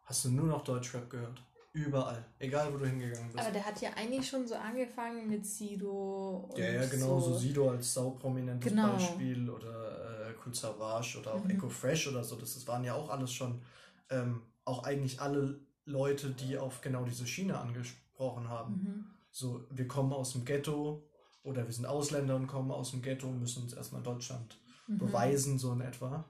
hast 0.05 0.25
du 0.25 0.29
nur 0.31 0.47
noch 0.47 0.63
Deutschrap 0.63 1.09
gehört. 1.09 1.41
Überall. 1.73 2.25
Egal, 2.39 2.73
wo 2.73 2.77
du 2.79 2.85
hingegangen 2.85 3.31
bist. 3.31 3.39
Aber 3.39 3.51
der 3.53 3.65
hat 3.65 3.79
ja 3.79 3.91
eigentlich 3.95 4.27
schon 4.27 4.45
so 4.45 4.55
angefangen 4.55 5.29
mit 5.29 5.45
Sido. 5.45 6.49
Und 6.49 6.57
Ja, 6.59 6.65
ja, 6.69 6.85
genau, 6.85 7.17
so, 7.19 7.31
so. 7.33 7.37
Sido 7.39 7.69
als 7.69 7.93
sauprominentes 7.93 8.69
Genau. 8.69 8.91
Beispiel 8.93 9.49
oder 9.49 10.27
äh, 10.29 10.33
Cool 10.45 10.53
Savage 10.53 11.19
oder 11.19 11.35
auch 11.35 11.43
Mhm. 11.45 11.51
Echo 11.51 11.69
Fresh 11.69 12.07
oder 12.09 12.23
so. 12.25 12.35
Das, 12.35 12.55
das 12.55 12.67
waren 12.67 12.83
ja 12.83 12.93
auch 12.95 13.09
alles 13.09 13.31
schon, 13.31 13.61
ähm, 14.09 14.41
auch 14.65 14.83
eigentlich 14.83 15.21
alle 15.21 15.59
Leute, 15.85 16.31
die 16.31 16.57
auf 16.57 16.81
genau 16.81 17.05
diese 17.05 17.25
Schiene 17.27 17.59
angesprochen 17.59 18.47
haben. 18.49 18.73
Mhm. 18.73 19.05
So, 19.31 19.65
wir 19.71 19.87
kommen 19.87 20.13
aus 20.13 20.33
dem 20.33 20.45
Ghetto 20.45 21.07
oder 21.43 21.65
wir 21.65 21.73
sind 21.73 21.85
Ausländer 21.85 22.35
und 22.35 22.47
kommen 22.47 22.71
aus 22.71 22.91
dem 22.91 23.01
Ghetto, 23.01 23.31
müssen 23.31 23.63
uns 23.63 23.73
erstmal 23.73 24.03
Deutschland 24.03 24.57
Mhm. 24.87 24.97
beweisen, 24.97 25.59
so 25.59 25.71
in 25.73 25.81
etwa. 25.81 26.29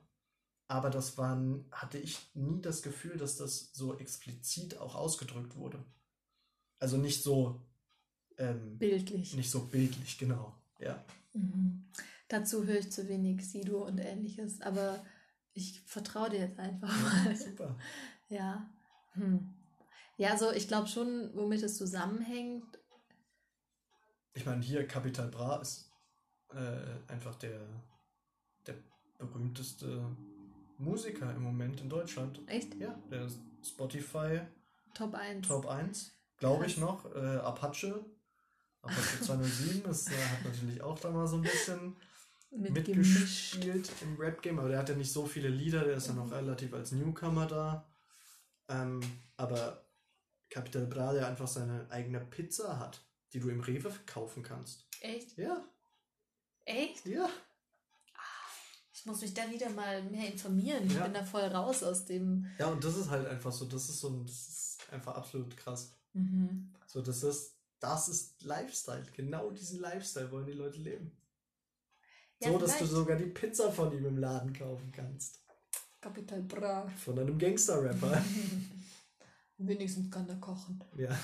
Aber 0.67 0.89
das 0.89 1.17
waren, 1.17 1.65
hatte 1.71 1.97
ich 1.97 2.19
nie 2.33 2.61
das 2.61 2.81
Gefühl, 2.81 3.17
dass 3.17 3.35
das 3.37 3.71
so 3.73 3.97
explizit 3.97 4.77
auch 4.77 4.95
ausgedrückt 4.95 5.55
wurde. 5.55 5.83
Also 6.79 6.97
nicht 6.97 7.23
so, 7.23 7.61
ähm, 8.37 8.77
Bildlich. 8.77 9.33
nicht 9.35 9.51
so 9.51 9.65
bildlich, 9.65 10.17
genau. 10.17 10.55
Ja. 10.79 11.03
Mhm. 11.33 11.89
Dazu 12.29 12.65
höre 12.65 12.79
ich 12.79 12.91
zu 12.91 13.07
wenig 13.09 13.49
Sido 13.49 13.85
und 13.85 13.97
ähnliches, 13.97 14.61
aber 14.61 15.03
ich 15.53 15.81
vertraue 15.81 16.29
dir 16.29 16.39
jetzt 16.39 16.59
einfach 16.59 16.87
mal. 17.01 17.35
Super. 17.35 17.77
Ja. 18.31 18.65
Hm. 19.13 19.53
Ja, 20.17 20.31
also 20.31 20.51
ich 20.51 20.67
glaube 20.67 20.87
schon, 20.87 21.31
womit 21.35 21.63
es 21.63 21.77
zusammenhängt. 21.77 22.79
Ich 24.33 24.45
meine, 24.45 24.61
hier 24.61 24.87
Capital 24.87 25.27
Bra 25.27 25.57
ist 25.57 25.91
äh, 26.53 27.11
einfach 27.11 27.35
der, 27.35 27.67
der 28.65 28.75
berühmteste 29.17 30.05
Musiker 30.77 31.33
im 31.35 31.43
Moment 31.43 31.81
in 31.81 31.89
Deutschland. 31.89 32.39
Echt? 32.47 32.73
Ja, 32.75 32.97
der 33.09 33.25
ist 33.25 33.39
Spotify 33.63 34.41
Top 34.93 35.13
1. 35.13 35.47
Top 35.47 35.67
1, 35.67 36.11
glaube 36.37 36.65
ich 36.65 36.77
noch. 36.77 37.05
Äh, 37.13 37.37
Apache. 37.37 38.05
Apache 38.81 39.21
207 39.21 39.89
ist, 39.91 40.09
äh, 40.11 40.13
hat 40.13 40.45
natürlich 40.45 40.81
auch 40.81 40.99
da 40.99 41.11
mal 41.11 41.27
so 41.27 41.37
ein 41.37 41.43
bisschen 41.43 41.95
Mitgemischt. 42.51 43.55
mitgespielt 43.55 43.91
im 44.01 44.15
Rap-Game, 44.17 44.59
aber 44.59 44.69
der 44.69 44.79
hat 44.79 44.89
ja 44.89 44.95
nicht 44.95 45.11
so 45.11 45.25
viele 45.25 45.49
Lieder, 45.49 45.83
der 45.83 45.97
ist 45.97 46.07
ja 46.07 46.13
noch 46.13 46.31
relativ 46.31 46.73
als 46.73 46.91
Newcomer 46.91 47.45
da. 47.45 47.90
Ähm, 48.71 49.01
aber 49.37 49.85
Capital 50.49 50.85
Bra, 50.87 51.13
der 51.13 51.27
einfach 51.27 51.47
seine 51.47 51.89
eigene 51.91 52.19
Pizza 52.21 52.79
hat, 52.79 53.01
die 53.33 53.39
du 53.39 53.49
im 53.49 53.59
Rewe 53.61 53.91
kaufen 54.05 54.43
kannst. 54.43 54.87
Echt? 55.01 55.37
Ja, 55.37 55.63
Echt? 56.65 57.05
ja. 57.05 57.29
Ich 58.93 59.05
muss 59.05 59.21
mich 59.21 59.33
da 59.33 59.49
wieder 59.49 59.69
mal 59.71 60.03
mehr 60.03 60.31
informieren. 60.31 60.85
Ich 60.85 60.93
Ja. 60.93 61.03
bin 61.05 61.13
da 61.13 61.23
voll 61.25 61.41
raus 61.41 61.81
aus 61.81 62.05
dem. 62.05 62.45
Ja, 62.59 62.67
und 62.67 62.83
das 62.83 62.97
ist 62.97 63.09
halt 63.09 63.27
einfach 63.27 63.51
so, 63.51 63.65
das 63.65 63.89
ist 63.89 63.99
so, 63.99 64.09
ein- 64.09 64.25
das 64.27 64.47
ist 64.47 64.77
einfach 64.91 65.15
absolut 65.15 65.57
krass. 65.57 65.95
Mhm. 66.13 66.71
So, 66.85 67.01
das 67.01 67.23
ist, 67.23 67.55
das 67.79 68.09
ist 68.09 68.43
Lifestyle. 68.43 69.03
Genau 69.15 69.49
diesen 69.51 69.79
Lifestyle 69.79 70.29
wollen 70.31 70.45
die 70.45 70.51
Leute 70.53 70.77
leben. 70.79 71.17
Ja, 72.41 72.51
so, 72.51 72.59
dass 72.59 72.71
du 72.71 72.77
vielleicht. 72.77 72.91
sogar 72.93 73.15
die 73.17 73.25
Pizza 73.27 73.71
von 73.71 73.91
ihm 73.91 74.05
im 74.05 74.17
Laden 74.17 74.53
kaufen 74.53 74.91
kannst. 74.91 75.40
Capital 76.01 76.41
Bra. 76.41 76.87
Von 76.89 77.19
einem 77.19 77.37
Gangster-Rapper. 77.37 78.23
Wenigstens 79.57 80.09
kann 80.09 80.27
er 80.27 80.37
kochen. 80.37 80.83
ja. 80.97 81.17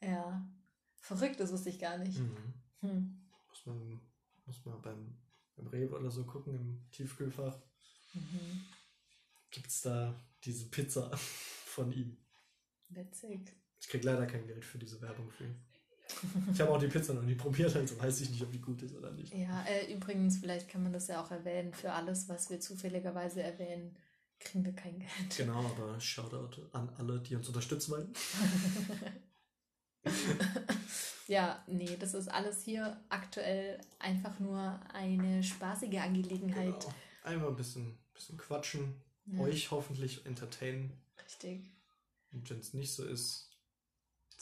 Ja. 0.00 0.44
Verrückt, 1.00 1.38
das 1.38 1.52
wusste 1.52 1.68
ich 1.70 1.78
gar 1.78 1.96
nicht. 1.98 2.18
mhm. 2.18 2.54
Hm. 2.80 3.20
Muss 3.48 3.66
man, 3.66 4.00
muss 4.46 4.64
man 4.64 4.82
beim, 4.82 5.16
beim 5.54 5.66
Rewe 5.68 5.96
oder 5.96 6.10
so 6.10 6.24
gucken, 6.24 6.54
im 6.56 6.90
Tiefkühlfach. 6.90 7.56
Mhm. 8.14 8.64
Gibt 9.50 9.68
es 9.68 9.82
da 9.82 10.18
diese 10.44 10.68
Pizza 10.70 11.10
von 11.16 11.92
ihm? 11.92 12.16
Witzig. 12.88 13.52
Ich 13.80 13.88
krieg 13.88 14.02
leider 14.02 14.26
kein 14.26 14.46
Geld 14.46 14.64
für 14.64 14.78
diese 14.78 15.00
Werbung 15.00 15.30
für 15.30 15.44
ihn. 15.44 15.64
Ich 16.52 16.60
habe 16.60 16.70
auch 16.70 16.78
die 16.78 16.88
Pizza 16.88 17.14
noch 17.14 17.22
nie 17.22 17.34
probiert, 17.34 17.74
also 17.74 17.98
weiß 18.00 18.20
ich 18.20 18.30
nicht, 18.30 18.42
ob 18.42 18.52
die 18.52 18.60
gut 18.60 18.82
ist 18.82 18.94
oder 18.94 19.10
nicht. 19.10 19.34
Ja, 19.34 19.64
äh, 19.64 19.92
übrigens, 19.92 20.38
vielleicht 20.38 20.68
kann 20.68 20.82
man 20.82 20.92
das 20.92 21.08
ja 21.08 21.22
auch 21.22 21.30
erwähnen. 21.30 21.72
Für 21.72 21.92
alles, 21.92 22.28
was 22.28 22.50
wir 22.50 22.60
zufälligerweise 22.60 23.42
erwähnen, 23.42 23.96
kriegen 24.38 24.64
wir 24.64 24.72
kein 24.72 24.98
Geld. 24.98 25.36
Genau, 25.36 25.64
aber 25.64 25.98
Shoutout 26.00 26.62
an 26.72 26.88
alle, 26.98 27.20
die 27.20 27.34
uns 27.36 27.48
unterstützen 27.48 27.92
wollen. 27.92 28.12
Ja, 31.28 31.64
nee, 31.66 31.96
das 31.98 32.14
ist 32.14 32.28
alles 32.28 32.62
hier 32.62 33.00
aktuell 33.08 33.80
einfach 33.98 34.38
nur 34.40 34.80
eine 34.92 35.42
spaßige 35.42 35.98
Angelegenheit. 35.98 36.80
Genau. 36.80 36.94
Einmal 37.22 37.48
ein 37.48 37.56
bisschen, 37.56 37.98
bisschen 38.12 38.36
quatschen, 38.36 39.00
Ja, 39.26 39.40
euch 39.40 39.70
hoffentlich 39.70 40.26
entertainen. 40.26 40.92
Richtig. 41.24 41.70
Und 42.32 42.50
wenn 42.50 42.58
es 42.58 42.74
nicht 42.74 42.92
so 42.92 43.04
ist, 43.04 43.50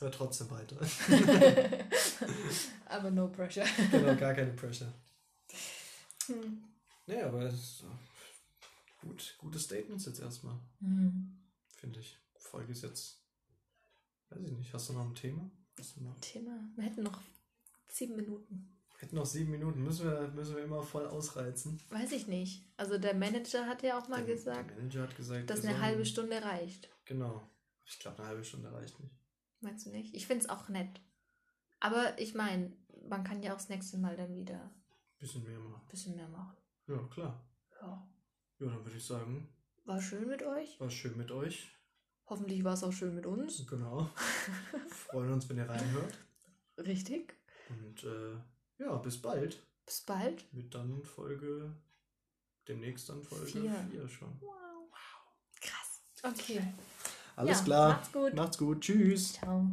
hört 0.00 0.14
trotzdem 0.14 0.50
weiter. 0.50 0.76
Aber 2.86 3.10
no 3.10 3.28
pressure. 3.28 3.64
genau, 3.90 4.14
gar 4.16 4.34
keine 4.34 4.52
Pressure. 4.52 4.92
Hm. 6.26 6.62
Nee, 7.06 7.22
aber 7.22 7.52
gut, 9.00 9.34
gute 9.38 9.58
Statements 9.58 10.06
jetzt 10.06 10.20
erstmal, 10.20 10.56
Hm. 10.80 11.36
finde 11.76 12.00
ich. 12.00 12.18
Folge 12.36 12.72
ist 12.72 12.82
jetzt, 12.82 13.18
weiß 14.30 14.42
ich 14.44 14.52
nicht, 14.52 14.72
hast 14.74 14.88
du 14.88 14.92
noch 14.92 15.06
ein 15.06 15.14
Thema? 15.14 15.50
Noch? 15.96 16.20
Thema. 16.20 16.58
Wir 16.76 16.84
hätten 16.84 17.02
noch 17.02 17.20
sieben 17.88 18.16
Minuten. 18.16 18.76
Hätten 18.98 19.16
noch 19.16 19.24
sieben 19.24 19.50
Minuten, 19.50 19.82
müssen 19.82 20.04
wir, 20.10 20.28
müssen 20.28 20.56
wir 20.56 20.62
immer 20.64 20.82
voll 20.82 21.06
ausreizen. 21.06 21.80
Weiß 21.88 22.12
ich 22.12 22.26
nicht. 22.26 22.66
Also 22.76 22.98
der 22.98 23.14
Manager 23.14 23.66
hat 23.66 23.82
ja 23.82 23.98
auch 23.98 24.08
mal 24.08 24.22
Der- 24.24 24.34
gesagt, 24.34 24.70
Der 24.70 24.76
Manager 24.76 25.02
hat 25.02 25.16
gesagt, 25.16 25.48
dass 25.48 25.62
wir 25.62 25.70
eine 25.70 25.80
halbe 25.80 26.04
Stunde 26.04 26.42
reicht. 26.42 26.88
Genau. 27.06 27.42
Ich 27.86 27.98
glaube, 27.98 28.18
eine 28.18 28.28
halbe 28.28 28.44
Stunde 28.44 28.70
reicht 28.72 29.00
nicht. 29.00 29.14
Meinst 29.60 29.86
du 29.86 29.90
nicht? 29.90 30.14
Ich 30.14 30.26
finde 30.26 30.44
es 30.44 30.50
auch 30.50 30.68
nett. 30.68 31.00
Aber 31.80 32.18
ich 32.18 32.34
meine, 32.34 32.72
man 33.08 33.24
kann 33.24 33.42
ja 33.42 33.52
auch 33.52 33.56
das 33.58 33.68
nächste 33.68 33.98
Mal 33.98 34.16
dann 34.16 34.34
wieder 34.34 34.60
ein 34.62 34.74
Bisschen 35.18 35.44
mehr 35.44 35.58
machen. 35.58 35.86
bisschen 35.88 36.16
mehr 36.16 36.28
machen. 36.28 36.56
Ja, 36.86 36.98
klar. 37.08 37.44
Ja. 37.80 38.08
Ja, 38.58 38.66
dann 38.66 38.84
würde 38.84 38.96
ich 38.96 39.04
sagen, 39.04 39.48
War 39.84 40.00
schön 40.00 40.28
mit 40.28 40.42
euch. 40.42 40.78
war 40.80 40.90
schön 40.90 41.16
mit 41.16 41.30
euch. 41.30 41.74
Hoffentlich 42.26 42.62
war 42.64 42.74
es 42.74 42.84
auch 42.84 42.92
schön 42.92 43.14
mit 43.14 43.26
uns. 43.26 43.66
Genau. 43.66 44.08
Freuen 44.88 45.32
uns, 45.32 45.48
wenn 45.48 45.56
ihr 45.58 45.68
reinhört. 45.68 46.18
Richtig. 46.78 47.34
Und 47.68 48.04
äh, 48.04 48.36
ja, 48.78 48.96
bis 48.98 49.20
bald. 49.20 49.66
Bis 49.84 50.00
bald. 50.02 50.52
Mit 50.54 50.74
dann 50.74 51.02
Folge, 51.04 51.74
demnächst 52.68 53.08
dann 53.08 53.22
Folge 53.24 53.46
Vier. 53.46 53.74
4 53.90 54.08
schon. 54.08 54.40
Wow. 54.40 54.88
Krass. 55.60 56.02
Okay. 56.22 56.62
Alles 57.40 57.58
Ja, 57.60 57.64
klar. 57.64 57.88
macht's 57.88 58.12
gut. 58.12 58.34
Macht's 58.34 58.58
gut. 58.58 58.80
Tschüss. 58.82 59.32
Ciao. 59.32 59.66